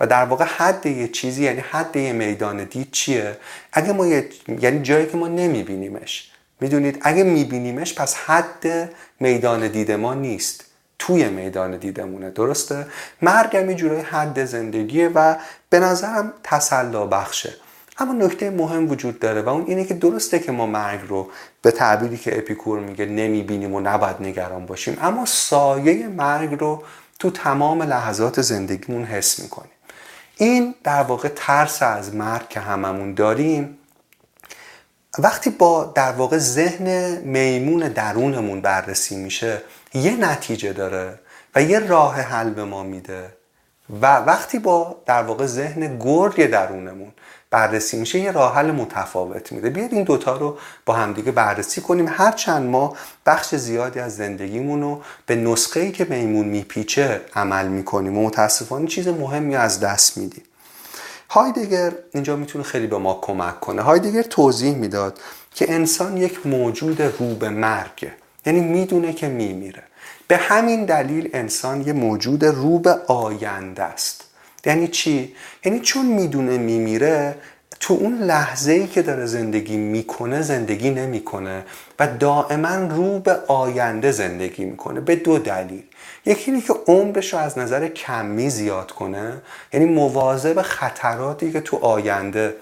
و 0.00 0.06
در 0.06 0.24
واقع 0.24 0.44
حد 0.44 0.86
یه 0.86 1.08
چیزی 1.08 1.44
یعنی 1.44 1.60
حد 1.70 1.96
یه 1.96 2.12
میدان 2.12 2.64
دید 2.64 2.90
چیه؟ 2.90 3.36
اگه 3.72 3.92
ما 3.92 4.06
یعنی 4.06 4.82
جایی 4.82 5.06
که 5.06 5.16
ما 5.16 5.28
نمیبینیمش. 5.28 6.30
می‌دونید؟ 6.60 6.98
اگه 7.02 7.22
میبینیمش 7.22 7.94
پس 7.94 8.14
حد 8.14 8.90
میدان 9.20 9.68
دید 9.68 9.92
ما 9.92 10.14
نیست. 10.14 10.64
توی 10.98 11.28
میدان 11.28 11.76
دیدمونه. 11.76 12.30
درسته؟ 12.30 12.86
مرگ 13.22 13.56
هم 13.56 13.70
یه 13.70 14.02
حد 14.02 14.44
زندگیه 14.44 15.08
و 15.08 15.34
به 15.70 15.80
نظرم 15.80 16.32
تسلا 16.42 17.06
بخشه. 17.06 17.54
اما 17.98 18.12
نکته 18.12 18.50
مهم 18.50 18.90
وجود 18.90 19.18
داره 19.18 19.42
و 19.42 19.48
اون 19.48 19.64
اینه 19.66 19.84
که 19.84 19.94
درسته 19.94 20.38
که 20.38 20.52
ما 20.52 20.66
مرگ 20.66 21.00
رو 21.08 21.30
به 21.62 21.70
تعبیری 21.70 22.16
که 22.16 22.38
اپیکور 22.38 22.80
میگه 22.80 23.06
نمی‌بینیم 23.06 23.74
و 23.74 23.80
نباید 23.80 24.16
نگران 24.20 24.66
باشیم 24.66 24.98
اما 25.00 25.24
سایه 25.24 26.08
مرگ 26.08 26.60
رو 26.60 26.82
تو 27.18 27.30
تمام 27.30 27.82
لحظات 27.82 28.40
زندگیمون 28.40 29.04
حس 29.04 29.40
می‌کنیم. 29.40 29.70
این 30.36 30.74
در 30.84 31.02
واقع 31.02 31.28
ترس 31.28 31.82
از 31.82 32.14
مرگ 32.14 32.48
که 32.48 32.60
هممون 32.60 33.14
داریم. 33.14 33.78
وقتی 35.18 35.50
با 35.50 35.92
در 35.94 36.12
واقع 36.12 36.38
ذهن 36.38 37.16
میمون 37.16 37.88
درونمون 37.88 38.60
بررسی 38.60 39.16
میشه 39.16 39.62
یه 39.94 40.16
نتیجه 40.16 40.72
داره 40.72 41.18
و 41.54 41.62
یه 41.62 41.78
راه 41.78 42.20
حل 42.20 42.50
به 42.50 42.64
ما 42.64 42.82
میده. 42.82 43.36
و 44.02 44.16
وقتی 44.16 44.58
با 44.58 45.02
در 45.06 45.22
واقع 45.22 45.46
ذهن 45.46 45.98
گرگ 45.98 46.50
درونمون 46.50 47.12
بررسی 47.50 47.96
میشه 47.96 48.18
یه 48.18 48.32
راه 48.32 48.54
حل 48.54 48.70
متفاوت 48.70 49.52
میده. 49.52 49.70
بیاید 49.70 49.92
این 49.92 50.04
دوتا 50.04 50.36
رو 50.36 50.58
با 50.86 50.94
همدیگه 50.94 51.32
بررسی 51.32 51.80
کنیم. 51.80 52.06
هرچند 52.08 52.70
ما 52.70 52.96
بخش 53.26 53.54
زیادی 53.54 54.00
از 54.00 54.16
زندگیمون 54.16 54.82
رو 54.82 55.02
به 55.26 55.36
نسخه 55.36 55.80
ای 55.80 55.92
که 55.92 56.04
میمون 56.04 56.46
میپیچه 56.46 57.20
عمل 57.34 57.68
می‌کنیم 57.68 58.18
و 58.18 58.26
متاسفانه 58.26 58.86
چیز 58.86 59.08
مهمی 59.08 59.56
از 59.56 59.80
دست 59.80 60.16
میدیم. 60.16 60.42
هایدگر 61.30 61.92
اینجا 62.12 62.36
می‌تونه 62.36 62.64
خیلی 62.64 62.86
به 62.86 62.98
ما 62.98 63.18
کمک 63.22 63.60
کنه. 63.60 63.82
هایدگر 63.82 64.22
توضیح 64.22 64.74
می‌داد 64.74 65.18
که 65.54 65.72
انسان 65.72 66.16
یک 66.16 66.46
موجود 66.46 67.02
رو 67.02 67.34
به 67.34 67.48
مرگه. 67.48 68.12
یعنی 68.46 68.60
می‌دونه 68.60 69.12
که 69.12 69.28
میمیره. 69.28 69.82
به 70.28 70.36
همین 70.36 70.84
دلیل 70.84 71.30
انسان 71.32 71.80
یه 71.80 71.92
موجود 71.92 72.44
رو 72.44 72.78
به 72.78 72.90
آینده 73.06 73.82
است. 73.82 74.24
یعنی 74.66 74.88
چی؟ 74.88 75.34
یعنی 75.64 75.80
چون 75.80 76.06
می‌دونه 76.06 76.58
میمیره 76.58 77.34
تو 77.80 77.94
اون 77.94 78.18
لحظه 78.18 78.72
ای 78.72 78.86
که 78.86 79.02
داره 79.02 79.26
زندگی 79.26 79.76
می‌کنه 79.76 80.42
زندگی 80.42 80.90
نمی‌کنه 80.90 81.64
و 81.98 82.06
دائما 82.06 82.76
رو 82.76 83.18
به 83.18 83.36
آینده 83.48 84.12
زندگی 84.12 84.64
می‌کنه 84.64 85.00
به 85.00 85.16
دو 85.16 85.38
دلیل. 85.38 85.82
یکی 86.26 86.50
اینه 86.50 86.62
که 86.64 86.74
عمرش 86.86 87.32
رو 87.32 87.38
از 87.38 87.58
نظر 87.58 87.88
کمی 87.88 88.50
زیاد 88.50 88.92
کنه 88.92 89.32
یعنی 89.72 89.86
مواظب 89.86 90.62
خطراتی 90.62 91.52
که 91.52 91.60
تو 91.60 91.76
آینده 91.76 92.54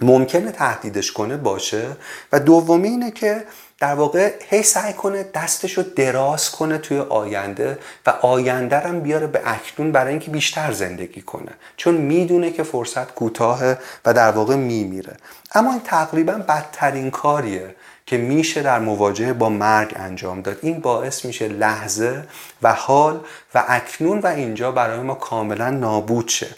ممکنه 0.00 0.52
تهدیدش 0.52 1.12
کنه 1.12 1.36
باشه. 1.36 1.86
و 2.32 2.40
دومی 2.40 2.88
اینه 2.88 3.10
که 3.10 3.44
در 3.80 3.94
واقع 3.94 4.34
هی 4.48 4.62
سعی 4.62 4.92
کنه 4.92 5.22
دستش 5.22 5.78
رو 5.78 5.82
دراز 5.82 6.50
کنه 6.50 6.78
توی 6.78 6.98
آینده 6.98 7.78
و 8.06 8.10
آینده 8.10 8.78
هم 8.78 9.00
بیاره 9.00 9.26
به 9.26 9.40
اکنون 9.44 9.92
برای 9.92 10.10
اینکه 10.10 10.30
بیشتر 10.30 10.72
زندگی 10.72 11.22
کنه. 11.22 11.52
چون 11.76 11.94
می‌دونه 11.94 12.50
که 12.50 12.62
فرصت 12.62 13.14
کوتاهه 13.14 13.78
و 14.04 14.14
در 14.14 14.30
واقع 14.30 14.56
میمیره. 14.56 15.16
اما 15.54 15.72
این 15.72 15.80
تقریبا 15.84 16.32
بدترین 16.32 17.10
کاریه 17.10 17.74
که 18.06 18.16
میشه 18.16 18.62
در 18.62 18.78
مواجهه 18.78 19.32
با 19.32 19.48
مرگ 19.48 19.92
انجام 19.96 20.42
داد. 20.42 20.58
این 20.62 20.80
باعث 20.80 21.24
میشه 21.24 21.48
لحظه 21.48 22.24
و 22.62 22.72
حال 22.72 23.20
و 23.54 23.64
اکنون 23.68 24.18
و 24.18 24.26
اینجا 24.26 24.72
برای 24.72 25.00
ما 25.00 25.14
کاملا 25.14 25.70
نابود 25.70 26.28
شه. 26.28 26.48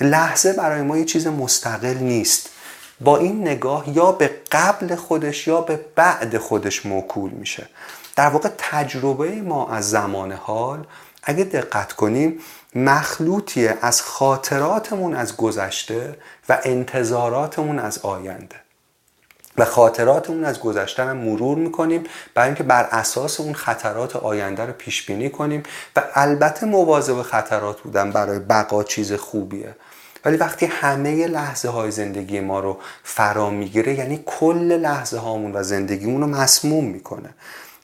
لحظه 0.00 0.52
برای 0.52 0.82
ما 0.82 0.98
یه 0.98 1.04
چیز 1.04 1.26
مستقل 1.26 1.94
نیست. 1.94 2.50
با 3.00 3.16
این 3.16 3.40
نگاه 3.40 3.96
یا 3.96 4.12
به 4.12 4.30
قبل 4.52 4.94
خودش 4.94 5.46
یا 5.46 5.60
به 5.60 5.80
بعد 5.94 6.38
خودش 6.38 6.86
موکول 6.86 7.30
میشه. 7.30 7.68
در 8.16 8.28
واقع 8.28 8.48
تجربه 8.58 9.30
ما 9.30 9.68
از 9.68 9.90
زمان 9.90 10.32
حال 10.32 10.86
اگه 11.22 11.44
دقت 11.44 11.92
کنیم 11.92 12.40
مخلوطیه 12.74 13.78
از 13.82 14.02
خاطراتمون 14.02 15.14
از 15.14 15.36
گذشته 15.36 16.16
و 16.48 16.58
انتظاراتمون 16.64 17.78
از 17.78 17.98
آینده. 17.98 18.56
و 19.58 19.64
خاطراتمون 19.64 20.44
از 20.44 20.60
گذشته 20.60 21.04
هم 21.04 21.16
مرور 21.16 21.58
می‌کنیم 21.58 22.04
برای 22.34 22.48
اینکه 22.48 22.62
بر 22.62 22.84
اساس 22.84 23.40
اون 23.40 23.54
خطرات 23.54 24.16
آینده 24.16 24.66
رو 24.66 24.72
پیش 24.72 25.06
بینی 25.06 25.30
کنیم. 25.30 25.62
و 25.96 26.02
البته 26.14 26.66
مواظب 26.66 27.22
خطرات 27.22 27.80
بودن 27.80 28.10
برای 28.10 28.38
بقا 28.38 28.84
چیز 28.84 29.12
خوبیه. 29.12 29.76
ولی 30.24 30.36
وقتی 30.36 30.66
همه 30.66 31.26
لحظه 31.26 31.68
های 31.68 31.90
زندگی 31.90 32.40
ما 32.40 32.60
رو 32.60 32.78
فرا 33.02 33.50
می‌گیره 33.50 33.94
یعنی 33.94 34.22
کل 34.26 34.72
لحظه 34.72 35.18
هامون 35.18 35.56
و 35.56 35.62
زندگیمون 35.62 36.20
رو 36.20 36.26
مسموم 36.26 36.84
می‌کنه. 36.84 37.34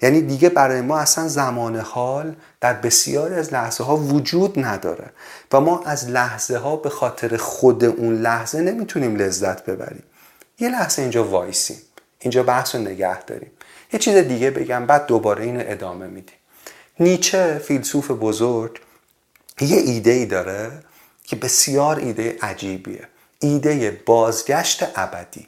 یعنی 0.02 0.20
دیگه 0.20 0.48
برای 0.48 0.80
ما 0.80 0.98
اصلا 0.98 1.28
زمان 1.28 1.76
حال 1.76 2.34
در 2.60 2.72
بسیاری 2.72 3.34
از 3.34 3.52
لحظه 3.52 3.84
ها 3.84 3.96
وجود 3.96 4.58
نداره 4.58 5.10
و 5.52 5.60
ما 5.60 5.82
از 5.86 6.10
لحظه 6.10 6.58
ها 6.58 6.76
به 6.76 6.90
خاطر 6.90 7.36
خود 7.36 7.84
اون 7.84 8.14
لحظه 8.14 8.60
نمی‌تونیم 8.60 9.16
لذت 9.16 9.64
ببریم. 9.64 10.02
یه 10.58 10.68
لحظه 10.68 11.02
اینجا 11.02 11.24
وایسیم. 11.24 11.76
اینجا 12.18 12.42
بحث 12.42 12.74
رو 12.74 12.80
نگه 12.80 13.22
داریم. 13.22 13.50
یه 13.92 13.98
چیز 13.98 14.14
دیگه 14.16 14.50
بگم 14.50 14.86
بعد 14.86 15.06
دوباره 15.06 15.44
اینو 15.44 15.62
ادامه 15.66 16.06
میدیم. 16.06 16.36
نیچه 17.00 17.58
فیلسوف 17.58 18.10
بزرگ 18.10 18.80
یه 19.60 19.76
ایده 19.76 20.10
ای 20.10 20.26
داره 20.26 20.70
که 21.26 21.36
بسیار 21.36 21.98
ایده 21.98 22.36
عجیبیه. 22.42 23.08
ایده 23.40 24.02
بازگشت 24.06 24.84
ابدی. 24.94 25.46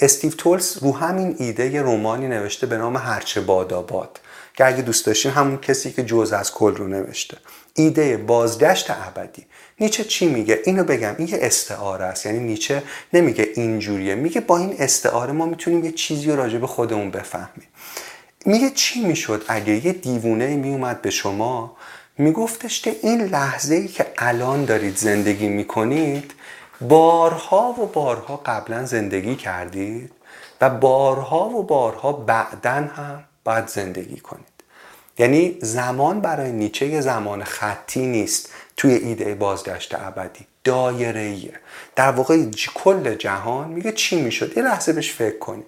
استیو 0.00 0.30
تولز 0.30 0.76
رو 0.76 0.96
همین 0.96 1.36
ایده 1.38 1.82
رومانی 1.82 2.28
نوشته 2.28 2.66
به 2.66 2.76
نام 2.76 2.96
هرچه 2.96 3.40
باداباد 3.40 4.20
که 4.54 4.66
اگه 4.66 4.82
دوست 4.82 5.06
داشتین 5.06 5.32
همون 5.32 5.58
کسی 5.58 5.92
که 5.92 6.02
جز 6.02 6.32
از 6.32 6.52
کل 6.52 6.74
رو 6.74 6.88
نوشته. 6.88 7.36
ایده 7.74 8.16
بازگشت 8.16 8.90
ابدی. 8.90 9.46
نیچه 9.80 10.04
چی 10.04 10.28
میگه؟ 10.28 10.60
اینو 10.64 10.84
بگم 10.84 11.14
این 11.18 11.28
یه 11.28 11.38
استعاره 11.40 12.04
است. 12.04 12.26
یعنی 12.26 12.38
نیچه 12.38 12.82
نمیگه 13.12 13.48
اینجوریه. 13.54 14.14
میگه 14.14 14.40
با 14.40 14.58
این 14.58 14.76
استعاره 14.78 15.32
ما 15.32 15.46
می‌تونیم 15.46 15.84
یه 15.84 15.92
چیزی 15.92 16.30
رو 16.30 16.36
راجع 16.36 16.58
به 16.58 16.66
خودمون 16.66 17.10
بفهمیم. 17.10 17.68
میگه 18.46 18.70
چی 18.70 19.04
می‌شد 19.04 19.44
اگه 19.48 19.86
یه 19.86 19.92
دیوونه 19.92 20.56
میومد 20.56 21.02
به 21.02 21.10
شما 21.10 21.76
میگفتش 22.18 22.80
که 22.80 22.96
این 23.02 23.20
لحظه 23.20 23.74
ای 23.74 23.88
که 23.88 24.06
الان 24.18 24.64
دارید 24.64 24.96
زندگی 24.96 25.48
می‌کنید 25.48 26.32
بارها 26.80 27.74
و 27.78 27.86
بارها 27.86 28.36
قبلا 28.36 28.84
زندگی 28.84 29.36
کردید 29.36 30.12
و 30.60 30.70
بارها 30.70 31.48
و 31.48 31.62
بارها 31.62 32.12
بعدا 32.12 32.70
هم 32.70 33.24
باید 33.44 33.68
زندگی 33.68 34.16
کنید. 34.16 34.46
یعنی 35.18 35.58
زمان 35.62 36.20
برای 36.20 36.52
نیچه 36.52 37.00
زمان 37.00 37.44
خطی 37.44 38.06
نیست 38.06 38.52
توی 38.76 38.94
ایده 38.94 39.34
بازگشت 39.34 39.94
ابدی 39.94 40.46
دایره 40.64 41.20
ایه 41.20 41.52
در 41.96 42.10
واقع 42.10 42.44
کل 42.74 43.14
جهان 43.14 43.68
میگه 43.68 43.92
چی 43.92 44.20
می‌شد؟ 44.22 44.56
یه 44.56 44.62
لحظه 44.62 44.92
بهش 44.92 45.12
فکر 45.12 45.38
کنیم. 45.38 45.64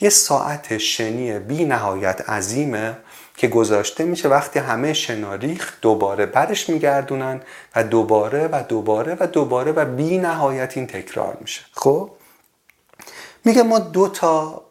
یه 0.00 0.10
ساعت 0.10 0.78
شنی 0.78 1.38
بی 1.38 1.64
نهایت 1.64 2.30
عظیمه 2.30 2.96
که 3.36 3.48
گذاشته 3.48 4.04
میشه 4.04 4.28
وقتی 4.28 4.58
همه 4.58 4.92
شناریخ 4.92 5.72
دوباره 5.82 6.26
برش 6.26 6.68
میگردونن 6.68 7.40
و 7.76 7.84
دوباره 7.84 8.48
و 8.52 8.62
دوباره 8.68 9.16
و 9.20 9.26
دوباره 9.26 9.72
و 9.72 9.84
بی 9.84 10.18
نهایت 10.18 10.76
این 10.76 10.86
تکرار 10.86 11.38
میشه. 11.40 11.60
خب؟ 11.72 12.10
میگه 13.44 13.62
ما 13.62 13.78
دو 13.78 14.08
تا 14.08 14.62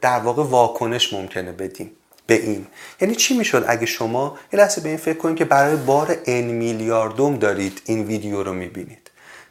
در 0.00 0.18
واقع 0.18 0.42
واکنش 0.42 1.12
ممکنه 1.12 1.52
بدیم 1.52 1.90
به 2.26 2.34
این. 2.34 2.66
یعنی 3.00 3.14
چی 3.14 3.38
می‌شد 3.38 3.64
اگه 3.68 3.86
شما 3.86 4.38
یه 4.52 4.58
لحظه 4.58 4.80
به 4.80 4.88
این 4.88 4.98
فکر 4.98 5.18
کنید 5.18 5.36
که 5.36 5.44
برای 5.44 5.76
بار 5.76 6.16
ان 6.26 6.44
میلیاردم 6.44 7.36
دارید 7.36 7.82
این 7.84 8.04
ویدیو 8.04 8.42
رو 8.42 8.52
می‌بینید؟ 8.52 9.05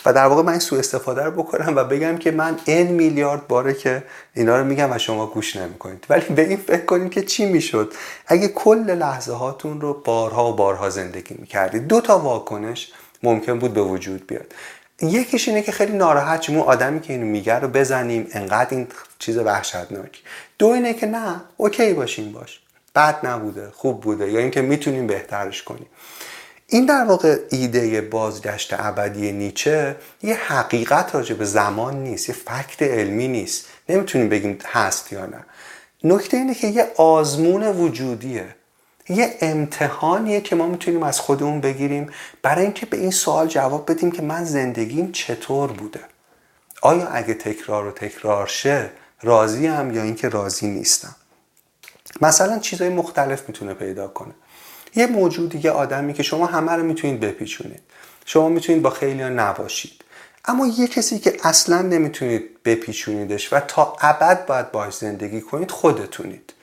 و 0.05 0.13
در 0.13 0.25
واقع 0.25 0.41
من 0.41 0.51
این 0.51 0.59
سوء 0.59 0.79
استفاده 0.79 1.23
رو 1.23 1.31
بکنم 1.31 1.75
و 1.75 1.83
بگم 1.83 2.17
که 2.17 2.31
من 2.31 2.59
ان 2.67 2.87
میلیارد 2.87 3.47
باره 3.47 3.73
که 3.73 4.03
اینا 4.33 4.57
رو 4.57 4.63
میگم 4.63 4.91
و 4.91 4.97
شما 4.97 5.27
گوش 5.27 5.55
نمی‌کنید. 5.55 6.05
ولی 6.09 6.25
به 6.25 6.47
این 6.49 6.57
فکر 6.57 6.85
کنید 6.85 7.11
که 7.11 7.21
چی 7.21 7.45
می‌شد؟ 7.45 7.93
اگه 8.27 8.47
کل 8.47 8.91
لحظه 8.91 9.33
هاتون 9.33 9.81
رو 9.81 9.93
بارها 9.93 10.51
و 10.51 10.55
بارها 10.55 10.89
زندگی 10.89 11.35
می‌کردید 11.39 11.87
دو 11.87 12.01
تا 12.01 12.19
واکنش 12.19 12.91
ممکن 13.23 13.59
بود 13.59 13.73
به 13.73 13.81
وجود 13.81 14.27
بیاد. 14.27 14.53
یکیش 15.01 15.47
اینه 15.47 15.61
که 15.61 15.71
خیلی 15.71 15.97
ناراحت 15.97 16.39
چون 16.39 16.57
آدمی 16.57 16.99
که 16.99 17.13
اینو 17.13 17.25
میگه 17.25 17.53
رو 17.53 17.67
بزنیم. 17.67 18.27
انقدر 18.31 18.67
این 18.71 18.87
چیز 19.19 19.37
وحشتناک 19.37 20.21
دو 20.57 20.67
اینه 20.67 20.93
که 20.93 21.05
نه 21.05 21.41
اوکی 21.57 21.93
باشیم 21.93 22.31
باش. 22.31 22.59
بد 22.95 23.25
نبوده 23.25 23.69
خوب 23.75 24.01
بوده. 24.01 24.31
یا 24.31 24.39
اینکه 24.39 24.61
می‌تونیم 24.61 25.07
بهترش 25.07 25.63
کنیم. 25.63 25.87
این 26.67 26.85
در 26.85 27.03
واقع 27.03 27.39
ایده 27.49 28.01
بازگشت 28.01 28.73
ابدی 28.73 29.31
نیچه 29.31 29.95
یه 30.23 30.35
حقیقت 30.35 31.15
راجع 31.15 31.35
به 31.35 31.45
زمان 31.45 32.03
نیست 32.03 32.29
یه 32.29 32.35
فکت 32.35 32.81
علمی 32.81 33.27
نیست. 33.27 33.65
نمی‌تونیم 33.89 34.29
بگیم 34.29 34.57
هست 34.65 35.13
یا 35.13 35.25
نه. 35.25 35.45
نکته 36.03 36.37
اینه 36.37 36.55
که 36.55 36.67
یه 36.67 36.91
آزمون 36.97 37.63
وجودیه. 37.63 38.55
یه 39.09 39.37
امتحانیه 39.41 40.41
که 40.41 40.55
ما 40.55 40.67
می‌تونیم 40.67 41.03
از 41.03 41.19
خودمون 41.19 41.61
بگیریم 41.61 42.09
برای 42.41 42.63
اینکه 42.63 42.85
به 42.85 42.97
این 42.97 43.11
سوال 43.11 43.47
جواب 43.47 43.91
بدیم 43.91 44.11
که 44.11 44.21
من 44.21 44.43
زندگیم 44.43 45.11
چطور 45.11 45.71
بوده. 45.71 45.99
آیا 46.81 47.07
اگه 47.07 47.33
تکرار 47.33 47.87
و 47.87 47.91
تکرار 47.91 48.47
شه 48.47 48.89
راضی 49.21 49.67
هم 49.67 49.95
یا 49.95 50.01
اینکه 50.01 50.29
راضی 50.29 50.67
نیستم؟ 50.67 51.15
مثلا 52.21 52.59
چیزهای 52.59 52.89
مختلف 52.89 53.47
می‌تونه 53.47 53.73
پیدا 53.73 54.07
کنه. 54.07 54.33
یه 54.95 55.07
موجودی 55.07 55.59
یه 55.63 55.71
آدمی 55.71 56.13
که 56.13 56.23
شما 56.23 56.45
همه 56.45 56.71
رو 56.71 56.83
می‌تونید 56.83 57.19
بپیچونید. 57.19 57.81
شما 58.25 58.49
می‌تونید 58.49 58.81
با 58.81 58.89
خیلی 58.89 59.21
ها 59.21 59.29
نباشید. 59.29 60.01
اما 60.45 60.67
یه 60.67 60.87
کسی 60.87 61.19
که 61.19 61.37
اصلا 61.43 61.81
نمی‌تونید 61.81 62.63
بپیچونیدش 62.65 63.53
و 63.53 63.59
تا 63.59 63.95
ابد 64.01 64.45
باید 64.45 64.71
باش 64.71 64.93
زندگی 64.93 65.41
کنید 65.41 65.71
خودتونید. 65.71 66.53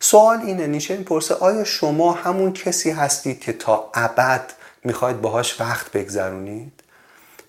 سوال 0.00 0.40
اینه 0.40 0.80
این 0.88 1.04
پرسه 1.04 1.34
آیا 1.34 1.64
شما 1.64 2.12
همون 2.12 2.52
کسی 2.52 2.90
هستید 2.90 3.40
که 3.40 3.52
تا 3.52 3.90
ابد 3.94 4.52
می‌خواید 4.84 5.20
باهاش 5.20 5.60
وقت 5.60 5.92
بگذرونید؟ 5.92 6.72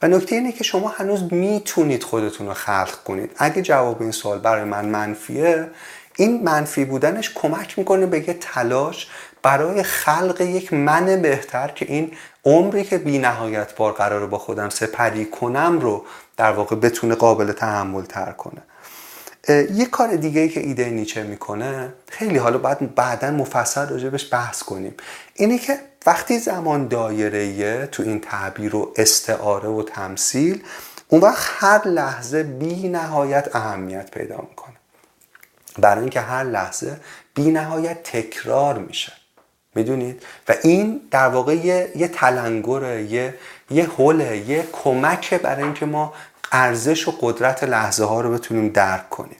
و 0.02 0.08
نکته 0.08 0.36
اینه 0.36 0.52
که 0.52 0.64
شما 0.64 0.88
هنوز 0.88 1.34
می‌تونید 1.34 2.04
خودتون 2.04 2.48
رو 2.48 2.54
خلق 2.54 3.04
کنید. 3.04 3.32
اگه 3.38 3.62
جواب 3.62 4.02
این 4.02 4.12
سوال 4.12 4.40
برای 4.40 4.64
من 4.64 4.86
منفیه 4.86 5.70
این 6.16 6.44
منفی 6.44 6.86
بودنش 6.86 7.32
کمک 7.36 7.80
می‌کنه 7.80 8.06
به 8.06 8.28
یه 8.28 8.34
تلاش 8.34 9.08
برای 9.44 9.84
خلق 9.84 10.42
یک 10.42 10.74
من 10.74 11.22
بهتر 11.22 11.68
که 11.68 11.86
این 11.86 12.12
عمری 12.46 12.84
که 12.84 12.98
بی 12.98 13.18
نهایت 13.18 13.76
بار 13.76 13.94
قراره 13.94 14.26
با 14.26 14.38
خودم 14.38 14.70
سپری 14.70 15.26
کنم 15.26 15.80
رو 15.80 16.06
در 16.38 16.52
واقع 16.52 16.76
بتونه 16.76 17.16
قابل 17.16 17.52
تحمل 17.52 18.04
تر 18.04 18.32
کنه. 18.32 18.62
یه 19.74 19.86
کار 19.86 20.16
دیگه 20.16 20.42
ای 20.42 20.50
که 20.50 20.60
ایده 20.60 20.90
نیچه 20.90 21.24
می‌کنه 21.24 21.94
خیلی 22.10 22.38
حالا 22.38 22.58
باید 22.58 22.96
بعدا 22.96 23.32
مفصل 23.32 23.90
راجبش 23.90 24.34
بحث 24.34 24.64
کنیم. 24.64 24.96
اینه 25.34 25.58
که 25.58 25.80
وقتی 26.06 26.40
زمان 26.40 26.88
دایره 26.88 27.86
تو 27.86 28.04
این 28.04 28.20
تعبیر 28.20 28.76
و 28.76 28.94
استعاره 28.96 29.70
و 29.70 29.84
تمثیل 29.84 30.64
اون 31.08 31.22
وقت 31.22 31.50
هر 31.58 31.88
لحظه 31.88 32.44
بی 32.44 32.90
نهایت 32.90 33.56
اهمیت 33.56 34.12
پیدا 34.12 34.38
می‌کنه. 34.50 34.76
برای 35.80 36.02
اینکه 36.02 36.22
هر 36.22 36.44
لحظه 36.44 37.00
بی 37.34 37.52
نهایت 37.52 38.04
تکرار 38.04 38.78
میشه. 38.78 39.14
می‌دونید؟ 39.76 40.24
و 40.48 40.54
این 40.64 41.02
در 41.12 41.28
واقع 41.28 41.56
یه, 41.56 41.92
یه 41.96 42.08
تلنگره 42.08 43.04
یه 43.04 43.34
یه 43.72 43.90
حله 43.98 44.38
یه 44.38 44.68
کمکه 44.72 45.38
برای 45.38 45.64
اینکه 45.64 45.86
ما 45.86 46.14
ارزش 46.52 47.08
و 47.08 47.14
قدرت 47.22 47.64
لحظه 47.64 48.06
ها 48.06 48.22
رو 48.22 48.32
بتونیم 48.32 48.70
درک 48.70 49.10
کنیم. 49.10 49.38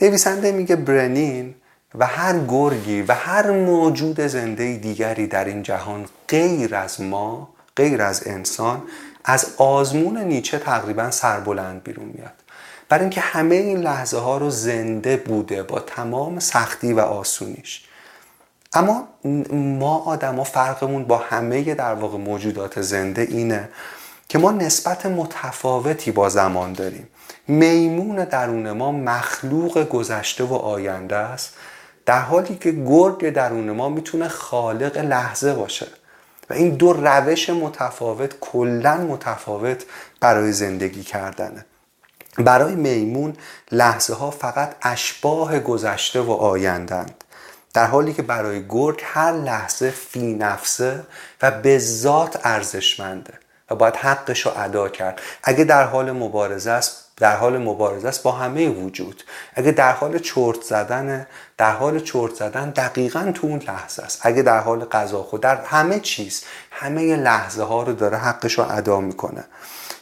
نویسنده 0.00 0.52
میگه 0.52 0.76
برنین 0.76 1.54
و 1.94 2.06
هر 2.06 2.38
گرگی 2.48 3.02
و 3.02 3.12
هر 3.12 3.50
موجود 3.50 4.20
زنده 4.20 4.76
دیگری 4.76 5.26
در 5.26 5.44
این 5.44 5.62
جهان 5.62 6.06
غیر 6.28 6.74
از 6.74 7.00
ما 7.00 7.48
غیر 7.76 8.02
از 8.02 8.26
انسان 8.26 8.82
از 9.24 9.54
آزمون 9.56 10.18
نیچه 10.18 10.58
تقریبا 10.58 11.10
سربلند 11.10 11.82
بیرون 11.82 12.10
میاد. 12.14 12.32
برای 12.88 13.00
اینکه 13.00 13.20
همه 13.20 13.54
این 13.54 13.78
لحظه 13.78 14.18
ها 14.18 14.38
رو 14.38 14.50
زنده 14.50 15.16
بوده 15.16 15.62
با 15.62 15.80
تمام 15.80 16.38
سختی 16.38 16.92
و 16.92 17.00
آسونیش. 17.00 17.87
اما 18.72 19.08
ما 19.52 19.98
آدما 19.98 20.44
فرقمون 20.44 21.04
با 21.04 21.16
همه 21.16 21.74
در 21.74 21.94
واقع 21.94 22.18
موجودات 22.18 22.80
زنده 22.80 23.22
اینه 23.22 23.68
که 24.28 24.38
ما 24.38 24.50
نسبت 24.50 25.06
متفاوتی 25.06 26.10
با 26.10 26.28
زمان 26.28 26.72
داریم. 26.72 27.08
میمون 27.48 28.24
درون 28.24 28.72
ما 28.72 28.92
مخلوق 28.92 29.88
گذشته 29.88 30.44
و 30.44 30.54
آینده 30.54 31.16
است 31.16 31.54
در 32.06 32.20
حالی 32.20 32.56
که 32.56 32.70
گرگ 32.70 33.30
درون 33.30 33.70
ما 33.70 33.88
می‌تونه 33.88 34.28
خالق 34.28 34.98
لحظه 34.98 35.54
باشه 35.54 35.86
و 36.50 36.54
این 36.54 36.70
دو 36.70 36.92
روش 36.92 37.50
متفاوت 37.50 38.40
کلا 38.40 38.96
متفاوت 38.96 39.84
برای 40.20 40.52
زندگی 40.52 41.02
کردنه. 41.02 41.64
برای 42.38 42.74
میمون 42.74 43.36
لحظه 43.72 44.14
ها 44.14 44.30
فقط 44.30 44.74
اشباه 44.82 45.58
گذشته 45.58 46.20
و 46.20 46.30
آیندند 46.30 47.24
در 47.78 47.86
حالی 47.86 48.12
که 48.12 48.22
برای 48.22 48.64
گرگ 48.68 49.00
هر 49.04 49.32
لحظه 49.32 49.90
فی 49.90 50.34
نفسه 50.34 51.02
و 51.42 51.50
به 51.50 51.78
ذات 51.78 52.40
ارزشمنده 52.44 53.34
و 53.70 53.74
باید 53.74 53.96
حقش 53.96 54.46
رو 54.46 54.52
ادا 54.56 54.88
کرد. 54.88 55.20
اگه 55.44 55.64
در 55.64 55.84
حال 55.84 56.12
مبارزه 56.12 56.70
است 56.70 57.04
در 57.16 57.36
حال 57.36 57.58
مبارزه 57.58 58.08
است 58.08 58.22
با 58.22 58.32
همه 58.32 58.68
وجود. 58.68 59.24
اگه 59.54 59.72
در 59.72 59.92
حال 59.92 60.18
چرت 60.18 60.62
زدن 60.62 61.26
در 61.56 61.72
حال 61.72 62.00
چرت 62.00 62.34
زدن 62.34 62.70
دقیقا 62.70 63.32
تو 63.34 63.46
اون 63.46 63.58
لحظه 63.58 64.02
است. 64.02 64.18
اگه 64.22 64.42
در 64.42 64.60
حال 64.60 64.84
غذا 64.84 65.22
خود 65.22 65.40
در 65.40 65.64
همه 65.64 66.00
چیز 66.00 66.44
همه 66.70 67.16
لحظه 67.16 67.62
ها 67.62 67.82
رو 67.82 67.92
داره 67.92 68.16
حقش 68.16 68.58
رو 68.58 68.66
ادا 68.70 69.00
می‌کنه. 69.00 69.44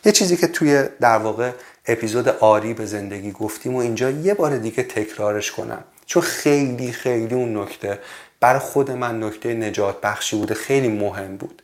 یه 0.04 0.12
چیزی 0.12 0.36
که 0.36 0.46
توی 0.46 0.84
در 1.00 1.18
واقع 1.18 1.50
اپیزود 1.86 2.28
آری 2.28 2.74
به 2.74 2.86
زندگی 2.86 3.32
گفتیم 3.32 3.74
و 3.74 3.78
اینجا 3.78 4.10
یه 4.10 4.34
بار 4.34 4.56
دیگه 4.56 4.82
تکرارش 4.82 5.52
کنم. 5.52 5.84
چون 6.06 6.22
خیلی 6.22 6.92
خیلی 6.92 7.34
اون 7.34 7.56
نکته 7.56 7.98
بر 8.40 8.58
خود 8.58 8.90
من 8.90 9.22
نکته 9.22 9.54
نجات 9.54 10.00
بخشی 10.00 10.36
بوده 10.36 10.54
خیلی 10.54 10.88
مهم 10.88 11.36
بود. 11.36 11.62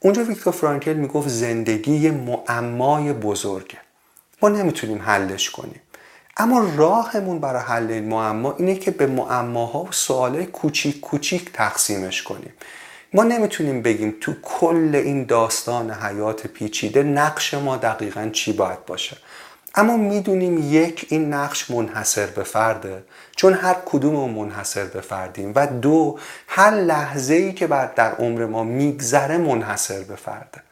اونجا 0.00 0.24
ویکتور 0.24 0.52
فرانکل 0.52 0.92
می‌گفت 0.92 1.28
زندگی 1.28 2.10
معمای 2.10 3.12
بزرگه. 3.12 3.78
ما 4.42 4.48
نمی‌تونیم 4.48 5.02
حلش 5.02 5.50
کنیم. 5.50 5.80
اما 6.36 6.70
راهمون 6.76 7.38
برای 7.38 7.62
حل 7.62 7.90
این 7.90 8.08
معما 8.08 8.54
اینه 8.58 8.74
که 8.74 8.90
به 8.90 9.06
معماها 9.06 9.82
و 9.82 9.92
سوالای 9.92 10.46
کوچیک 10.46 11.00
کوچیک 11.00 11.52
تقسیمش 11.52 12.22
کنیم. 12.22 12.52
ما 13.14 13.22
نمی‌تونیم 13.22 13.82
بگیم 13.82 14.16
تو 14.20 14.34
کل 14.42 14.90
این 14.94 15.24
داستان 15.24 15.90
حیات 15.90 16.46
پیچیده 16.46 17.02
نقش 17.02 17.54
ما 17.54 17.76
دقیقا 17.76 18.30
چی 18.32 18.52
باید 18.52 18.86
باشه. 18.86 19.16
اما 19.74 19.96
می‌دونیم 19.96 20.72
یک 20.72 21.06
این 21.08 21.34
نقش 21.34 21.70
منحصر 21.70 22.26
به 22.26 22.42
فرده 22.42 23.04
چون 23.36 23.52
هر 23.52 23.76
کدوم 23.84 24.30
منحصر 24.30 24.84
به 24.84 25.00
فردیم 25.00 25.52
و 25.54 25.66
دو 25.66 26.18
هر 26.48 26.70
لحظه 26.70 27.34
ای 27.34 27.52
که 27.52 27.66
بر 27.66 27.86
در 27.86 28.12
عمر 28.14 28.46
ما 28.46 28.64
میگذره 28.64 29.38
منحصر 29.38 30.00
به 30.02 30.16
فرده. 30.16 30.62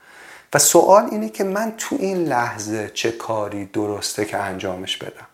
و 0.54 0.58
سوال 0.58 1.08
اینه 1.10 1.28
که 1.28 1.44
من 1.44 1.72
تو 1.78 1.96
این 1.98 2.24
لحظه 2.24 2.90
چه 2.94 3.12
کاری 3.12 3.64
درسته 3.64 4.24
که 4.24 4.36
انجامش 4.36 4.96
بدم؟ 4.96 5.26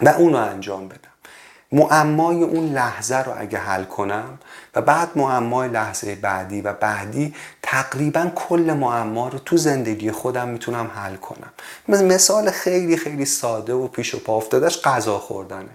و 0.00 0.08
اونو 0.08 0.38
انجام 0.38 0.88
بدم. 0.88 1.09
معمای 1.72 2.42
اون 2.42 2.72
لحظه 2.72 3.16
رو 3.16 3.32
اگه 3.38 3.58
حل 3.58 3.84
کنم 3.84 4.38
و 4.74 4.82
بعد 4.82 5.08
معمای 5.16 5.68
لحظه 5.68 6.14
بعدی 6.14 6.60
و 6.60 6.72
بعدی 6.72 7.34
تقریبا 7.62 8.30
کل 8.34 8.76
معما 8.80 9.28
رو 9.28 9.38
تو 9.38 9.56
زندگی 9.56 10.10
خودم 10.10 10.48
می‌تونم 10.48 10.90
حل 10.94 11.16
کنم. 11.16 11.52
مثال 11.88 12.50
خیلی 12.50 12.96
خیلی 12.96 13.24
ساده 13.24 13.72
و 13.72 13.88
پیش 13.88 14.14
و 14.14 14.18
پا 14.18 14.36
افتادش 14.36 14.82
غذا 14.82 15.18
خوردنه. 15.18 15.70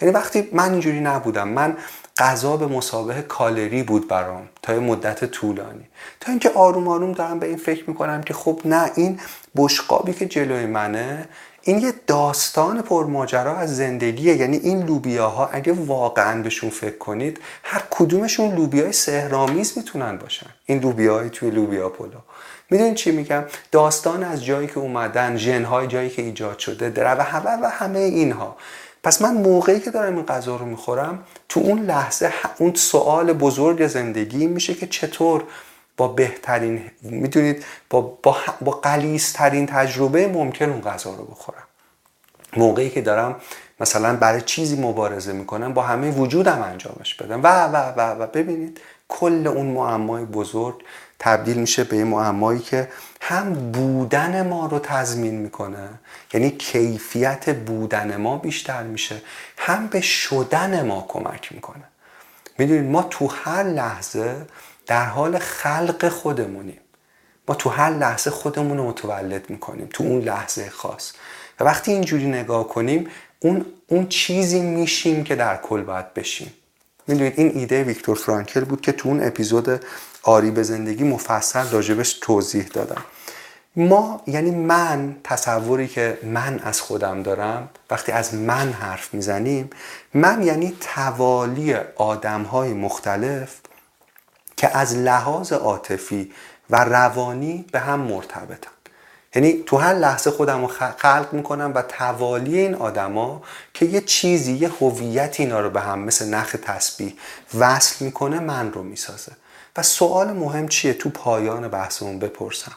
یعنی 0.00 0.14
وقتی 0.14 0.48
من 0.52 0.70
اینجوری 0.70 1.00
نبودم 1.00 1.48
من 1.48 1.76
غذا 2.18 2.56
به 2.56 2.66
مسابقه 2.66 3.22
کالری 3.22 3.82
بود 3.82 4.08
برام 4.08 4.48
تا 4.62 4.74
یه 4.74 4.80
مدت 4.80 5.24
طولانی. 5.24 5.88
تا 6.20 6.30
اینکه 6.32 6.50
آروم 6.50 6.88
آروم 6.88 7.12
دارم 7.12 7.38
به 7.38 7.46
این 7.46 7.56
فکر 7.56 7.84
می‌کنم 7.90 8.22
که 8.22 8.34
خب 8.34 8.60
نه 8.64 8.90
این 8.94 9.20
بشقابی 9.56 10.12
که 10.12 10.26
جلوی 10.26 10.66
منه 10.66 11.28
این 11.66 11.78
یه 11.78 11.94
داستان 12.06 12.82
پرماجرا 12.82 13.56
از 13.56 13.76
زندگیه. 13.76 14.36
یعنی 14.36 14.56
این 14.56 14.82
لوبیاها 14.82 15.46
اگه 15.52 15.72
واقعا 15.72 16.42
بهشون 16.42 16.70
فکر 16.70 16.98
کنید 16.98 17.40
هر 17.62 17.82
کدومشون 17.90 18.54
لوبیای 18.54 18.92
سهرامیز 18.92 19.72
می‌تونن 19.76 20.16
باشن. 20.16 20.46
این 20.66 20.78
لوبیاهای 20.78 21.30
توی 21.30 21.50
لوبیا 21.50 21.88
پلو 21.88 22.18
می‌دونید 22.70 22.94
چی 22.94 23.10
میگم؟ 23.10 23.44
داستان 23.72 24.22
از 24.22 24.44
جایی 24.44 24.68
که 24.68 24.78
اومدن 24.78 25.36
ژنهای 25.36 25.86
جایی 25.86 26.10
که 26.10 26.22
ایجاد 26.22 26.58
شده 26.58 26.90
دره 26.90 27.14
و 27.18 27.22
همه 27.22 27.62
و 27.62 27.70
همه 27.70 27.98
اینها. 27.98 28.56
پس 29.02 29.22
من 29.22 29.34
موقعی 29.34 29.80
که 29.80 29.90
دارم 29.90 30.16
این 30.16 30.26
غذا 30.26 30.56
رو 30.56 30.66
می‌خورم 30.66 31.18
تو 31.48 31.60
اون 31.60 31.82
لحظه 31.82 32.32
اون 32.58 32.74
سوال 32.74 33.32
بزرگ 33.32 33.86
زندگی 33.86 34.46
میشه 34.46 34.74
که 34.74 34.86
چطور 34.86 35.44
با 35.96 36.08
بهترین 36.08 36.90
می‌دونید 37.02 37.64
با, 37.90 38.00
با, 38.00 38.36
با 38.60 38.72
قلیسترین 38.72 39.66
تجربه 39.66 40.28
ممکن 40.28 40.70
اون 40.70 40.80
غذا 40.80 41.14
رو 41.14 41.24
بخورم. 41.24 41.62
موقعی 42.56 42.90
که 42.90 43.00
دارم 43.00 43.36
مثلا 43.80 44.16
برای 44.16 44.40
چیزی 44.40 44.76
مبارزه 44.76 45.32
می‌کنم 45.32 45.74
با 45.74 45.82
همه 45.82 46.10
وجودم 46.10 46.62
انجامش 46.62 47.14
بدم. 47.14 47.42
و 47.42 47.66
و 47.66 47.76
و 47.96 48.22
و 48.22 48.26
ببینید 48.26 48.80
کل 49.08 49.46
اون 49.46 49.66
معمای 49.66 50.24
بزرگ 50.24 50.74
تبدیل 51.18 51.56
میشه 51.56 51.84
به 51.84 51.96
یه 51.96 52.04
معمایی 52.04 52.60
که 52.60 52.88
هم 53.20 53.52
بودن 53.52 54.48
ما 54.48 54.66
رو 54.66 54.78
تضمین 54.78 55.34
می‌کنه 55.34 55.88
یعنی 56.32 56.50
کیفیت 56.50 57.56
بودن 57.56 58.16
ما 58.16 58.38
بیشتر 58.38 58.82
میشه 58.82 59.22
هم 59.58 59.86
به 59.86 60.00
شدن 60.00 60.86
ما 60.86 61.04
کمک 61.08 61.52
می‌کنه. 61.52 61.84
می‌دونید 62.58 62.90
ما 62.90 63.02
تو 63.02 63.26
هر 63.26 63.62
لحظه 63.62 64.46
در 64.86 65.04
حال 65.04 65.38
خلق 65.38 66.08
خودمونیم. 66.08 66.80
ما 67.48 67.54
تو 67.54 67.70
هر 67.70 67.90
لحظه 67.90 68.30
خودمون 68.30 68.76
رو 68.76 68.88
متولد 68.88 69.50
می‌کنیم 69.50 69.88
تو 69.92 70.04
اون 70.04 70.20
لحظه 70.20 70.70
خاص. 70.70 71.12
و 71.60 71.64
وقتی 71.64 71.92
اینجوری 71.92 72.26
نگاه 72.26 72.68
کنیم 72.68 73.08
اون, 73.40 73.66
اون 73.86 74.08
چیزی 74.08 74.60
میشیم 74.60 75.24
که 75.24 75.34
در 75.34 75.56
کل 75.56 75.82
باید 75.82 76.14
بشیم. 76.14 76.52
می‌دونید 77.06 77.34
این 77.36 77.52
ایده 77.54 77.82
ویکتور 77.82 78.16
فرانکل 78.16 78.64
بود 78.64 78.80
که 78.80 78.92
تو 78.92 79.08
اون 79.08 79.22
اپیزود 79.24 79.84
آری 80.22 80.50
به 80.50 80.62
زندگی 80.62 81.04
مفصل 81.04 81.70
راجبش 81.70 82.12
توضیح 82.12 82.66
دادم. 82.66 83.04
ما 83.76 84.22
یعنی 84.26 84.50
من 84.50 85.16
تصوری 85.24 85.88
که 85.88 86.18
من 86.22 86.60
از 86.64 86.80
خودم 86.80 87.22
دارم 87.22 87.68
وقتی 87.90 88.12
از 88.12 88.34
من 88.34 88.72
حرف 88.72 89.14
می‌زنیم 89.14 89.70
من 90.14 90.42
یعنی 90.42 90.76
توالی 90.80 91.74
آدم 91.96 92.42
های 92.42 92.72
مختلف 92.72 93.56
که 94.56 94.76
از 94.76 94.96
لحاظ 94.96 95.52
عاطفی 95.52 96.32
و 96.70 96.84
روانی 96.84 97.64
به 97.72 97.78
هم 97.78 98.00
مرتبطن. 98.00 98.70
یعنی 99.34 99.62
تو 99.66 99.76
هر 99.76 99.94
لحظه 99.94 100.30
خودم 100.30 100.60
رو 100.60 100.66
خلق 100.98 101.28
می‌کنم 101.32 101.72
و 101.74 101.82
توالی 101.82 102.58
این 102.58 102.74
آدما 102.74 103.42
که 103.74 103.86
یه 103.86 104.00
چیزی 104.00 104.52
یه 104.52 104.68
هویت 104.80 105.40
اینا 105.40 105.60
رو 105.60 105.70
به 105.70 105.80
هم 105.80 105.98
مثل 105.98 106.28
نخ 106.28 106.56
تسبیح 106.62 107.16
وصل 107.58 108.04
می‌کنه 108.04 108.40
من 108.40 108.72
رو 108.72 108.82
می‌سازه. 108.82 109.32
و 109.76 109.82
سوال 109.82 110.32
مهم 110.32 110.68
چیه؟ 110.68 110.94
تو 110.94 111.10
پایان 111.10 111.68
بحثمون 111.68 112.18
بپرسم. 112.18 112.72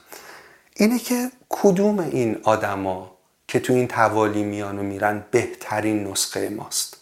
اینه 0.75 0.99
که 0.99 1.31
کدوم 1.49 1.99
این 1.99 2.39
آدما 2.43 3.11
که 3.47 3.59
تو 3.59 3.73
این 3.73 3.87
توالی 3.87 4.43
میان 4.43 4.79
و 4.79 4.83
میرن 4.83 5.25
بهترین 5.31 6.07
نسخه 6.07 6.49
ماست؟ 6.49 6.97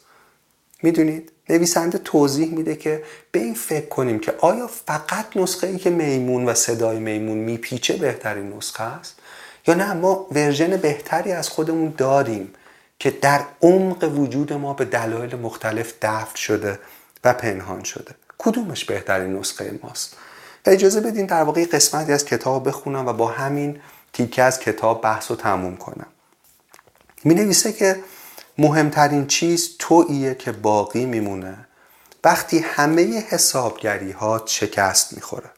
می‌دونید؟ 0.84 1.32
نویسنده 1.50 1.98
توضیح 1.98 2.54
میده 2.54 2.76
که 2.76 3.04
به 3.32 3.40
این 3.40 3.54
فکر 3.54 3.86
کنیم 3.86 4.20
که 4.20 4.34
آیا 4.40 4.68
فقط 4.68 5.26
نسخه 5.38 5.68
ای 5.68 5.78
که 5.78 5.90
میمون 5.90 6.46
و 6.46 6.54
صدای 6.54 7.00
میمون 7.00 7.38
میپیچه 7.38 7.98
بهترین 7.98 8.54
نسخه 8.54 8.84
است؟ 8.84 9.16
یا 9.68 9.74
نه 9.74 9.94
ما 9.94 10.28
ورژن 10.32 10.78
بهتری 10.78 11.32
از 11.32 11.50
خودمون 11.50 11.94
داریم 11.98 12.54
که 13.00 13.12
در 13.12 13.42
عمق 13.62 14.04
وجود 14.20 14.54
ما 14.54 14.74
به 14.74 14.86
دلایل 14.86 15.36
مختلف 15.36 15.94
دفن 16.02 16.36
شده 16.36 16.80
و 17.24 17.34
پنهان 17.34 17.84
شده. 17.84 18.16
کدومش 18.38 18.86
بهترین 18.86 19.34
نسخه 19.40 19.80
ماست؟ 19.84 20.18
و 20.66 20.70
اجازه 20.70 21.02
بدین 21.02 21.26
در 21.26 21.44
واقع 21.44 21.66
قسمتی 21.66 22.12
از 22.12 22.26
کتاب 22.26 22.68
بخونم 22.68 23.08
و 23.08 23.14
با 23.14 23.28
همین 23.28 23.80
تیکه 24.14 24.44
از 24.44 24.60
کتاب 24.60 25.02
بحث 25.02 25.32
رو 25.32 25.38
تموم 25.38 25.78
کنم. 25.78 26.08
می 27.24 27.36
نویسه 27.36 27.74
که 27.74 28.00
مهمترین 28.58 29.28
چیز 29.28 29.70
توییه 29.80 30.36
که 30.36 30.52
باقی 30.52 31.06
میمونه. 31.06 31.58
وقتی 32.24 32.60
همه 32.60 33.20
حسابگری 33.30 34.12
ها 34.12 34.44
شکست 34.46 35.14
می‌خوره. 35.14 35.50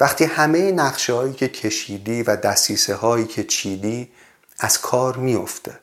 وقتی 0.00 0.24
همه 0.24 0.72
نقشه 0.72 1.12
هایی 1.12 1.32
که 1.32 1.48
کشیدی 1.48 2.22
و 2.22 2.36
دستیسه 2.36 2.94
هایی 2.94 3.24
که 3.24 3.44
چیدی 3.44 4.10
از 4.58 4.80
کار 4.80 5.16
میفته 5.16 5.78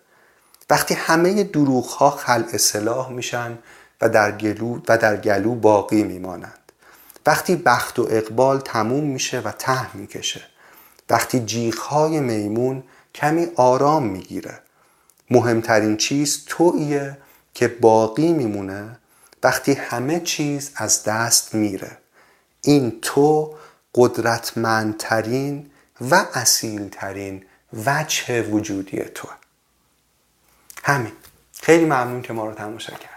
وقتی 0.70 0.94
همه 0.94 1.44
دروغ 1.44 1.86
ها 1.86 2.10
خلع 2.10 2.58
سلاح 2.58 3.12
میشن 3.12 3.58
و 4.02 4.10
در 4.10 4.32
گلو 4.32 4.80
و 4.88 4.98
در 4.98 5.18
گلو 5.18 5.56
باقی 5.56 6.04
میمانند. 6.04 6.72
وقتی 7.26 7.56
بخت 7.56 8.00
و 8.00 8.08
اقبال 8.10 8.60
تموم 8.60 9.04
میشه 9.04 9.40
و 9.40 9.52
ته 9.52 9.96
می‌کشه. 9.96 10.42
وقتی 11.10 11.40
جیغ 11.40 11.78
های 11.78 12.20
میمون 12.20 12.84
کمی 13.16 13.48
آرام 13.56 14.04
می‌گیره. 14.04 14.60
مهمترین 15.30 15.98
چیز 15.98 16.46
تویه 16.46 17.18
که 17.54 17.68
باقی 17.68 18.34
میمونه 18.34 19.00
وقتی 19.44 19.74
همه 19.74 20.20
چیز 20.20 20.72
از 20.76 21.04
دست 21.04 21.56
میره. 21.56 21.98
این 22.62 23.00
تو 23.02 23.56
قدرتمندترین 23.96 25.72
و 26.12 26.26
اصیلترین 26.34 27.46
وجه 27.86 28.42
وجودی 28.42 29.00
تو 29.00 29.28
همین. 30.84 31.12
خیلی 31.62 31.86
ممنون 31.86 32.22
که 32.22 32.34
ما 32.34 32.46
رو 32.46 32.54
تماشا 32.54 32.94
کرد. 32.94 33.15